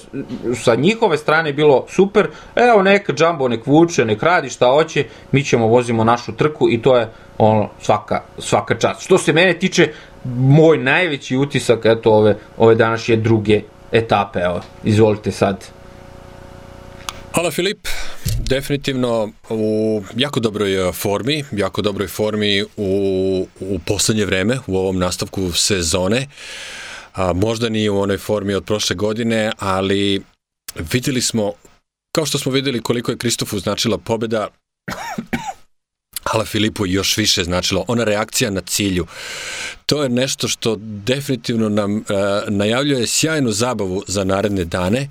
sa 0.55 0.75
njihove 0.75 1.17
strane 1.17 1.53
bilo 1.53 1.85
super, 1.89 2.27
evo 2.55 2.81
neka 2.81 3.13
Jumbo 3.17 3.47
nek 3.47 3.67
vuče, 3.67 4.05
nek 4.05 4.23
radi 4.23 4.49
šta 4.49 4.67
hoće, 4.67 5.05
mi 5.31 5.43
ćemo 5.43 5.67
vozimo 5.67 6.03
našu 6.03 6.35
trku 6.35 6.69
i 6.69 6.81
to 6.81 6.97
je 6.97 7.09
ono, 7.37 7.69
svaka, 7.81 8.21
svaka 8.37 8.75
čast. 8.75 9.01
Što 9.01 9.17
se 9.17 9.33
mene 9.33 9.53
tiče, 9.53 9.91
moj 10.37 10.77
najveći 10.77 11.37
utisak, 11.37 11.79
eto, 11.85 12.11
ove, 12.11 12.35
ove 12.57 12.75
današnje 12.75 13.15
druge 13.15 13.61
etape, 13.91 14.39
evo, 14.39 14.61
izvolite 14.83 15.31
sad. 15.31 15.65
Hvala 17.33 17.51
Filip, 17.51 17.87
definitivno 18.47 19.31
u 19.49 20.03
jako 20.15 20.39
dobroj 20.39 20.89
e, 20.89 20.91
formi, 20.91 21.43
jako 21.51 21.81
dobroj 21.81 22.07
formi 22.07 22.63
u, 22.77 23.47
u 23.59 23.79
poslednje 23.85 24.25
vreme, 24.25 24.59
u 24.67 24.77
ovom 24.77 24.99
nastavku 24.99 25.51
sezone. 25.51 26.27
A, 27.13 27.33
možda 27.33 27.69
nije 27.69 27.91
u 27.91 28.01
onoj 28.01 28.17
formi 28.17 28.53
od 28.53 28.65
prošle 28.65 28.95
godine, 28.95 29.51
ali 29.59 30.21
videli 30.91 31.21
smo, 31.21 31.53
kao 32.15 32.25
što 32.25 32.37
smo 32.37 32.51
videli 32.51 32.81
koliko 32.81 33.11
je 33.11 33.17
Kristofu 33.17 33.59
značila 33.59 33.97
pobeda 33.97 34.47
Ala 36.33 36.45
Filipu 36.45 36.85
još 36.85 37.17
više 37.17 37.43
značilo, 37.43 37.85
ona 37.87 38.03
reakcija 38.03 38.51
na 38.51 38.61
cilju. 38.61 39.07
To 39.85 40.03
je 40.03 40.09
nešto 40.09 40.47
što 40.47 40.75
definitivno 40.79 41.69
nam 41.69 41.95
uh, 41.95 42.03
najavljuje 42.47 43.07
sjajnu 43.07 43.51
zabavu 43.51 44.03
za 44.07 44.23
naredne 44.23 44.65
dane. 44.65 45.09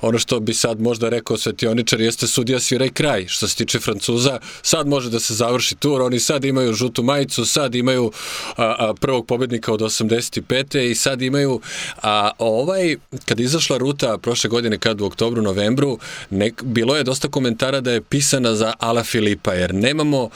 Ono 0.00 0.18
što 0.18 0.40
bi 0.40 0.54
sad 0.54 0.80
možda 0.80 1.08
rekao 1.08 1.38
svetioničar 1.38 2.00
jeste 2.00 2.26
sudija 2.26 2.60
sviraj 2.60 2.88
kraj. 2.88 3.26
Što 3.28 3.48
se 3.48 3.56
tiče 3.56 3.80
Francuza, 3.80 4.38
sad 4.62 4.86
može 4.86 5.10
da 5.10 5.20
se 5.20 5.34
završi 5.34 5.74
tur, 5.74 6.02
oni 6.02 6.20
sad 6.20 6.44
imaju 6.44 6.72
žutu 6.74 7.02
majicu, 7.02 7.44
sad 7.44 7.74
imaju 7.74 8.12
a, 8.56 8.74
a, 8.78 8.94
prvog 9.00 9.26
pobednika 9.26 9.72
od 9.72 9.80
85. 9.80 10.90
i 10.90 10.94
sad 10.94 11.22
imaju 11.22 11.60
a, 12.02 12.30
ovaj, 12.38 12.96
kad 13.24 13.40
izašla 13.40 13.78
ruta 13.78 14.18
prošle 14.18 14.50
godine 14.50 14.78
kad 14.78 15.00
u 15.00 15.04
oktobru, 15.04 15.42
novembru, 15.42 15.98
nek, 16.30 16.62
bilo 16.62 16.96
je 16.96 17.04
dosta 17.04 17.28
komentara 17.28 17.80
da 17.80 17.92
je 17.92 18.00
pisana 18.00 18.54
za 18.54 18.72
Ala 18.78 19.02
Filipa, 19.04 19.52
jer 19.52 19.74
nemamo 19.74 20.30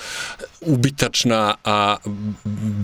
ubitačna 0.67 1.55
a, 1.65 1.97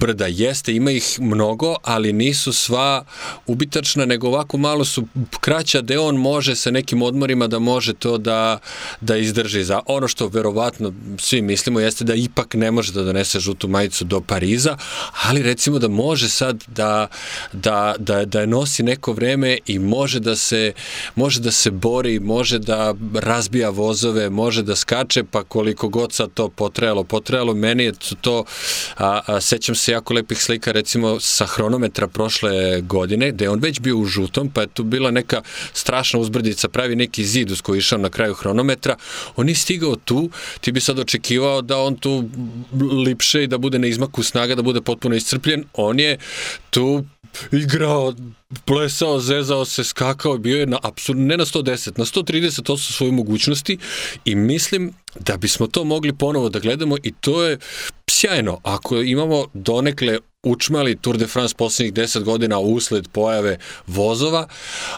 brda 0.01 0.27
jeste, 0.27 0.75
ima 0.75 0.91
ih 0.91 1.17
mnogo, 1.21 1.77
ali 1.83 2.13
nisu 2.13 2.53
sva 2.53 3.05
ubitačna, 3.47 4.05
nego 4.05 4.29
ovako 4.29 4.57
malo 4.57 4.85
su 4.85 5.05
kraća 5.41 5.81
da 5.81 6.03
on 6.03 6.17
može 6.17 6.57
sa 6.57 6.71
nekim 6.71 7.03
odmorima 7.03 7.47
da 7.47 7.59
može 7.59 7.95
to 7.95 8.19
da, 8.19 8.59
da 9.01 9.17
izdrži. 9.17 9.65
Za 9.65 9.81
ono 9.87 10.09
što 10.09 10.29
verovatno 10.29 10.93
svi 11.19 11.43
mislimo 11.43 11.81
jeste 11.81 12.05
da 12.05 12.15
ipak 12.15 12.55
ne 12.55 12.71
može 12.71 12.93
da 12.93 13.03
donese 13.03 13.41
žutu 13.41 13.69
majicu 13.69 14.05
do 14.05 14.21
Pariza, 14.21 14.77
ali 15.23 15.43
recimo 15.43 15.79
da 15.79 15.89
može 15.89 16.29
sad 16.29 16.65
da, 16.67 17.07
da, 17.53 17.95
da, 17.99 18.25
da 18.25 18.41
je 18.41 18.47
nosi 18.47 18.83
neko 18.83 19.13
vreme 19.13 19.59
i 19.67 19.79
može 19.79 20.21
da 20.21 20.37
se 20.37 20.73
može 21.15 21.41
da 21.41 21.51
se 21.51 21.71
bori, 21.71 22.21
može 22.21 22.59
da 22.59 22.95
razbija 23.15 23.71
vozove, 23.71 24.31
može 24.31 24.63
da 24.63 24.77
skače, 24.77 25.25
pa 25.25 25.45
koliko 25.45 25.89
god 25.89 26.13
sad 26.13 26.31
to 26.35 26.49
potrajalo, 26.49 27.05
potrajalo, 27.05 27.55
meni 27.71 27.85
je 27.85 27.93
to, 28.21 28.45
a, 28.97 29.21
a, 29.27 29.41
sećam 29.41 29.75
se 29.75 29.93
jako 29.93 30.15
lepih 30.15 30.43
slika 30.43 30.73
recimo 30.73 31.21
sa 31.21 31.47
hronometra 31.47 32.07
prošle 32.07 32.81
godine, 32.81 33.31
gde 33.31 33.45
je 33.45 33.51
on 33.51 33.61
već 33.61 33.81
bio 33.81 33.97
u 33.97 34.05
žutom, 34.05 34.51
pa 34.51 34.61
je 34.61 34.67
tu 34.67 34.85
bila 34.85 35.11
neka 35.11 35.43
strašna 35.73 36.21
uzbrdica, 36.21 36.69
pravi 36.69 36.97
neki 36.97 37.25
zid 37.25 37.51
uz 37.51 37.63
koji 37.63 37.79
išao 37.79 37.99
na 37.99 38.11
kraju 38.11 38.35
hronometra, 38.35 38.97
on 39.37 39.49
je 39.49 39.55
stigao 39.55 39.97
tu, 39.97 40.31
ti 40.61 40.73
bi 40.73 40.81
sad 40.81 40.99
očekivao 40.99 41.63
da 41.63 41.79
on 41.79 41.97
tu 41.97 42.25
lipše 43.07 43.45
i 43.45 43.47
da 43.47 43.59
bude 43.59 43.79
na 43.79 43.87
izmaku 43.87 44.23
snaga, 44.23 44.55
da 44.55 44.63
bude 44.63 44.81
potpuno 44.81 45.15
iscrpljen, 45.15 45.65
on 45.73 46.01
je 46.01 46.19
tu 46.71 47.05
igrao, 47.53 48.15
plesao, 48.65 49.21
zezao 49.21 49.65
se, 49.65 49.85
skakao, 49.85 50.39
bio 50.39 50.59
je 50.59 50.67
na 50.67 50.79
apsolutno, 50.83 51.27
ne 51.27 51.37
na 51.37 51.45
110, 51.45 51.99
na 51.99 52.05
130 52.05 52.63
to 52.63 52.79
su 52.79 52.93
svoje 52.93 53.13
mogućnosti 53.13 53.79
i 54.25 54.35
mislim 54.35 54.93
da 55.21 55.37
bismo 55.37 55.67
to 55.67 55.85
mogli 55.85 56.13
ponovo 56.13 56.49
da 56.49 56.59
gledamo 56.59 56.97
i 57.03 57.13
to 57.13 57.43
je 57.45 57.59
sjajno. 58.11 58.61
Ako 58.63 59.03
imamo 59.03 59.47
donekle 59.55 60.19
učmali 60.43 60.97
Tour 60.97 61.17
de 61.17 61.27
France 61.27 61.55
poslednjih 61.55 61.95
10 61.95 62.23
godina 62.23 62.59
usled 62.59 63.09
pojave 63.09 63.59
vozova, 63.87 64.47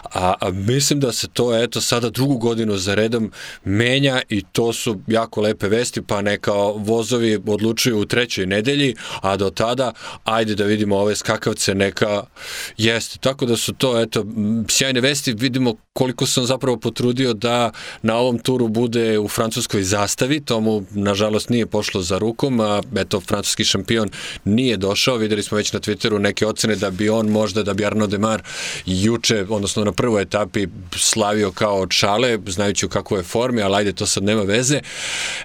a, 0.03 0.33
a 0.39 0.51
mislim 0.51 0.99
da 0.99 1.11
se 1.11 1.27
to 1.27 1.63
eto 1.63 1.81
sada 1.81 2.09
drugu 2.09 2.37
godinu 2.37 2.77
za 2.77 2.95
redom 2.95 3.31
menja 3.63 4.21
i 4.29 4.43
to 4.51 4.73
su 4.73 4.99
jako 5.07 5.41
lepe 5.41 5.67
vesti, 5.67 6.01
pa 6.01 6.21
neka 6.21 6.51
vozovi 6.75 7.39
odlučuju 7.47 7.99
u 7.99 8.05
trećoj 8.05 8.45
nedelji, 8.45 8.95
a 9.21 9.37
do 9.37 9.49
tada 9.49 9.93
ajde 10.23 10.55
da 10.55 10.63
vidimo 10.63 10.97
ove 10.97 11.15
skakavce 11.15 11.75
neka 11.75 12.23
jeste. 12.77 13.19
Tako 13.19 13.45
da 13.45 13.57
su 13.57 13.73
to 13.73 14.01
eto 14.01 14.25
sjajne 14.69 15.01
vesti, 15.01 15.33
vidimo 15.33 15.75
koliko 15.93 16.25
sam 16.25 16.45
zapravo 16.45 16.77
potrudio 16.77 17.33
da 17.33 17.71
na 18.01 18.17
ovom 18.17 18.39
turu 18.39 18.67
bude 18.67 19.19
u 19.19 19.27
francuskoj 19.27 19.83
zastavi, 19.83 20.39
tomu 20.39 20.85
nažalost 20.91 21.49
nije 21.49 21.65
pošlo 21.65 22.01
za 22.01 22.17
rukom, 22.17 22.59
a 22.59 22.81
eto 22.95 23.19
francuski 23.19 23.63
šampion 23.63 24.09
nije 24.45 24.77
došao, 24.77 25.17
videli 25.33 25.43
smo 25.43 25.57
već 25.57 25.73
na 25.73 25.79
Twitteru 25.79 26.17
neke 26.19 26.47
ocene 26.47 26.75
da 26.75 26.89
bi 26.89 27.09
on 27.09 27.27
možda, 27.27 27.63
da 27.63 27.73
bi 27.73 27.85
Arnaud 27.85 28.09
Demar 28.09 28.41
juče, 28.85 29.45
odnosno 29.49 29.83
na 29.83 29.91
prvoj 29.91 30.21
etapi 30.21 30.67
slavio 30.95 31.51
kao 31.51 31.75
od 31.75 31.91
šale, 31.91 32.39
znajući 32.47 32.85
u 32.85 32.89
kakvoj 32.89 33.19
je 33.19 33.23
formi, 33.23 33.61
ali 33.61 33.75
ajde, 33.75 33.93
to 33.93 34.05
sad 34.05 34.23
nema 34.23 34.41
veze. 34.41 34.81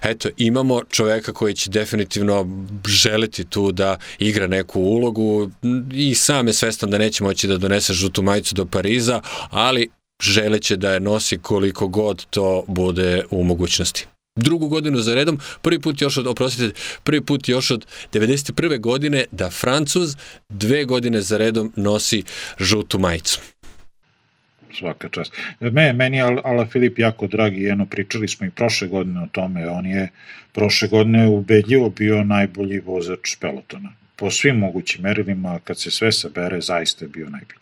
Eto, 0.03 0.29
imamo 0.37 0.81
čoveka 0.89 1.33
koji 1.33 1.53
će 1.53 1.69
definitivno 1.69 2.47
želiti 2.87 3.43
tu 3.43 3.71
da 3.71 3.97
igra 4.19 4.47
neku 4.47 4.81
ulogu 4.81 5.49
i 5.93 6.15
sam 6.15 6.47
je 6.47 6.53
svestan 6.53 6.89
da 6.89 6.97
neće 6.97 7.23
moći 7.23 7.47
da 7.47 7.57
donese 7.57 7.93
žutu 7.93 8.21
majicu 8.21 8.55
do 8.55 8.65
Pariza, 8.65 9.21
ali 9.49 9.89
želeće 10.21 10.75
da 10.75 10.93
je 10.93 10.99
nosi 10.99 11.37
koliko 11.37 11.87
god 11.87 12.25
to 12.25 12.63
bude 12.67 13.23
u 13.31 13.43
mogućnosti 13.43 14.07
drugu 14.39 14.67
godinu 14.67 14.97
za 14.97 15.15
redom, 15.15 15.39
prvi 15.61 15.79
put 15.79 16.01
još 16.01 16.17
od, 16.17 16.27
oprostite, 16.27 16.79
prvi 17.03 17.21
put 17.21 17.49
još 17.49 17.71
od 17.71 17.85
91. 18.13 18.79
godine 18.79 19.25
da 19.31 19.49
Francuz 19.49 20.15
dve 20.49 20.85
godine 20.85 21.21
za 21.21 21.37
redom 21.37 21.73
nosi 21.75 22.23
žutu 22.59 22.99
majicu 22.99 23.39
svaka 24.73 25.09
čast. 25.09 25.33
Me, 25.59 25.93
meni 25.93 26.17
je 26.17 26.23
Ala 26.43 26.65
Filip 26.65 26.99
jako 26.99 27.27
dragi, 27.27 27.61
jedno 27.61 27.85
pričali 27.85 28.27
smo 28.27 28.47
i 28.47 28.51
prošle 28.51 28.87
godine 28.87 29.21
o 29.21 29.27
tome, 29.31 29.67
on 29.69 29.85
je 29.85 30.09
prošle 30.53 30.87
godine 30.87 31.27
ubedljivo 31.27 31.89
bio 31.89 32.23
najbolji 32.23 32.79
vozač 32.79 33.35
pelotona 33.39 33.98
po 34.19 34.31
svim 34.31 34.55
mogućim 34.55 35.01
merilima, 35.01 35.59
kad 35.63 35.79
se 35.79 35.91
sve 35.91 36.11
sabere, 36.11 36.61
zaista 36.61 37.05
je 37.05 37.09
bio 37.09 37.29
najbolji. 37.29 37.59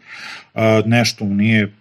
A, 0.53 0.81
nešto 0.85 1.25
mu 1.25 1.35
nije, 1.35 1.71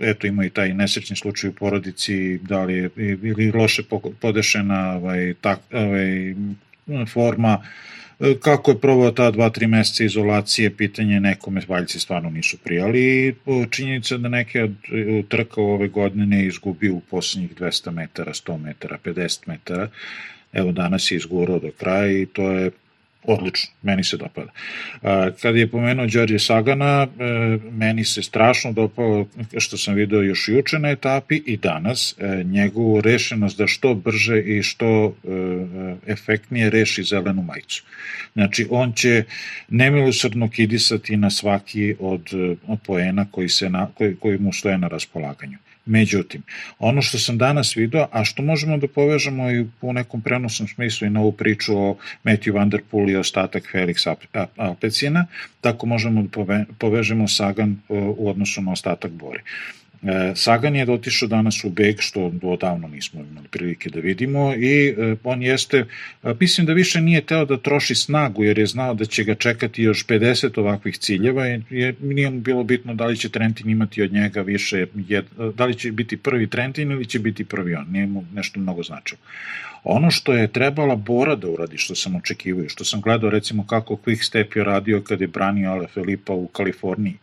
eto 0.00 0.26
ima 0.26 0.44
i 0.44 0.50
taj 0.50 0.74
nesrećni 0.74 1.16
slučaj 1.16 1.50
u 1.50 1.52
porodici, 1.52 2.38
da 2.38 2.64
li 2.64 2.74
je 2.74 2.90
ili 3.22 3.52
loše 3.52 3.82
podešena 4.20 4.96
ovaj, 4.96 5.34
tak, 5.40 5.60
ovaj, 5.72 6.34
forma, 7.12 7.62
kako 8.40 8.70
je 8.70 8.80
probao 8.80 9.10
ta 9.10 9.30
dva, 9.30 9.50
tri 9.50 9.66
meseca 9.66 10.04
izolacije, 10.04 10.76
pitanje 10.76 11.20
nekome 11.20 11.62
valjci 11.68 12.00
stvarno 12.00 12.30
nisu 12.30 12.58
prijali. 12.58 13.34
Činjenica 13.70 14.16
da 14.16 14.28
neke 14.28 14.62
od 14.62 14.74
trka 15.28 15.60
ove 15.60 15.88
godine 15.88 16.26
ne 16.26 16.46
izgubio 16.46 16.94
u 16.94 17.00
poslednjih 17.00 17.54
200 17.56 17.90
metara, 17.90 18.32
100 18.32 18.58
metara, 18.58 18.98
50 19.04 19.40
metara, 19.46 19.88
evo 20.52 20.72
danas 20.72 21.10
je 21.10 21.16
izgurao 21.16 21.58
do 21.58 21.70
kraja 21.78 22.22
i 22.22 22.26
to 22.26 22.50
je 22.50 22.70
odlično, 23.26 23.70
meni 23.82 24.04
se 24.04 24.16
dopada. 24.16 24.52
Kad 25.42 25.56
je 25.56 25.70
pomenuo 25.70 26.06
Đorđe 26.06 26.38
Sagana, 26.38 27.02
e, 27.02 27.08
meni 27.72 28.04
se 28.04 28.22
strašno 28.22 28.72
dopao 28.72 29.26
što 29.58 29.76
sam 29.76 29.94
video 29.94 30.22
još 30.22 30.48
juče 30.48 30.78
na 30.78 30.90
etapi 30.90 31.42
i 31.46 31.56
danas, 31.56 32.14
e, 32.18 32.44
njegovu 32.44 33.00
rešenost 33.00 33.58
da 33.58 33.66
što 33.66 33.94
brže 33.94 34.40
i 34.40 34.62
što 34.62 35.06
e, 35.06 36.12
efektnije 36.12 36.70
reši 36.70 37.02
zelenu 37.02 37.42
majicu. 37.42 37.84
Znači, 38.32 38.66
on 38.70 38.92
će 38.92 39.24
nemilosrdno 39.68 40.50
kidisati 40.50 41.16
na 41.16 41.30
svaki 41.30 41.94
od 41.98 42.30
poena 42.86 43.26
koji, 43.30 43.48
se 43.48 43.70
na, 43.70 43.88
koji, 43.94 44.16
koji 44.16 44.38
mu 44.38 44.52
stoje 44.52 44.78
na 44.78 44.88
raspolaganju. 44.88 45.58
Međutim, 45.86 46.42
ono 46.78 47.02
što 47.02 47.18
sam 47.18 47.38
danas 47.38 47.76
video, 47.76 48.06
a 48.12 48.24
što 48.24 48.42
možemo 48.42 48.78
da 48.78 48.88
povežemo 48.88 49.50
i 49.50 49.66
u 49.80 49.92
nekom 49.92 50.20
prenosnom 50.20 50.68
smislu 50.68 51.06
i 51.06 51.10
na 51.10 51.20
ovu 51.20 51.32
priču 51.32 51.78
o 51.78 51.96
Matthew 52.24 52.54
Van 52.54 52.70
Der 52.70 52.82
Poel 52.90 53.10
i 53.10 53.16
ostatak 53.16 53.68
Felix 53.72 54.16
Alpecina, 54.56 55.26
tako 55.60 55.86
možemo 55.86 56.22
da 56.22 56.64
povežemo 56.78 57.28
Sagan 57.28 57.76
u 57.88 58.30
odnosu 58.30 58.62
na 58.62 58.72
ostatak 58.72 59.10
Bori. 59.10 59.40
E, 60.02 60.32
Sagan 60.34 60.76
je 60.76 60.92
otišao 60.92 61.28
danas 61.28 61.64
u 61.64 61.70
beg, 61.70 62.00
što 62.00 62.32
odavno 62.42 62.88
nismo 62.88 63.20
imali 63.20 63.48
prilike 63.48 63.90
da 63.90 64.00
vidimo 64.00 64.54
i 64.54 64.88
e, 64.88 65.16
on 65.24 65.42
jeste, 65.42 65.84
mislim 66.40 66.66
da 66.66 66.72
više 66.72 67.00
nije 67.00 67.20
teo 67.20 67.44
da 67.44 67.56
troši 67.56 67.94
snagu 67.94 68.44
jer 68.44 68.58
je 68.58 68.66
znao 68.66 68.94
da 68.94 69.04
će 69.04 69.24
ga 69.24 69.34
čekati 69.34 69.82
još 69.82 70.06
50 70.06 70.60
ovakvih 70.60 70.98
ciljeva 70.98 71.48
i 71.48 71.60
nije 72.00 72.30
mu 72.30 72.40
bilo 72.40 72.64
bitno 72.64 72.94
da 72.94 73.06
li 73.06 73.16
će 73.16 73.28
Trentin 73.28 73.70
imati 73.70 74.02
od 74.02 74.12
njega 74.12 74.42
više, 74.42 74.86
da 75.54 75.64
li 75.66 75.74
će 75.74 75.92
biti 75.92 76.16
prvi 76.16 76.46
Trentin 76.46 76.90
ili 76.90 77.06
će 77.06 77.18
biti 77.18 77.44
prvi 77.44 77.74
on, 77.74 77.86
nije 77.90 78.06
mu 78.06 78.24
nešto 78.32 78.60
mnogo 78.60 78.82
značilo. 78.82 79.20
Ono 79.84 80.10
što 80.10 80.32
je 80.32 80.48
trebala 80.48 80.96
Bora 80.96 81.36
da 81.36 81.48
uradi, 81.48 81.78
što 81.78 81.94
sam 81.94 82.16
očekivao, 82.16 82.68
što 82.68 82.84
sam 82.84 83.00
gledao 83.00 83.30
recimo 83.30 83.66
kako 83.66 83.94
Quick 83.94 84.22
Step 84.22 84.56
je 84.56 84.64
radio 84.64 85.00
kad 85.00 85.20
je 85.20 85.26
branio 85.26 85.70
Ale 85.70 85.86
Felipa 85.86 86.32
u 86.32 86.46
Kaliforniji, 86.46 87.14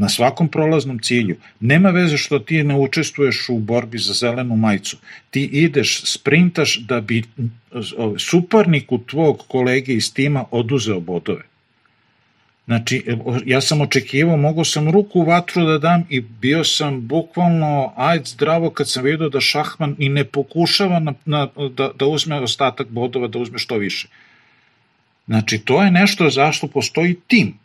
na 0.00 0.08
svakom 0.08 0.48
prolaznom 0.48 0.98
cilju. 0.98 1.36
Nema 1.60 1.90
veze 1.90 2.16
što 2.16 2.38
ti 2.38 2.62
ne 2.64 2.76
učestvuješ 2.76 3.48
u 3.48 3.58
borbi 3.58 3.98
za 3.98 4.12
zelenu 4.12 4.56
majicu. 4.56 4.96
Ti 5.30 5.42
ideš, 5.44 6.02
sprintaš 6.04 6.78
da 6.78 7.00
bi 7.00 7.22
suparniku 8.18 8.98
tvog 8.98 9.44
kolege 9.48 9.92
iz 9.92 10.14
tima 10.14 10.44
oduzeo 10.50 11.00
bodove. 11.00 11.42
Znači, 12.64 13.02
ja 13.46 13.60
sam 13.60 13.80
očekivao, 13.80 14.36
mogao 14.36 14.64
sam 14.64 14.90
ruku 14.90 15.20
u 15.20 15.24
vatru 15.24 15.64
da 15.64 15.78
dam 15.78 16.04
i 16.08 16.20
bio 16.20 16.64
sam 16.64 17.06
bukvalno 17.06 17.92
ajde 17.96 18.24
zdravo 18.24 18.70
kad 18.70 18.88
sam 18.88 19.04
vidio 19.04 19.28
da 19.28 19.40
Šahman 19.40 19.96
i 19.98 20.08
ne 20.08 20.24
pokušava 20.24 20.98
na, 21.00 21.14
na, 21.24 21.48
da, 21.76 21.90
da 21.98 22.06
uzme 22.06 22.40
ostatak 22.40 22.88
bodova, 22.88 23.28
da 23.28 23.38
uzme 23.38 23.58
što 23.58 23.76
više. 23.76 24.08
Znači, 25.26 25.58
to 25.58 25.82
je 25.82 25.90
nešto 25.90 26.30
zašto 26.30 26.66
postoji 26.66 27.16
tim 27.26 27.58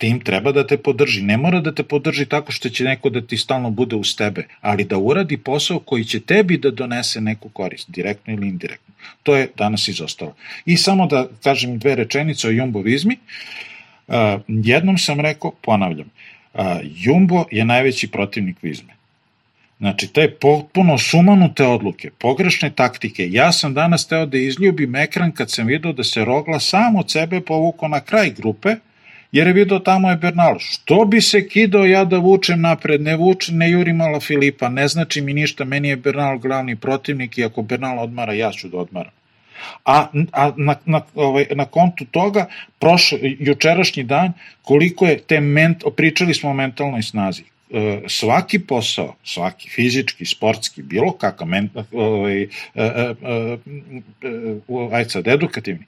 tim 0.00 0.20
treba 0.20 0.52
da 0.52 0.66
te 0.66 0.76
podrži. 0.78 1.22
Ne 1.22 1.36
mora 1.36 1.60
da 1.60 1.74
te 1.74 1.82
podrži 1.82 2.24
tako 2.26 2.52
što 2.52 2.68
će 2.68 2.84
neko 2.84 3.10
da 3.10 3.20
ti 3.20 3.36
stalno 3.36 3.70
bude 3.70 3.96
uz 3.96 4.14
tebe, 4.16 4.46
ali 4.60 4.84
da 4.84 4.98
uradi 4.98 5.36
posao 5.36 5.78
koji 5.78 6.04
će 6.04 6.20
tebi 6.20 6.58
da 6.58 6.70
donese 6.70 7.20
neku 7.20 7.48
korist, 7.48 7.90
direktno 7.90 8.34
ili 8.34 8.48
indirektno. 8.48 8.94
To 9.22 9.36
je 9.36 9.48
danas 9.56 9.88
izostalo. 9.88 10.34
I 10.64 10.76
samo 10.76 11.06
da 11.06 11.26
kažem 11.42 11.78
dve 11.78 11.94
rečenice 11.94 12.48
o 12.48 12.50
jumbovizmi. 12.50 13.16
Jednom 14.48 14.98
sam 14.98 15.20
rekao, 15.20 15.52
ponavljam, 15.60 16.08
Jumbo 16.82 17.44
je 17.50 17.64
najveći 17.64 18.08
protivnik 18.08 18.62
vizme. 18.62 18.96
Znači, 19.78 20.08
te 20.12 20.30
potpuno 20.30 20.98
sumanute 20.98 21.64
odluke, 21.64 22.10
pogrešne 22.18 22.70
taktike. 22.70 23.28
Ja 23.30 23.52
sam 23.52 23.74
danas 23.74 24.06
teo 24.08 24.26
da 24.26 24.38
izljubim 24.38 24.96
ekran 24.96 25.32
kad 25.32 25.50
sam 25.50 25.66
vidio 25.66 25.92
da 25.92 26.04
se 26.04 26.24
Rogla 26.24 26.60
sam 26.60 26.96
od 26.96 27.10
sebe 27.10 27.40
povukao 27.40 27.88
na 27.88 28.00
kraj 28.00 28.30
grupe, 28.30 28.76
jer 29.32 29.46
je 29.46 29.52
vidio 29.52 29.78
tamo 29.78 30.10
je 30.10 30.16
Bernal. 30.16 30.58
Što 30.58 31.04
bi 31.04 31.20
se 31.20 31.48
kidao 31.48 31.84
ja 31.84 32.04
da 32.04 32.18
vučem 32.18 32.60
napred, 32.60 33.02
ne 33.02 33.16
vučem, 33.16 33.56
ne 33.56 33.70
jurim 33.70 33.96
mala 33.96 34.20
Filipa, 34.20 34.68
ne 34.68 34.88
znači 34.88 35.20
mi 35.20 35.34
ništa, 35.34 35.64
meni 35.64 35.88
je 35.88 35.96
Bernal 35.96 36.38
glavni 36.38 36.76
protivnik 36.76 37.38
i 37.38 37.44
ako 37.44 37.62
Bernal 37.62 37.98
odmara, 37.98 38.32
ja 38.32 38.52
ću 38.52 38.68
da 38.68 38.78
odmaram. 38.78 39.12
A, 39.84 40.06
a 40.32 40.52
na, 40.56 40.76
na, 40.84 41.00
ovaj, 41.14 41.46
na 41.54 41.64
kontu 41.64 42.04
toga, 42.04 42.46
prošlo, 42.78 43.18
jučerašnji 43.22 44.02
dan, 44.02 44.32
koliko 44.62 45.06
je 45.06 45.18
te, 45.18 45.40
ment, 45.40 45.84
pričali 45.96 46.34
smo 46.34 46.50
o 46.50 46.54
mentalnoj 46.54 47.02
snazi, 47.02 47.42
e, 47.70 48.00
svaki 48.06 48.58
posao, 48.58 49.14
svaki 49.24 49.70
fizički, 49.70 50.24
sportski, 50.26 50.82
bilo 50.82 51.12
kakav, 51.12 51.48
ment, 51.48 51.72
ovaj, 51.92 52.42
e, 52.42 52.48
e, 52.74 53.14
e, 53.22 53.58
e, 54.22 54.56
ajde 54.92 55.10
sad, 55.10 55.28
edukativni, 55.28 55.84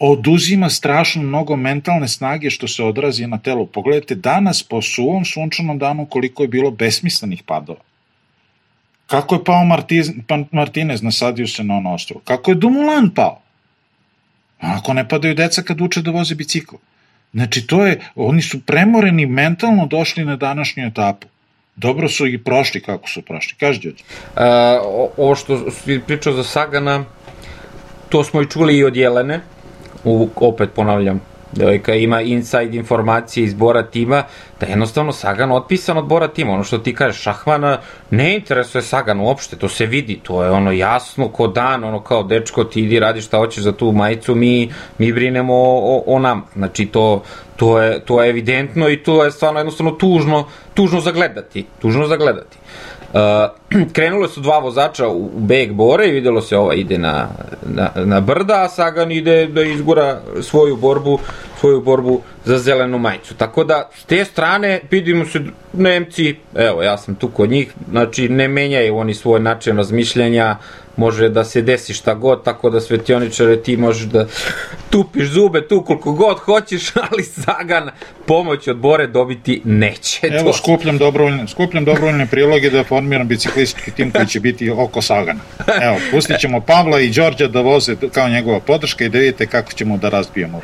oduzima 0.00 0.70
strašno 0.70 1.22
mnogo 1.22 1.56
mentalne 1.56 2.08
snage 2.08 2.50
što 2.50 2.68
se 2.68 2.82
odrazi 2.84 3.26
na 3.26 3.38
telo. 3.38 3.66
Pogledajte 3.66 4.14
danas 4.14 4.62
po 4.62 4.82
suvom 4.82 5.24
sunčanom 5.24 5.78
danu 5.78 6.06
koliko 6.06 6.42
je 6.42 6.48
bilo 6.48 6.70
besmislenih 6.70 7.42
padova. 7.42 7.80
Kako 9.06 9.34
je 9.34 9.44
pao 9.44 9.64
Martiz, 9.64 10.10
pa, 10.26 10.38
Martinez, 10.52 11.02
nasadio 11.02 11.46
se 11.46 11.64
na 11.64 11.76
ono 11.76 11.94
ostrovo. 11.94 12.20
Kako 12.24 12.50
je 12.50 12.54
Dumulan 12.54 13.10
pao? 13.14 13.40
Ako 14.60 14.94
ne 14.94 15.08
padaju 15.08 15.34
deca 15.34 15.62
kad 15.62 15.80
uče 15.80 16.02
da 16.02 16.10
voze 16.10 16.34
bicikl. 16.34 16.76
Znači, 17.32 17.66
to 17.66 17.86
je, 17.86 18.00
oni 18.14 18.42
su 18.42 18.60
premoreni 18.60 19.26
mentalno 19.26 19.86
došli 19.86 20.24
na 20.24 20.36
današnju 20.36 20.86
etapu. 20.86 21.28
Dobro 21.76 22.08
su 22.08 22.26
i 22.26 22.38
prošli 22.38 22.80
kako 22.82 23.08
su 23.08 23.22
prošli. 23.22 23.54
Kaži, 23.58 23.80
Đorđe. 23.80 24.04
Uh, 24.04 24.42
ovo 25.16 25.34
što 25.34 25.70
si 25.70 26.00
pričao 26.06 26.32
za 26.32 26.44
Sagana, 26.44 27.04
to 28.08 28.24
smo 28.24 28.42
i 28.42 28.50
čuli 28.50 28.76
i 28.76 28.84
od 28.84 28.96
Jelene, 28.96 29.40
u, 30.04 30.28
opet 30.36 30.70
ponavljam, 30.74 31.20
devojka 31.52 31.94
ima 31.94 32.20
inside 32.20 32.76
informacije 32.76 33.44
iz 33.44 33.54
Bora 33.54 33.82
tima, 33.82 34.22
da 34.60 34.66
je 34.66 34.70
jednostavno 34.70 35.12
Sagan 35.12 35.52
otpisan 35.52 35.98
od 35.98 36.04
Bora 36.04 36.28
tima. 36.28 36.52
Ono 36.52 36.64
što 36.64 36.78
ti 36.78 36.94
kažeš, 36.94 37.22
Šahmana 37.22 37.78
ne 38.10 38.34
interesuje 38.36 38.82
Sagan 38.82 39.20
uopšte, 39.20 39.56
to 39.56 39.68
se 39.68 39.86
vidi, 39.86 40.20
to 40.22 40.44
je 40.44 40.50
ono 40.50 40.72
jasno 40.72 41.28
ko 41.28 41.46
dan, 41.46 41.84
ono 41.84 42.00
kao 42.00 42.22
dečko 42.22 42.64
ti 42.64 42.82
idi 42.82 43.00
radi 43.00 43.20
šta 43.20 43.38
hoćeš 43.38 43.64
za 43.64 43.72
tu 43.72 43.92
majicu, 43.92 44.34
mi, 44.34 44.72
mi 44.98 45.12
brinemo 45.12 45.54
o, 45.54 45.96
o, 45.96 46.02
o 46.06 46.18
nam. 46.18 46.44
Znači 46.54 46.86
to, 46.86 47.22
to, 47.56 47.78
je, 47.80 48.00
to 48.00 48.22
je 48.22 48.30
evidentno 48.30 48.88
i 48.88 49.02
to 49.02 49.24
je 49.24 49.30
stvarno 49.30 49.60
jednostavno 49.60 49.92
tužno, 49.92 50.44
tužno 50.74 51.00
zagledati, 51.00 51.66
tužno 51.80 52.06
zagledati. 52.06 52.58
Uh, 53.12 53.18
krenule 53.92 54.28
su 54.28 54.40
dva 54.40 54.58
vozača 54.58 55.08
u 55.08 55.30
beg 55.34 55.72
bore 55.72 56.08
i 56.08 56.12
videlo 56.12 56.40
se 56.40 56.56
ova 56.56 56.74
ide 56.74 56.98
na, 56.98 57.28
na, 57.66 57.90
na 58.04 58.20
brda, 58.20 58.62
a 58.62 58.68
Sagan 58.68 59.12
ide 59.12 59.46
da 59.46 59.62
izgura 59.62 60.20
svoju 60.42 60.76
borbu, 60.76 61.18
svoju 61.60 61.80
borbu 61.80 62.20
za 62.44 62.58
zelenu 62.58 62.98
majicu. 62.98 63.34
Tako 63.34 63.64
da, 63.64 63.90
s 63.94 64.04
te 64.04 64.24
strane, 64.24 64.80
vidimo 64.90 65.24
se 65.26 65.40
Nemci, 65.72 66.36
evo, 66.54 66.82
ja 66.82 66.98
sam 66.98 67.14
tu 67.14 67.28
kod 67.28 67.50
njih, 67.50 67.72
znači 67.90 68.28
ne 68.28 68.48
menjaju 68.48 68.96
oni 68.96 69.14
svoj 69.14 69.40
način 69.40 69.76
razmišljanja, 69.76 70.56
može 70.96 71.28
da 71.28 71.44
se 71.44 71.62
desi 71.62 71.94
šta 71.94 72.14
god, 72.14 72.44
tako 72.44 72.70
da 72.70 72.80
svetioničare 72.80 73.56
ti 73.62 73.76
možeš 73.76 74.06
da 74.06 74.26
tupiš 74.90 75.28
zube 75.28 75.68
tu 75.68 75.82
koliko 75.84 76.12
god 76.12 76.38
hoćeš, 76.38 76.90
ali 77.10 77.24
Sagan 77.24 77.90
pomoć 78.26 78.68
od 78.68 78.76
Bore 78.76 79.06
dobiti 79.06 79.60
neće. 79.64 80.26
Evo, 80.26 80.52
skupljam 80.52 80.98
dobrovoljne, 80.98 81.48
skupljam 81.48 81.84
dobrovoljne 81.84 82.26
priloge 82.26 82.70
da 82.70 82.84
formiram 82.84 83.28
biciklistički 83.28 83.90
tim 83.90 84.10
koji 84.10 84.26
će 84.26 84.40
biti 84.40 84.70
oko 84.70 85.02
Sagana. 85.02 85.40
Evo, 85.82 85.96
pustit 86.10 86.40
ćemo 86.40 86.60
Pavla 86.60 87.00
i 87.00 87.10
Đorđa 87.10 87.48
da 87.48 87.60
voze 87.60 87.96
kao 88.14 88.28
njegova 88.28 88.60
podrška 88.60 89.04
i 89.04 89.08
da 89.08 89.18
vidite 89.18 89.46
kako 89.46 89.72
ćemo 89.72 89.96
da 89.96 90.08
razbijemo 90.08 90.60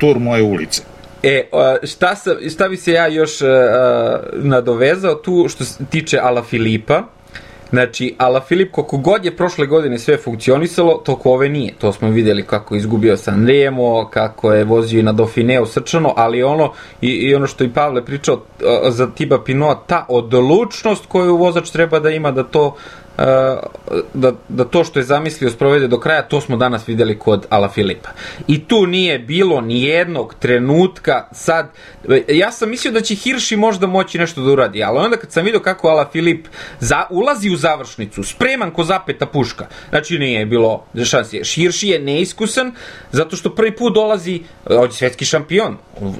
tur 0.00 0.18
moje 0.24 0.42
ulice. 0.42 0.82
E, 1.22 1.48
šta, 1.82 2.16
sa, 2.16 2.34
šta 2.50 2.68
bi 2.68 2.76
se 2.76 2.92
ja 2.92 3.06
još 3.06 3.42
uh, 3.42 3.48
nadovezao 4.32 5.14
tu 5.14 5.46
što 5.48 5.64
se 5.64 5.84
tiče 5.90 6.18
Ala 6.18 6.42
Filipa, 6.42 7.02
Znači, 7.74 8.14
Ala 8.18 8.40
Filip, 8.40 8.72
koliko 8.72 8.96
god 8.96 9.24
je 9.24 9.36
prošle 9.36 9.66
godine 9.66 9.98
sve 9.98 10.16
funkcionisalo, 10.16 11.00
toko 11.04 11.32
ove 11.32 11.48
nije. 11.48 11.74
To 11.78 11.92
smo 11.92 12.10
videli 12.10 12.42
kako 12.42 12.74
je 12.74 12.78
izgubio 12.78 13.16
San 13.16 13.46
Remo, 13.46 14.08
kako 14.12 14.52
je 14.52 14.64
vozio 14.64 15.00
i 15.00 15.02
na 15.02 15.12
Dauphineu 15.12 15.66
srčano, 15.66 16.12
ali 16.16 16.42
ono, 16.42 16.72
i, 17.00 17.08
i 17.08 17.34
ono 17.34 17.46
što 17.46 17.64
i 17.64 17.72
Pavle 17.72 18.04
pričao 18.04 18.42
za 18.88 19.10
Tiba 19.10 19.42
Pinot, 19.44 19.78
ta 19.86 20.06
odlučnost 20.08 21.06
koju 21.06 21.36
vozač 21.36 21.70
treba 21.70 22.00
da 22.00 22.10
ima 22.10 22.30
da 22.30 22.42
to 22.42 22.76
da, 24.14 24.32
da 24.48 24.64
to 24.64 24.84
što 24.84 24.98
je 24.98 25.04
zamislio 25.04 25.50
sprovede 25.50 25.88
do 25.88 26.00
kraja, 26.00 26.22
to 26.22 26.40
smo 26.40 26.56
danas 26.56 26.88
videli 26.88 27.18
kod 27.18 27.46
Ala 27.50 27.68
Filipa. 27.68 28.08
I 28.46 28.64
tu 28.64 28.86
nije 28.86 29.18
bilo 29.18 29.60
ni 29.60 29.82
jednog 29.82 30.34
trenutka 30.38 31.28
sad, 31.32 31.70
ja 32.28 32.52
sam 32.52 32.70
mislio 32.70 32.92
da 32.92 33.00
će 33.00 33.14
Hirši 33.14 33.56
možda 33.56 33.86
moći 33.86 34.18
nešto 34.18 34.40
da 34.42 34.52
uradi, 34.52 34.84
ali 34.84 34.98
onda 34.98 35.16
kad 35.16 35.32
sam 35.32 35.44
vidio 35.44 35.60
kako 35.60 35.88
Ala 35.88 36.08
Filip 36.12 36.46
za, 36.80 37.06
ulazi 37.10 37.50
u 37.50 37.56
završnicu, 37.56 38.22
spreman 38.22 38.70
ko 38.70 38.84
zapeta 38.84 39.26
puška, 39.26 39.66
znači 39.90 40.18
nije 40.18 40.46
bilo 40.46 40.84
šanse. 41.04 41.40
Hirši 41.44 41.88
je 41.88 41.98
neiskusan, 41.98 42.72
zato 43.12 43.36
što 43.36 43.54
prvi 43.54 43.76
put 43.76 43.94
dolazi, 43.94 44.42
je 44.70 44.92
svetski 44.92 45.24
šampion, 45.24 45.76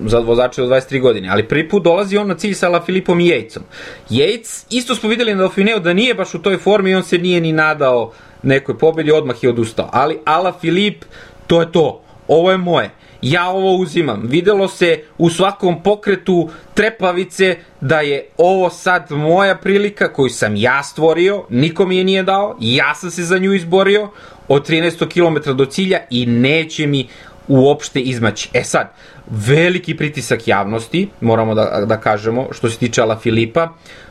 za 0.06 0.18
vozače 0.18 0.62
od 0.62 0.68
23 0.68 1.00
godine, 1.00 1.28
ali 1.28 1.48
prvi 1.48 1.68
put 1.68 1.82
dolazi 1.82 2.16
on 2.16 2.28
na 2.28 2.34
cilj 2.34 2.54
sa 2.54 2.68
Ala 2.68 2.82
Filipom 2.84 3.20
i 3.20 3.26
Jejcom. 3.26 3.62
Jejc, 4.10 4.64
isto 4.70 4.94
smo 4.94 5.08
videli 5.08 5.34
na 5.34 5.38
Dauphineu 5.38 5.80
da 5.80 5.92
nije 5.92 6.14
baš 6.14 6.34
u 6.34 6.42
toj 6.42 6.58
formi 6.58 6.83
i 6.86 6.94
on 6.94 7.02
se 7.02 7.18
nije 7.18 7.40
ni 7.40 7.52
nadao 7.52 8.12
nekoj 8.42 8.78
pobedi, 8.78 9.12
odmah 9.12 9.42
je 9.42 9.48
odustao. 9.48 9.88
Ali 9.92 10.18
Ala 10.24 10.52
Filip, 10.60 11.04
to 11.46 11.60
je 11.60 11.72
to. 11.72 12.00
Ovo 12.28 12.50
je 12.50 12.56
moje. 12.56 12.90
Ja 13.22 13.48
ovo 13.48 13.76
uzimam. 13.76 14.22
Videlo 14.24 14.68
se 14.68 15.02
u 15.18 15.30
svakom 15.30 15.82
pokretu 15.82 16.50
trepavice 16.74 17.56
da 17.80 18.00
je 18.00 18.26
ovo 18.36 18.70
sad 18.70 19.10
moja 19.10 19.56
prilika 19.56 20.12
koju 20.12 20.28
sam 20.28 20.56
ja 20.56 20.82
stvorio, 20.82 21.44
niko 21.50 21.86
mi 21.86 21.96
je 21.96 22.04
nije 22.04 22.22
dao, 22.22 22.56
ja 22.60 22.94
sam 22.94 23.10
se 23.10 23.22
za 23.22 23.38
nju 23.38 23.52
izborio 23.52 24.10
od 24.48 24.68
13 24.68 25.08
km 25.08 25.56
do 25.56 25.64
cilja 25.64 25.98
i 26.10 26.26
neće 26.26 26.86
mi 26.86 27.08
uopšte 27.48 28.00
izmaći. 28.00 28.48
E 28.52 28.64
sad, 28.64 28.92
veliki 29.30 29.96
pritisak 29.96 30.48
javnosti, 30.48 31.08
moramo 31.20 31.54
da, 31.54 31.84
da 31.86 32.00
kažemo, 32.00 32.48
što 32.52 32.70
se 32.70 32.78
tiče 32.78 33.02
Ala 33.02 33.18
Filipa, 33.18 33.68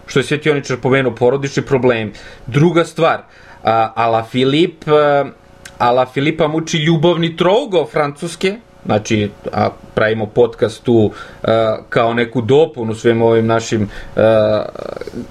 što 0.07 0.19
je 0.19 0.23
Svetioničar 0.23 0.77
pomenuo 0.77 1.15
porodični 1.15 1.63
problem. 1.63 2.11
Druga 2.47 2.85
stvar, 2.85 3.21
a, 3.63 3.91
Ala 3.95 4.23
Filip, 4.23 4.87
a, 4.87 5.25
Ala 5.77 6.05
Filipa 6.05 6.47
muči 6.47 6.77
ljubavni 6.77 7.37
trougo 7.37 7.85
francuske, 7.85 8.55
znači 8.85 9.29
a, 9.53 9.69
pravimo 9.95 10.25
podcast 10.25 10.83
tu 10.83 11.11
a, 11.43 11.77
kao 11.89 12.13
neku 12.13 12.41
dopunu 12.41 12.95
svim 12.95 13.21
ovim 13.21 13.45
našim 13.45 13.89
a, 14.15 14.65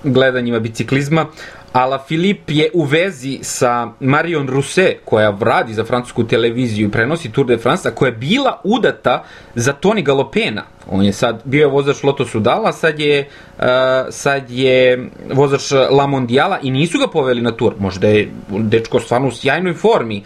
gledanjima 0.04 0.60
biciklizma, 0.60 1.26
Ala 1.72 1.98
Filip 1.98 2.50
je 2.50 2.70
u 2.74 2.84
vezi 2.84 3.38
sa 3.42 3.88
Marion 4.00 4.48
Rousset, 4.48 5.00
koja 5.04 5.38
radi 5.40 5.74
za 5.74 5.84
francusku 5.84 6.24
televiziju 6.24 6.88
i 6.88 6.90
prenosi 6.90 7.32
Tour 7.32 7.46
de 7.46 7.58
France, 7.58 7.88
a 7.88 7.94
koja 7.94 8.08
je 8.08 8.16
bila 8.16 8.60
udata 8.64 9.24
za 9.54 9.72
Toni 9.72 10.02
Galopena. 10.02 10.62
On 10.90 11.04
je 11.04 11.12
sad, 11.12 11.42
bio 11.44 11.60
je 11.60 11.66
vozač 11.66 12.02
Loto 12.02 12.26
Sudala, 12.26 12.72
sad 12.72 13.00
je, 13.00 13.28
uh, 13.58 13.64
sad 14.10 14.50
je 14.50 15.08
vozač 15.32 15.72
La 15.90 16.06
Mondiala 16.06 16.58
i 16.62 16.70
nisu 16.70 16.98
ga 16.98 17.06
poveli 17.06 17.40
na 17.40 17.52
tur. 17.52 17.74
Možda 17.78 18.08
je 18.08 18.28
dečko 18.48 19.00
stvarno 19.00 19.28
u 19.28 19.32
sjajnoj 19.32 19.74
formi, 19.74 20.22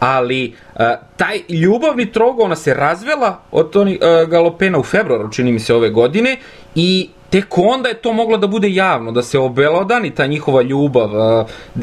ali 0.00 0.54
uh, 0.74 0.80
taj 1.16 1.40
ljubavni 1.48 2.12
trogo, 2.12 2.42
ona 2.42 2.56
se 2.56 2.74
razvela 2.74 3.40
od 3.50 3.70
Toni 3.70 3.98
uh, 3.98 4.30
Galopena 4.30 4.78
u 4.78 4.82
februaru, 4.82 5.32
čini 5.32 5.52
mi 5.52 5.60
se, 5.60 5.74
ove 5.74 5.90
godine 5.90 6.36
i 6.74 7.08
tek 7.30 7.58
onda 7.58 7.88
je 7.88 7.94
to 7.94 8.12
moglo 8.12 8.36
da 8.36 8.46
bude 8.46 8.70
javno, 8.70 9.12
da 9.12 9.22
se 9.22 9.38
obelodani 9.38 10.14
ta 10.14 10.26
njihova 10.26 10.62
ljubav 10.62 11.10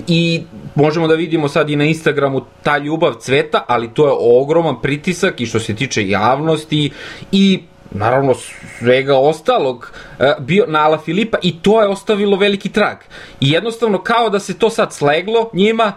i 0.08 0.44
možemo 0.76 1.08
da 1.08 1.16
vidimo 1.16 1.48
sad 1.48 1.70
i 1.70 1.76
na 1.76 1.84
Instagramu 1.84 2.42
ta 2.64 2.78
ljubav 2.78 3.14
cveta, 3.14 3.66
ali 3.68 3.94
to 3.94 4.08
je 4.08 4.14
ogroman 4.42 4.82
pritisak 4.82 5.42
i 5.42 5.46
što 5.46 5.60
se 5.60 5.76
tiče 5.76 6.10
javnosti 6.10 6.92
i 7.32 7.60
naravno 7.92 8.34
svega 8.80 9.18
ostalog 9.18 9.92
bio 10.40 10.66
na 10.68 10.80
Ala 10.80 10.98
Filipa 10.98 11.38
i 11.42 11.62
to 11.62 11.82
je 11.82 11.88
ostavilo 11.88 12.38
veliki 12.38 12.70
trag. 12.70 12.98
I 13.40 13.52
jednostavno 13.52 13.98
kao 13.98 14.30
da 14.30 14.40
se 14.40 14.58
to 14.58 14.70
sad 14.70 14.94
sleglo 14.94 15.50
njima, 15.54 15.94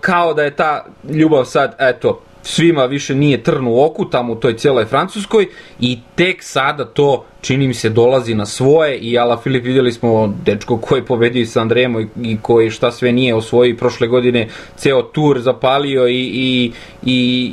kao 0.00 0.34
da 0.34 0.42
je 0.42 0.56
ta 0.56 0.84
ljubav 1.10 1.44
sad, 1.44 1.76
eto, 1.78 2.22
svima 2.44 2.84
više 2.84 3.14
nije 3.14 3.42
trn 3.42 3.66
u 3.66 3.84
oku 3.84 4.04
tamo 4.04 4.32
u 4.32 4.36
toj 4.36 4.56
cijeloj 4.56 4.84
Francuskoj 4.84 5.46
i 5.80 5.98
tek 6.14 6.42
sada 6.42 6.84
to 6.84 7.24
čini 7.40 7.66
mi 7.66 7.74
se 7.74 7.88
dolazi 7.88 8.34
na 8.34 8.46
svoje 8.46 8.98
i 8.98 9.18
Ala 9.18 9.36
Filip 9.36 9.64
vidjeli 9.64 9.92
smo 9.92 10.34
dečko 10.44 10.78
koji 10.78 11.02
pobedio 11.02 11.46
sa 11.46 11.60
Andremo 11.60 12.00
i, 12.00 12.06
i 12.22 12.38
koji 12.42 12.70
šta 12.70 12.92
sve 12.92 13.12
nije 13.12 13.34
osvoji 13.34 13.76
prošle 13.76 14.06
godine 14.06 14.48
ceo 14.76 15.02
tur 15.02 15.40
zapalio 15.40 16.08
i, 16.08 16.20
i, 16.34 16.72
i, 17.02 17.52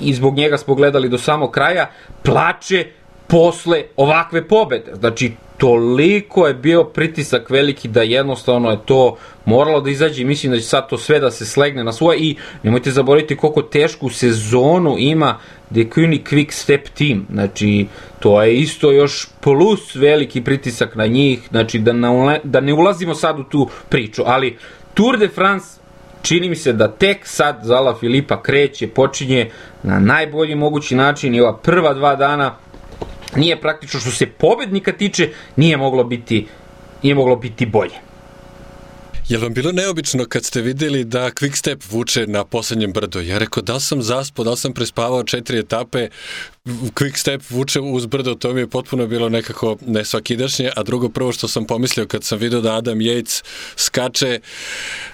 i 0.00 0.14
zbog 0.14 0.36
njega 0.36 0.58
smo 0.58 0.74
gledali 0.74 1.08
do 1.08 1.18
samog 1.18 1.50
kraja 1.50 1.90
plače 2.22 2.86
posle 3.26 3.82
ovakve 3.96 4.48
pobede. 4.48 4.92
Znači, 4.94 5.32
toliko 5.58 6.46
je 6.46 6.54
bio 6.54 6.84
pritisak 6.84 7.50
veliki 7.50 7.88
da 7.88 8.02
jednostavno 8.02 8.70
je 8.70 8.78
to 8.86 9.16
moralo 9.44 9.80
da 9.80 9.90
izađe 9.90 10.22
i 10.22 10.24
mislim 10.24 10.52
da 10.52 10.58
će 10.58 10.64
sad 10.64 10.88
to 10.88 10.98
sve 10.98 11.20
da 11.20 11.30
se 11.30 11.46
slegne 11.46 11.84
na 11.84 11.92
svoje 11.92 12.18
i 12.18 12.36
nemojte 12.62 12.90
zaboraviti 12.90 13.36
koliko 13.36 13.62
tešku 13.62 14.10
sezonu 14.10 14.96
ima 14.98 15.38
The 15.72 15.90
Kuni 15.90 16.22
Quick 16.30 16.52
Step 16.52 16.88
Team, 16.88 17.26
znači 17.32 17.86
to 18.20 18.42
je 18.42 18.56
isto 18.56 18.92
još 18.92 19.28
plus 19.40 19.94
veliki 19.94 20.44
pritisak 20.44 20.94
na 20.94 21.06
njih, 21.06 21.48
znači 21.50 21.78
da, 21.78 21.92
ne, 21.92 22.40
da 22.44 22.60
ne 22.60 22.72
ulazimo 22.72 23.14
sad 23.14 23.40
u 23.40 23.44
tu 23.44 23.68
priču, 23.88 24.22
ali 24.26 24.56
Tour 24.94 25.18
de 25.18 25.28
France 25.28 25.66
čini 26.22 26.48
mi 26.48 26.56
se 26.56 26.72
da 26.72 26.88
tek 26.88 27.26
sad 27.26 27.60
Zala 27.62 27.94
Filipa 27.94 28.42
kreće, 28.42 28.88
počinje 28.88 29.50
na 29.82 29.98
najbolji 29.98 30.54
mogući 30.54 30.94
način 30.94 31.34
i 31.34 31.40
ova 31.40 31.56
prva 31.56 31.94
dva 31.94 32.16
dana 32.16 32.54
nije 33.36 33.60
praktično 33.60 34.00
što 34.00 34.10
se 34.10 34.26
pobednika 34.26 34.92
tiče, 34.92 35.28
nije 35.56 35.76
moglo 35.76 36.04
biti, 36.04 36.46
nije 37.02 37.14
moglo 37.14 37.36
biti 37.36 37.66
bolje. 37.66 38.03
Je 39.28 39.38
vam 39.38 39.54
bilo 39.54 39.72
neobično 39.72 40.24
kad 40.24 40.44
ste 40.44 40.60
videli 40.60 41.04
da 41.04 41.30
Quickstep 41.30 41.76
vuče 41.90 42.26
na 42.26 42.44
poslednjem 42.44 42.92
brdu? 42.92 43.20
Ja 43.20 43.38
rekao, 43.38 43.62
da 43.62 43.80
sam 43.80 44.02
zaspao, 44.02 44.44
da 44.44 44.56
sam 44.56 44.72
prespavao 44.72 45.24
četiri 45.24 45.58
etape, 45.58 46.08
Quickstep 46.66 47.40
vuče 47.50 47.80
uz 47.80 48.06
brdo, 48.06 48.34
to 48.34 48.52
mi 48.52 48.60
je 48.60 48.66
potpuno 48.66 49.06
bilo 49.06 49.28
nekako 49.28 49.76
nesvakidašnje, 49.86 50.70
a 50.76 50.82
drugo 50.82 51.08
prvo 51.08 51.32
što 51.32 51.48
sam 51.48 51.66
pomislio 51.66 52.06
kad 52.06 52.24
sam 52.24 52.38
vidio 52.38 52.60
da 52.60 52.76
Adam 52.76 52.98
Yates 52.98 53.44
skače, 53.76 54.40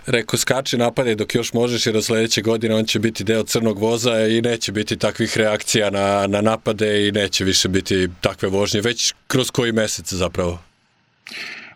rekao 0.07 0.39
skače 0.39 0.79
napade 0.79 1.15
dok 1.15 1.35
još 1.35 1.53
možeš 1.53 1.87
jer 1.87 1.97
od 1.97 2.05
sledeće 2.05 2.43
godine 2.43 2.75
on 2.75 2.85
će 2.85 2.99
biti 2.99 3.25
deo 3.25 3.43
crnog 3.43 3.79
voza 3.79 4.27
i 4.27 4.43
neće 4.43 4.73
biti 4.73 4.97
takvih 4.97 5.37
reakcija 5.37 5.91
na, 5.91 6.27
na 6.27 6.41
napade 6.41 7.09
i 7.09 7.13
neće 7.13 7.45
više 7.45 7.69
biti 7.69 8.09
takve 8.21 8.49
vožnje, 8.49 8.81
već 8.81 9.15
kroz 9.27 9.51
koji 9.51 9.73
mesec 9.73 10.13
zapravo? 10.13 10.59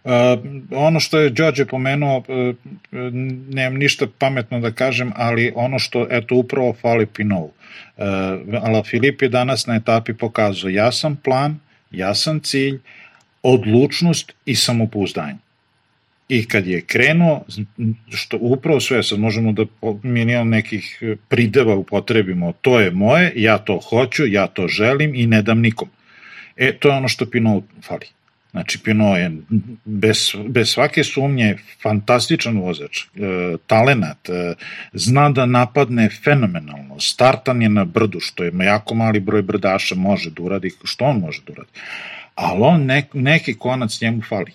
Uh, 0.04 0.10
ono 0.70 1.00
što 1.00 1.18
je 1.18 1.30
Đorđe 1.30 1.64
pomenuo, 1.64 2.18
uh, 2.18 2.56
nemam 3.48 3.74
ništa 3.74 4.06
pametno 4.18 4.60
da 4.60 4.70
kažem, 4.70 5.12
ali 5.16 5.52
ono 5.54 5.78
što, 5.78 6.06
eto, 6.10 6.34
upravo 6.34 6.74
fali 6.80 7.06
Pinovu. 7.06 7.52
Uh, 7.96 8.04
Ala 8.62 8.82
Filip 8.82 9.22
je 9.22 9.28
danas 9.28 9.66
na 9.66 9.74
etapi 9.74 10.14
pokazao 10.14 10.68
jasan 10.68 11.16
plan, 11.16 11.58
jasan 11.90 12.40
cilj, 12.40 12.78
odlučnost 13.42 14.32
i 14.46 14.54
samopouzdanje. 14.54 15.38
I 16.28 16.44
kad 16.48 16.66
je 16.66 16.80
krenuo, 16.80 17.44
što 18.14 18.38
upravo 18.40 18.80
sve, 18.80 19.02
sad 19.02 19.18
možemo 19.18 19.52
da 19.52 19.64
milion 20.02 20.48
nekih 20.48 21.02
prideva 21.28 21.74
upotrebimo, 21.74 22.52
to 22.60 22.80
je 22.80 22.90
moje, 22.90 23.32
ja 23.36 23.58
to 23.58 23.80
hoću, 23.88 24.26
ja 24.26 24.46
to 24.46 24.68
želim 24.68 25.14
i 25.14 25.26
ne 25.26 25.42
dam 25.42 25.60
nikom. 25.60 25.88
E, 26.56 26.72
to 26.72 26.88
je 26.88 26.96
ono 26.96 27.08
što 27.08 27.26
Pinot 27.26 27.64
fali. 27.82 28.06
Znači, 28.54 28.78
Pinot 28.78 29.18
je 29.18 29.32
bez, 29.84 30.18
bez 30.48 30.68
svake 30.68 31.04
sumnje 31.04 31.56
fantastičan 31.82 32.58
vozač, 32.58 33.00
e, 33.02 33.06
talenat, 33.66 34.28
e, 34.28 34.54
zna 34.92 35.30
da 35.30 35.46
napadne 35.46 36.08
fenomenalno, 36.24 37.00
startan 37.00 37.62
je 37.62 37.68
na 37.68 37.84
brdu, 37.84 38.20
što 38.20 38.44
je 38.44 38.52
jako 38.64 38.94
mali 38.94 39.20
broj 39.20 39.42
brdaša 39.42 39.94
može 39.94 40.30
da 40.30 40.42
uradi, 40.42 40.70
što 40.84 41.04
on 41.04 41.18
može 41.18 41.40
da 41.46 41.52
uradi. 41.52 41.70
Ali 42.34 42.60
on 42.62 42.86
nek, 42.86 43.14
neki 43.14 43.54
konac 43.54 44.00
njemu 44.00 44.22
fali 44.22 44.52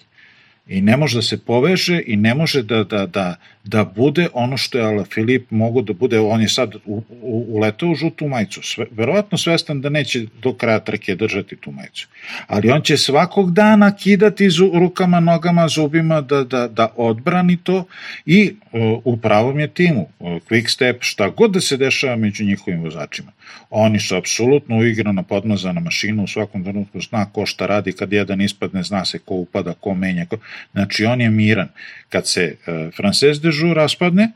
i 0.67 0.81
ne 0.81 0.97
može 0.97 1.17
da 1.17 1.21
se 1.21 1.37
poveže 1.37 2.01
i 2.07 2.15
ne 2.15 2.35
može 2.35 2.63
da, 2.63 2.83
da, 2.83 3.05
da, 3.05 3.35
da 3.64 3.84
bude 3.84 4.28
ono 4.34 4.57
što 4.57 4.78
je 4.78 4.86
Ala 4.86 5.05
Filip 5.05 5.51
mogu 5.51 5.82
da 5.82 5.93
bude, 5.93 6.20
on 6.20 6.41
je 6.41 6.49
sad 6.49 6.76
u, 6.86 7.03
u, 7.22 7.62
u 7.82 7.95
žutu 7.95 8.28
majicu, 8.28 8.62
sve, 8.62 8.86
verovatno 8.91 9.38
svestan 9.38 9.82
da 9.82 9.89
neće 9.89 10.26
do 10.41 10.53
kraja 10.53 10.80
trke 10.80 11.16
držati 11.16 11.55
tu 11.55 11.72
majicu, 11.72 12.07
ali 12.47 12.72
on 12.72 12.82
će 12.82 12.97
svakog 12.97 13.53
dana 13.53 13.95
kidati 13.95 14.49
zu, 14.49 14.72
rukama, 14.74 15.20
nogama, 15.20 15.68
zubima 15.68 16.22
da, 16.22 16.43
da, 16.43 16.68
da 16.68 16.93
odbrani 16.95 17.57
to 17.64 17.86
i 18.26 18.53
uh, 18.72 19.01
u 19.03 19.18
pravom 19.18 19.60
je 19.60 19.68
timu, 19.68 20.07
uh, 20.20 20.30
quick 20.49 20.70
step, 20.70 20.97
šta 20.99 21.30
god 21.30 21.51
da 21.51 21.62
se 21.62 21.78
dešava 21.78 22.16
među 22.16 22.43
njihovim 22.43 22.84
vozačima. 22.84 23.32
Oni 23.70 23.99
su 23.99 24.16
apsolutno 24.16 24.78
uigrana 24.78 25.24
podmazana 25.24 25.80
mašina, 25.80 26.24
u 26.24 26.28
svakom 26.28 26.64
trenutku 26.64 27.01
zna 27.01 27.26
ko 27.32 27.45
šta 27.45 27.66
radi, 27.66 27.91
kad 27.91 28.14
jedan 28.14 28.41
ispadne, 28.41 28.84
zna 28.84 29.05
se 29.05 29.20
ko 29.20 29.34
upada, 29.34 29.74
ko 29.74 29.93
menja, 29.93 30.26
ko... 30.26 30.38
znači 30.72 31.05
on 31.05 31.22
je 31.22 31.30
miran. 31.30 31.68
Kad 32.10 32.28
se 32.28 32.55
uh, 32.68 32.93
Frances 32.95 33.41
de 33.41 33.48
Joux 33.51 33.73
raspadne, 33.73 34.31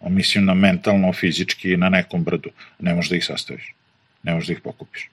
on 0.00 0.14
mislim 0.14 0.44
na 0.44 0.54
mentalno, 0.54 1.12
fizički, 1.12 1.76
na 1.76 1.88
nekom 1.88 2.24
brdu, 2.24 2.50
ne 2.80 2.94
možeš 2.94 3.10
da 3.10 3.16
ih 3.16 3.24
sastaviš, 3.24 3.74
ne 4.22 4.34
možeš 4.34 4.46
da 4.46 4.52
ih 4.52 4.60
pokupiš. 4.60 5.08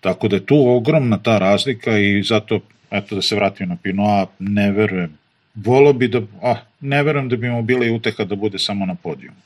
Tako 0.00 0.28
da 0.28 0.36
je 0.36 0.46
tu 0.46 0.56
ogromna 0.68 1.18
ta 1.18 1.38
razlika 1.38 1.98
i 1.98 2.22
zato, 2.22 2.60
eto 2.90 3.14
da 3.14 3.22
se 3.22 3.36
vratim 3.36 3.68
na 3.68 3.76
Pinoa, 3.76 4.26
ne 4.38 4.72
verujem. 4.72 5.18
Volo 5.54 5.92
bi 5.92 6.08
da, 6.08 6.20
ah, 6.42 6.60
ne 6.80 7.02
verujem 7.02 7.28
da 7.28 7.36
bi 7.36 7.50
mu 7.50 7.62
bila 7.62 7.86
i 7.86 7.90
uteha 7.90 8.24
da 8.24 8.34
bude 8.34 8.58
samo 8.58 8.86
na 8.86 8.94
podijumu. 8.94 9.38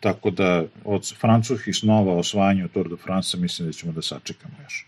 Tako 0.00 0.30
da 0.30 0.64
od 0.84 1.14
francuskih 1.20 1.76
snova 1.76 2.14
osvajanju 2.16 2.68
Tour 2.68 2.88
de 2.88 2.96
France 2.96 3.36
mislim 3.36 3.68
da 3.68 3.72
ćemo 3.72 3.92
da 3.92 4.02
sačekamo 4.02 4.54
još. 4.62 4.86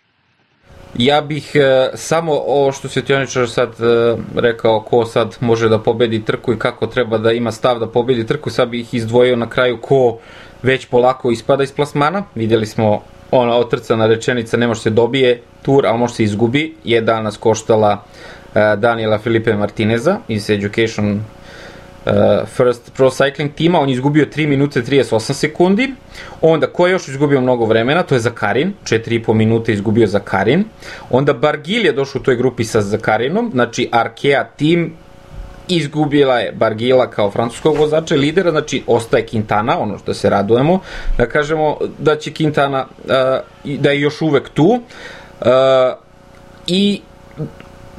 Ja 0.98 1.20
bih 1.20 1.50
e, 1.54 1.90
samo 1.94 2.32
ovo 2.32 2.72
što 2.72 2.88
se 2.88 3.02
Tjoničar 3.02 3.48
sad 3.48 3.68
e, 3.68 4.16
rekao 4.34 4.80
ko 4.80 5.04
sad 5.04 5.36
može 5.40 5.68
da 5.68 5.78
pobedi 5.78 6.24
trku 6.24 6.52
i 6.52 6.58
kako 6.58 6.86
treba 6.86 7.18
da 7.18 7.32
ima 7.32 7.52
stav 7.52 7.78
da 7.78 7.86
pobedi 7.86 8.26
trku, 8.26 8.50
sad 8.50 8.68
bih 8.68 8.94
izdvojio 8.94 9.36
na 9.36 9.48
kraju 9.48 9.78
ko 9.80 10.18
već 10.62 10.86
polako 10.86 11.30
ispada 11.30 11.62
iz 11.62 11.72
plasmana. 11.72 12.24
Vidjeli 12.34 12.66
smo 12.66 13.02
ona 13.30 13.56
otrcana 13.56 14.06
rečenica 14.06 14.56
ne 14.56 14.66
može 14.66 14.80
se 14.80 14.90
dobije 14.90 15.42
tur, 15.62 15.86
ali 15.86 15.98
može 15.98 16.14
se 16.14 16.24
izgubi, 16.24 16.74
je 16.84 17.00
danas 17.00 17.36
koštala 17.36 18.04
e, 18.54 18.76
Daniela 18.76 19.18
Filipe 19.18 19.54
Martineza 19.54 20.18
iz 20.28 20.50
Education 20.50 21.20
uh, 22.06 22.12
First 22.56 22.92
Pro 22.96 23.10
Cycling 23.10 23.54
tima, 23.54 23.80
on 23.80 23.88
je 23.88 23.92
izgubio 23.92 24.26
3 24.36 24.46
minute 24.46 24.82
38 24.82 25.32
sekundi, 25.32 25.94
onda 26.40 26.66
ko 26.66 26.86
je 26.86 26.92
još 26.92 27.08
izgubio 27.08 27.40
mnogo 27.40 27.64
vremena, 27.64 28.02
to 28.02 28.14
je 28.14 28.20
Zakarin, 28.20 28.72
4,5 28.84 29.34
minute 29.34 29.72
izgubio 29.72 30.06
Zakarin, 30.06 30.64
onda 31.10 31.32
Bargil 31.32 31.86
je 31.86 31.92
došao 31.92 32.20
u 32.20 32.22
toj 32.22 32.36
grupi 32.36 32.64
sa 32.64 32.80
Zakarinom, 32.80 33.50
znači 33.52 33.88
Arkea 33.92 34.44
tim 34.44 34.92
izgubila 35.68 36.38
je 36.38 36.52
Bargila 36.52 37.10
kao 37.10 37.30
francuskog 37.30 37.76
vozača 37.76 38.14
lidera, 38.14 38.50
znači 38.50 38.82
ostaje 38.86 39.26
Quintana, 39.26 39.76
ono 39.78 39.98
što 39.98 40.14
se 40.14 40.30
radujemo, 40.30 40.80
da 41.18 41.26
kažemo 41.26 41.78
da 41.98 42.16
će 42.16 42.30
Quintana, 42.30 42.84
uh, 43.04 43.78
da 43.80 43.90
je 43.90 44.00
još 44.00 44.22
uvek 44.22 44.48
tu, 44.48 44.64
uh, 45.40 45.46
i 46.66 47.00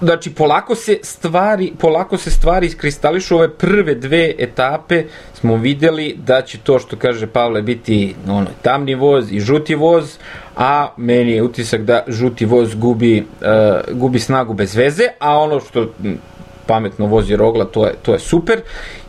znači 0.04 0.34
polako 0.34 0.76
se 0.76 0.99
stvari 1.01 1.74
polako 1.80 2.18
se 2.18 2.32
stvari 2.32 2.68
iskristališu 2.68 3.36
ove 3.36 3.49
prve 3.49 3.95
dve 3.95 4.34
etape 4.38 5.04
smo 5.34 5.56
videli 5.56 6.16
da 6.26 6.41
će 6.41 6.58
to 6.58 6.80
što 6.80 6.95
kaže 6.97 7.28
Pavle 7.28 7.62
biti 7.62 8.16
ono 8.28 8.47
tamni 8.62 8.95
voz 8.95 9.32
i 9.32 9.39
žuti 9.39 9.76
voz 9.76 10.18
a 10.56 10.88
meni 10.97 11.32
je 11.32 11.43
utisak 11.43 11.82
da 11.82 12.04
žuti 12.08 12.45
voz 12.45 12.76
gubi 12.76 13.20
uh, 13.41 13.97
gubi 13.97 14.20
snagu 14.20 14.54
bez 14.54 14.76
veze 14.76 15.08
a 15.20 15.38
ono 15.38 15.60
što 15.60 15.88
pametno 16.66 17.06
vozi 17.06 17.36
rogla 17.36 17.66
to 17.66 17.86
je 17.86 17.93
to 18.01 18.14
je 18.14 18.20
super 18.20 18.62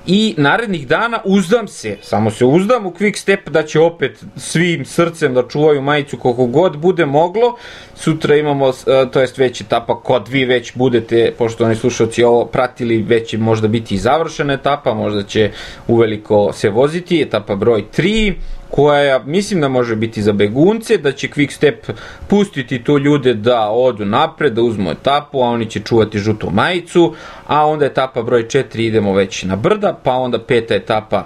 i 0.06 0.34
narednih 0.38 0.88
dana 0.88 1.20
uzdam 1.24 1.68
se, 1.68 1.96
samo 2.02 2.30
se 2.30 2.44
uzdam 2.44 2.86
u 2.86 2.90
quick 2.90 3.16
step 3.16 3.48
da 3.48 3.62
će 3.62 3.80
opet 3.80 4.24
svim 4.36 4.84
srcem 4.84 5.34
da 5.34 5.48
čuvaju 5.48 5.82
majicu 5.82 6.16
koliko 6.16 6.46
god 6.46 6.76
bude 6.76 7.06
moglo. 7.06 7.56
Sutra 7.94 8.36
imamo, 8.36 8.68
e, 8.68 9.10
to 9.10 9.20
jest 9.20 9.38
već 9.38 9.60
etapa, 9.60 10.00
kod 10.00 10.28
vi 10.28 10.44
već 10.44 10.72
budete, 10.74 11.32
poštovani 11.38 11.76
slušalci, 11.76 12.24
ovo 12.24 12.44
pratili, 12.44 13.02
već 13.02 13.28
će 13.28 13.38
možda 13.38 13.68
biti 13.68 13.94
i 13.94 13.98
završena 13.98 14.52
etapa, 14.52 14.94
možda 14.94 15.22
će 15.22 15.50
uveliko 15.88 16.52
se 16.52 16.70
voziti, 16.70 17.22
etapa 17.22 17.54
broj 17.54 17.84
3 17.96 18.34
koja 18.74 19.18
mislim 19.18 19.60
da 19.60 19.68
može 19.68 19.96
biti 19.96 20.22
za 20.22 20.32
begunce, 20.32 20.98
da 20.98 21.12
će 21.12 21.28
Quick 21.28 21.50
Step 21.50 21.86
pustiti 22.28 22.84
tu 22.84 22.98
ljude 22.98 23.34
da 23.34 23.68
odu 23.68 24.04
napred, 24.04 24.52
da 24.52 24.62
uzmu 24.62 24.90
etapu, 24.90 25.42
a 25.42 25.46
oni 25.46 25.70
će 25.70 25.80
čuvati 25.80 26.18
žutu 26.18 26.50
majicu, 26.50 27.14
a 27.46 27.66
onda 27.66 27.86
etapa 27.86 28.22
broj 28.22 28.42
4 28.42 28.80
idemo 28.80 29.12
već 29.12 29.42
na 29.42 29.56
brda, 29.56 29.93
pa 29.94 30.12
onda 30.12 30.38
peta 30.38 30.74
etapa 30.74 31.24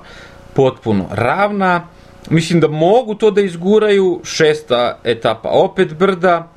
potpuno 0.54 1.06
ravna. 1.10 1.86
Mislim 2.30 2.60
da 2.60 2.68
mogu 2.68 3.14
to 3.14 3.30
da 3.30 3.40
izguraju, 3.40 4.20
šesta 4.24 4.98
etapa 5.04 5.48
opet 5.48 5.94
brda. 5.94 6.48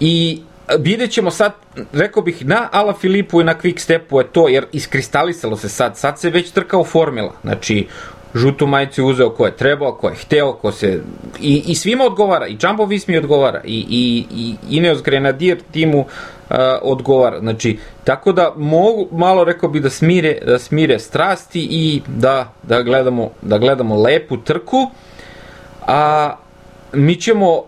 I 0.00 0.42
vidjet 0.78 1.10
ćemo 1.10 1.30
sad, 1.30 1.52
rekao 1.92 2.22
bih, 2.22 2.46
na 2.46 2.68
Ala 2.72 2.94
Filipu 3.00 3.40
i 3.40 3.44
na 3.44 3.54
Quick 3.54 3.78
Stepu 3.78 4.20
je 4.20 4.26
to, 4.26 4.48
jer 4.48 4.66
iskristalisalo 4.72 5.56
se 5.56 5.68
sad, 5.68 5.96
sad 5.96 6.18
se 6.18 6.30
već 6.30 6.50
trkao 6.50 6.84
formula, 6.84 7.32
znači 7.42 7.86
žutu 8.34 8.66
majicu 8.66 9.06
uzeo 9.06 9.30
ko 9.30 9.46
je 9.46 9.56
trebao, 9.56 9.92
ko 9.92 10.08
je 10.08 10.14
hteo, 10.14 10.52
ko 10.52 10.72
se... 10.72 11.02
I, 11.40 11.62
i 11.66 11.74
svima 11.74 12.04
odgovara, 12.04 12.46
i 12.46 12.56
Jumbo 12.62 12.84
Vismi 12.84 13.18
odgovara, 13.18 13.60
i, 13.64 13.86
i, 13.90 14.24
i 14.34 14.76
Ineos 14.76 15.02
Grenadier 15.02 15.58
timu 15.70 15.98
uh, 15.98 16.56
odgovara. 16.82 17.38
Znači, 17.40 17.78
tako 18.04 18.32
da 18.32 18.52
mogu, 18.56 19.08
malo 19.12 19.44
rekao 19.44 19.68
bi 19.68 19.80
da 19.80 19.90
smire, 19.90 20.38
da 20.46 20.58
smire 20.58 20.98
strasti 20.98 21.68
i 21.70 22.02
da, 22.06 22.52
da, 22.62 22.82
gledamo, 22.82 23.30
da 23.42 23.58
gledamo 23.58 24.02
lepu 24.02 24.36
trku. 24.36 24.90
A 25.86 26.34
mi 26.92 27.16
ćemo 27.16 27.64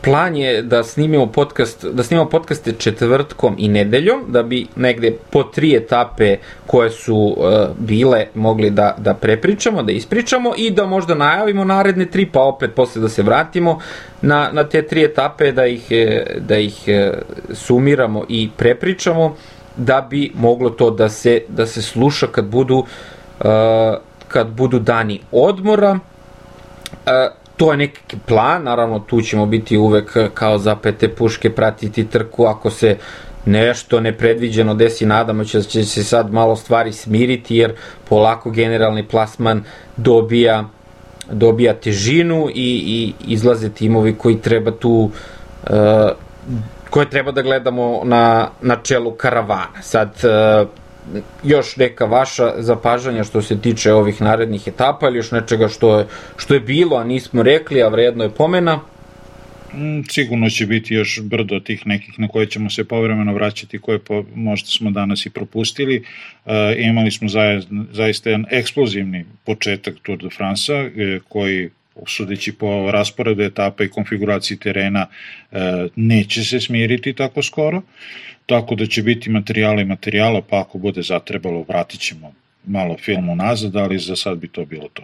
plan 0.00 0.36
je 0.36 0.62
da 0.62 0.84
snimimo 0.84 1.26
podcast, 1.26 1.84
da 1.84 2.02
snimamo 2.02 2.30
podcaste 2.30 2.72
četvrtkom 2.72 3.56
i 3.58 3.68
nedeljom, 3.68 4.24
da 4.28 4.42
bi 4.42 4.66
negde 4.76 5.16
po 5.30 5.42
tri 5.42 5.74
etape 5.76 6.36
koje 6.66 6.90
su 6.90 7.16
uh, 7.16 7.44
bile 7.78 8.26
mogli 8.34 8.70
da, 8.70 8.94
da 8.98 9.14
prepričamo, 9.14 9.82
da 9.82 9.92
ispričamo 9.92 10.52
i 10.56 10.70
da 10.70 10.86
možda 10.86 11.14
najavimo 11.14 11.64
naredne 11.64 12.06
tri, 12.06 12.26
pa 12.26 12.40
opet 12.40 12.74
posle 12.74 13.02
da 13.02 13.08
se 13.08 13.22
vratimo 13.22 13.80
na, 14.22 14.50
na 14.52 14.64
te 14.64 14.82
tri 14.82 15.04
etape, 15.04 15.52
da 15.52 15.66
ih, 15.66 15.86
e, 15.90 16.24
da 16.38 16.58
ih 16.58 16.82
e, 16.86 17.12
sumiramo 17.52 18.24
i 18.28 18.50
prepričamo, 18.56 19.36
da 19.76 20.06
bi 20.10 20.32
moglo 20.34 20.70
to 20.70 20.90
da 20.90 21.08
se, 21.08 21.42
da 21.48 21.66
se 21.66 21.82
sluša 21.82 22.26
kad 22.26 22.44
budu, 22.44 22.76
uh, 22.76 23.46
kad 24.28 24.48
budu 24.48 24.78
dani 24.78 25.20
odmora. 25.32 25.90
Uh, 25.90 27.43
to 27.56 27.70
je 27.70 27.76
neki 27.76 28.16
plan, 28.26 28.62
naravno 28.62 28.98
tu 28.98 29.20
ćemo 29.22 29.46
biti 29.46 29.76
uvek 29.76 30.16
kao 30.34 30.58
zapete 30.58 31.08
puške 31.08 31.50
pratiti 31.50 32.06
trku 32.06 32.44
ako 32.44 32.70
se 32.70 32.96
nešto 33.46 34.00
nepredviđeno 34.00 34.74
desi, 34.74 35.06
nadamo 35.06 35.44
će, 35.44 35.62
će 35.62 35.84
se 35.84 36.04
sad 36.04 36.32
malo 36.32 36.56
stvari 36.56 36.92
smiriti 36.92 37.56
jer 37.56 37.72
polako 38.08 38.50
generalni 38.50 39.08
plasman 39.08 39.64
dobija 39.96 40.64
dobija 41.30 41.74
težinu 41.74 42.48
i, 42.54 42.82
i 42.86 43.32
izlaze 43.32 43.68
timovi 43.68 44.14
koji 44.14 44.40
treba 44.40 44.70
tu 44.70 45.10
uh, 45.62 45.70
koje 46.90 47.10
treba 47.10 47.32
da 47.32 47.42
gledamo 47.42 48.00
na, 48.04 48.48
na 48.60 48.76
čelu 48.76 49.10
karavana. 49.10 49.82
Sad, 49.82 50.08
uh, 50.08 50.68
još 51.44 51.76
neka 51.76 52.04
vaša 52.04 52.52
zapažanja 52.58 53.24
što 53.24 53.42
se 53.42 53.60
tiče 53.60 53.92
ovih 53.92 54.22
narednih 54.22 54.68
etapa 54.68 55.08
ili 55.08 55.18
još 55.18 55.30
nečega 55.30 55.68
što 55.68 55.98
je, 55.98 56.06
što 56.36 56.54
je 56.54 56.60
bilo, 56.60 56.96
a 56.96 57.04
nismo 57.04 57.42
rekli, 57.42 57.82
a 57.82 57.88
vredno 57.88 58.24
je 58.24 58.30
pomena? 58.30 58.80
Mm, 59.74 60.02
sigurno 60.10 60.50
će 60.50 60.66
biti 60.66 60.94
još 60.94 61.20
brdo 61.22 61.60
tih 61.60 61.86
nekih 61.86 62.18
na 62.18 62.28
koje 62.28 62.46
ćemo 62.46 62.70
se 62.70 62.84
povremeno 62.84 63.34
vraćati, 63.34 63.78
koje 63.78 63.98
po, 63.98 64.24
možda 64.34 64.68
smo 64.68 64.90
danas 64.90 65.26
i 65.26 65.30
propustili. 65.30 66.04
E, 66.46 66.74
imali 66.78 67.10
smo 67.10 67.28
zaista 67.92 68.30
jedan 68.30 68.46
eksplozivni 68.50 69.24
početak 69.44 69.94
Tour 70.02 70.18
de 70.18 70.28
France 70.30 70.72
e, 70.72 71.18
koji 71.28 71.70
sudeći 72.06 72.52
po 72.52 72.90
rasporedu 72.90 73.42
etapa 73.42 73.84
i 73.84 73.88
konfiguraciji 73.88 74.58
terena 74.58 75.06
e, 75.52 75.58
neće 75.96 76.44
se 76.44 76.60
smiriti 76.60 77.12
tako 77.12 77.42
skoro, 77.42 77.82
tako 78.46 78.74
da 78.74 78.86
će 78.86 79.02
biti 79.02 79.30
materijala 79.30 79.80
i 79.80 79.84
materijala, 79.84 80.42
pa 80.42 80.60
ako 80.60 80.78
bude 80.78 81.02
zatrebalo 81.02 81.64
vratit 81.68 82.00
ćemo 82.00 82.32
malo 82.66 82.96
filmu 82.96 83.36
nazad, 83.36 83.76
ali 83.76 83.98
za 83.98 84.16
sad 84.16 84.38
bi 84.38 84.48
to 84.48 84.64
bilo 84.64 84.88
to. 84.92 85.02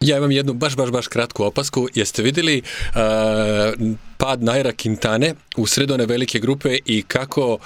Ja 0.00 0.16
imam 0.16 0.30
jednu 0.30 0.52
baš, 0.52 0.76
baš, 0.76 0.90
baš 0.90 1.08
kratku 1.08 1.44
opasku. 1.44 1.88
Jeste 1.94 2.22
videli 2.22 2.62
uh, 2.62 3.96
pad 4.20 4.42
Naira 4.42 4.72
Quintane 4.72 5.34
u 5.56 5.66
sredone 5.66 6.06
velike 6.06 6.38
grupe 6.38 6.78
i 6.86 7.02
kako 7.02 7.58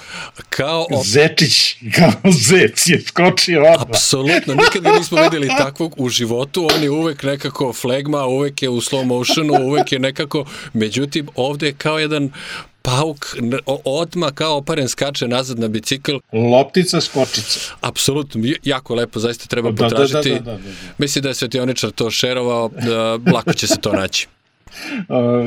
kao... 0.49 0.81
Op... 0.81 1.05
Zečić, 1.05 1.75
kao 1.95 2.31
zec 2.31 2.87
je 2.87 3.01
skočio 3.01 3.61
odmah. 3.61 3.89
Apsolutno, 3.89 4.53
nikad 4.53 4.81
ga 4.81 4.91
nismo 4.91 5.21
videli 5.23 5.47
takvog 5.47 5.93
u 5.97 6.09
životu. 6.09 6.67
On 6.75 6.83
je 6.83 6.89
uvek 6.89 7.23
nekako 7.23 7.73
flegma, 7.73 8.25
uvek 8.25 8.63
je 8.63 8.69
u 8.69 8.81
slow 8.81 9.05
motionu, 9.05 9.53
uvek 9.53 9.91
je 9.91 9.99
nekako... 9.99 10.45
Međutim, 10.73 11.27
ovde 11.35 11.65
je 11.65 11.73
kao 11.73 11.99
jedan 11.99 12.31
pauk 12.81 13.35
odma 13.85 14.31
kao 14.31 14.57
oparen 14.57 14.89
skače 14.89 15.27
nazad 15.27 15.59
na 15.59 15.67
bicikl. 15.67 16.11
Loptica 16.33 17.01
skočica. 17.01 17.59
Apsolutno, 17.81 18.41
jako 18.63 18.95
lepo, 18.95 19.19
zaista 19.19 19.45
treba 19.45 19.71
da, 19.71 19.83
potražiti. 19.83 20.29
Da, 20.29 20.39
da, 20.39 20.51
da, 20.51 20.51
da, 20.51 20.57
da. 20.57 20.69
Mislim 20.97 21.23
da 21.23 21.29
je 21.29 21.35
Svetioničar 21.35 21.91
to 21.91 22.11
šerovao, 22.11 22.69
da, 22.69 23.31
lako 23.33 23.53
će 23.53 23.67
se 23.67 23.75
to 23.81 23.93
naći. 23.93 24.27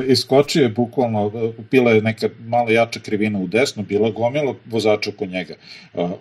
Iskočio 0.09 0.63
je 0.63 0.69
bukvalno, 0.69 1.53
bila 1.71 1.91
je 1.91 2.03
neka 2.03 2.29
malo 2.47 2.71
jača 2.71 3.01
krivina 3.01 3.39
u 3.39 3.47
desno, 3.47 3.83
bila 3.83 4.11
gomila 4.11 4.55
vozača 4.67 5.11
oko 5.11 5.27
njega. 5.27 5.55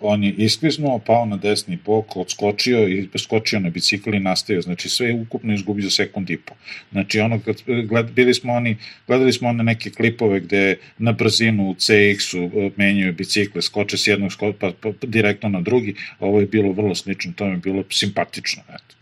On 0.02 0.24
je 0.24 0.32
iskliznuo, 0.32 0.98
pao 0.98 1.26
na 1.26 1.36
desni 1.36 1.78
bok, 1.84 2.16
odskočio 2.16 2.88
i 2.88 3.08
skočio 3.18 3.60
na 3.60 3.70
bicikl 3.70 4.14
i 4.14 4.20
nastavio. 4.20 4.62
Znači 4.62 4.88
sve 4.88 5.08
je 5.08 5.14
ukupno 5.14 5.54
izgubio 5.54 5.84
za 5.84 5.90
sekund 5.90 6.30
i 6.30 6.36
po. 6.36 6.54
Znači 6.92 7.20
ono, 7.20 7.40
kad 7.40 7.56
gled, 7.84 8.10
bili 8.10 8.34
smo 8.34 8.52
oni, 8.52 8.76
gledali 9.06 9.32
smo 9.32 9.48
one 9.48 9.64
neke 9.64 9.90
klipove 9.90 10.40
gde 10.40 10.76
na 10.98 11.12
brzinu 11.12 11.70
u 11.70 11.74
CX-u 11.74 12.44
uh, 12.44 12.72
menjaju 12.76 13.12
bicikle, 13.12 13.62
skoče 13.62 13.96
s 13.96 14.06
jednog 14.06 14.32
skoča 14.32 14.58
pa, 14.60 14.72
pa, 14.80 15.06
direktno 15.06 15.48
na 15.48 15.60
drugi, 15.60 15.94
ovo 16.20 16.40
je 16.40 16.46
bilo 16.46 16.72
vrlo 16.72 16.94
slično, 16.94 17.32
to 17.36 17.46
je 17.46 17.56
bilo 17.56 17.84
simpatično. 17.90 18.62
Eto. 18.68 18.98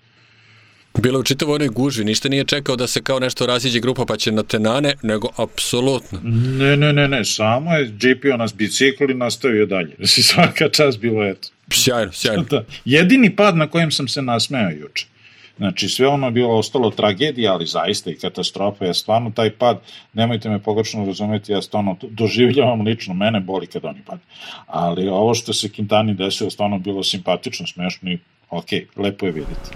Bilo 0.98 1.20
u 1.20 1.22
čitavo 1.22 1.54
onoj 1.54 1.68
gužvi, 1.68 2.04
ništa 2.04 2.28
nije 2.28 2.44
čekao 2.44 2.76
da 2.76 2.86
se 2.86 3.02
kao 3.02 3.18
nešto 3.20 3.46
raziđe 3.46 3.80
grupa 3.80 4.04
pa 4.08 4.16
će 4.16 4.32
na 4.32 4.42
tenane, 4.42 4.94
nego 5.02 5.28
apsolutno. 5.36 6.20
Ne, 6.58 6.76
ne, 6.76 6.92
ne, 6.92 7.08
ne, 7.08 7.24
samo 7.24 7.74
je 7.74 7.92
džipio 7.98 8.36
nas 8.36 8.54
bicikl 8.54 9.10
i 9.10 9.14
nastavio 9.14 9.66
dalje. 9.66 9.94
Znači 9.98 10.22
svaka 10.22 10.68
čast 10.68 10.98
bilo 10.98 11.24
eto. 11.24 11.48
Sjajno, 11.72 12.12
sjajno. 12.12 12.44
Da. 12.50 12.64
Jedini 12.84 13.36
pad 13.36 13.56
na 13.56 13.66
kojem 13.66 13.90
sam 13.90 14.08
se 14.08 14.22
nasmeo 14.22 14.70
juče. 14.70 15.06
Znači, 15.56 15.88
sve 15.88 16.08
ono 16.08 16.30
bilo 16.30 16.58
ostalo 16.58 16.90
tragedija, 16.90 17.52
ali 17.52 17.66
zaista 17.66 18.10
i 18.10 18.14
katastrofa. 18.14 18.84
Ja 18.84 18.94
stvarno 18.94 19.30
taj 19.30 19.50
pad, 19.50 19.78
nemojte 20.12 20.48
me 20.48 20.62
pogrešno 20.62 21.06
razumeti, 21.06 21.52
ja 21.52 21.62
stvarno 21.62 21.96
doživljavam 22.10 22.80
lično, 22.80 23.14
mene 23.14 23.40
boli 23.40 23.66
kad 23.66 23.84
oni 23.84 24.00
pad. 24.06 24.18
Ali 24.66 25.08
ovo 25.08 25.34
što 25.34 25.52
se 25.52 25.68
Quintani 25.68 26.16
desilo, 26.16 26.50
stvarno 26.50 26.78
bilo 26.78 27.02
simpatično, 27.02 27.66
smešno 27.66 28.10
i 28.10 28.18
ok, 28.50 28.68
lepo 28.96 29.26
je 29.26 29.32
videti. 29.32 29.70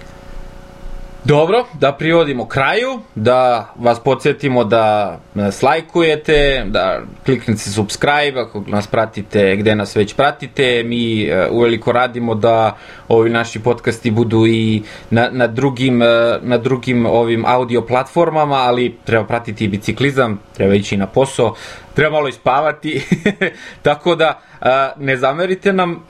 Dobro, 1.23 1.65
da 1.73 1.91
privodimo 1.91 2.47
kraju, 2.47 2.99
da 3.15 3.69
vas 3.79 3.99
podsjetimo 3.99 4.63
da 4.63 5.17
nas 5.33 5.61
lajkujete, 5.61 6.63
da 6.67 7.01
kliknite 7.25 7.59
subscribe 7.59 8.39
ako 8.39 8.63
nas 8.67 8.87
pratite 8.87 9.55
gde 9.55 9.75
nas 9.75 9.95
već 9.95 10.13
pratite. 10.13 10.83
Mi 10.83 11.29
uh, 11.29 11.51
uveliko 11.51 11.91
radimo 11.91 12.35
da 12.35 12.77
ovi 13.07 13.29
naši 13.29 13.59
podcasti 13.59 14.11
budu 14.11 14.47
i 14.47 14.83
na, 15.09 15.29
na, 15.31 15.47
drugim, 15.47 16.01
uh, 16.01 16.07
na 16.41 16.57
drugim 16.57 17.05
ovim 17.05 17.45
audio 17.45 17.81
platformama, 17.81 18.55
ali 18.55 18.97
treba 19.05 19.25
pratiti 19.25 19.65
i 19.65 19.67
biciklizam, 19.67 20.39
treba 20.53 20.73
ići 20.73 20.97
na 20.97 21.07
posao, 21.07 21.55
treba 21.93 22.11
malo 22.11 22.27
ispavati, 22.27 23.01
tako 23.81 24.15
da 24.15 24.39
uh, 24.61 24.67
ne 24.97 25.17
zamerite 25.17 25.73
nam, 25.73 26.03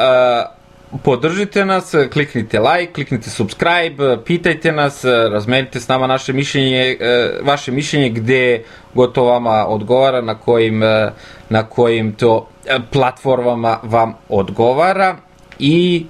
podržite 1.04 1.66
nas, 1.66 1.96
kliknite 2.14 2.60
like, 2.60 2.94
kliknite 2.94 3.30
subscribe, 3.30 4.18
pitajte 4.26 4.72
nas, 4.72 5.06
razmenite 5.06 5.80
s 5.80 5.88
nama 5.88 6.08
naše 6.08 6.34
mišljenje, 6.34 6.98
e, 7.00 7.40
vaše 7.44 7.72
mišljenje 7.72 8.10
gde 8.10 8.64
gotovo 8.94 9.30
vama 9.30 9.66
odgovara, 9.68 10.22
na 10.22 10.36
kojim, 10.36 10.84
e, 10.84 11.12
na 11.50 11.64
kojim 11.64 12.14
to 12.14 12.48
e, 12.66 12.80
platformama 12.92 13.80
vam 13.84 14.14
odgovara. 14.30 15.18
I 15.60 16.06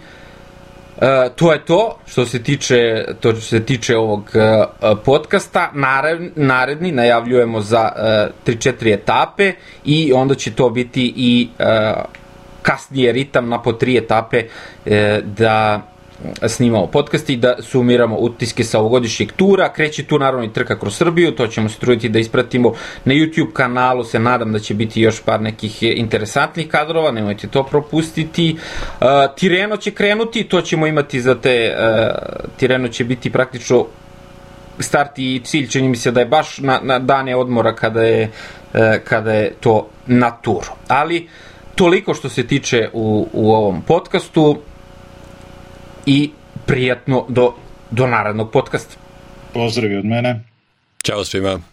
E, 1.02 1.30
to 1.36 1.52
je 1.52 1.66
to 1.66 1.98
što 2.08 2.26
se 2.26 2.44
tiče 2.44 3.06
to 3.20 3.32
što 3.32 3.42
se 3.42 3.66
tiče 3.66 3.98
ovog 3.98 4.32
e, 4.36 4.66
podcasta. 5.06 5.72
Naredni, 6.36 6.92
najavljujemo 6.92 7.62
za 7.62 7.92
e, 8.46 8.52
3-4 8.52 8.94
etape 8.94 9.54
i 9.86 10.14
onda 10.14 10.36
će 10.36 10.54
to 10.54 10.70
biti 10.70 11.14
i 11.16 11.50
e, 11.60 11.94
kasnije 12.62 13.12
ritam 13.12 13.50
na 13.50 13.62
po 13.62 13.74
tri 13.74 13.98
etape 13.98 14.44
e, 14.86 15.22
da 15.38 15.82
snimamo 16.48 16.88
podcast 16.88 17.30
i 17.30 17.36
da 17.36 17.56
sumiramo 17.62 18.16
utiske 18.16 18.64
sa 18.64 18.80
ovogodišnjeg 18.80 19.32
tura. 19.32 19.74
Kreće 19.74 20.04
tu 20.04 20.20
naravno 20.20 20.46
i 20.46 20.54
trka 20.54 20.80
kroz 20.80 20.96
Srbiju, 20.96 21.32
to 21.32 21.48
ćemo 21.48 21.70
se 21.70 21.80
truditi 21.80 22.10
da 22.10 22.20
ispratimo 22.20 22.74
na 23.06 23.14
YouTube 23.14 23.54
kanalu, 23.54 24.04
se 24.04 24.20
nadam 24.20 24.52
da 24.52 24.60
će 24.60 24.74
biti 24.74 25.02
još 25.02 25.22
par 25.22 25.42
nekih 25.42 25.84
interesantnih 25.84 26.68
kadrova, 26.68 27.12
nemojte 27.12 27.48
to 27.48 27.64
propustiti. 27.64 28.56
Uh, 28.56 29.08
Tireno 29.38 29.78
će 29.78 29.92
krenuti, 29.92 30.44
to 30.44 30.62
ćemo 30.62 30.88
imati 30.88 31.22
za 31.22 31.36
te, 31.36 31.76
uh, 31.78 32.50
Tireno 32.58 32.88
će 32.88 33.04
biti 33.04 33.30
praktično 33.30 33.86
start 34.80 35.20
i 35.20 35.42
cilj, 35.44 35.68
čini 35.68 35.90
mi 35.90 35.98
se 35.98 36.12
da 36.12 36.20
je 36.20 36.26
baš 36.26 36.58
na, 36.58 36.80
na 36.84 37.00
dane 37.00 37.36
odmora 37.36 37.76
kada 37.76 38.04
je, 38.04 38.32
uh, 38.74 38.80
kada 39.04 39.34
je 39.34 39.54
to 39.60 39.88
na 40.08 40.32
turu. 40.32 40.72
Ali, 40.88 41.18
uh, 41.18 41.51
toliko 41.76 42.14
što 42.14 42.30
se 42.30 42.48
tiče 42.48 42.90
u, 42.94 43.28
u 43.34 43.52
ovom 43.52 43.82
podcastu 43.82 44.62
i 46.06 46.32
prijatno 46.66 47.26
do, 47.30 47.54
do 47.92 48.08
narednog 48.08 48.52
podcasta. 48.52 48.96
Pozdravi 49.54 49.98
od 49.98 50.06
mene. 50.06 50.44
Ćao 51.04 51.26
svima. 51.26 51.71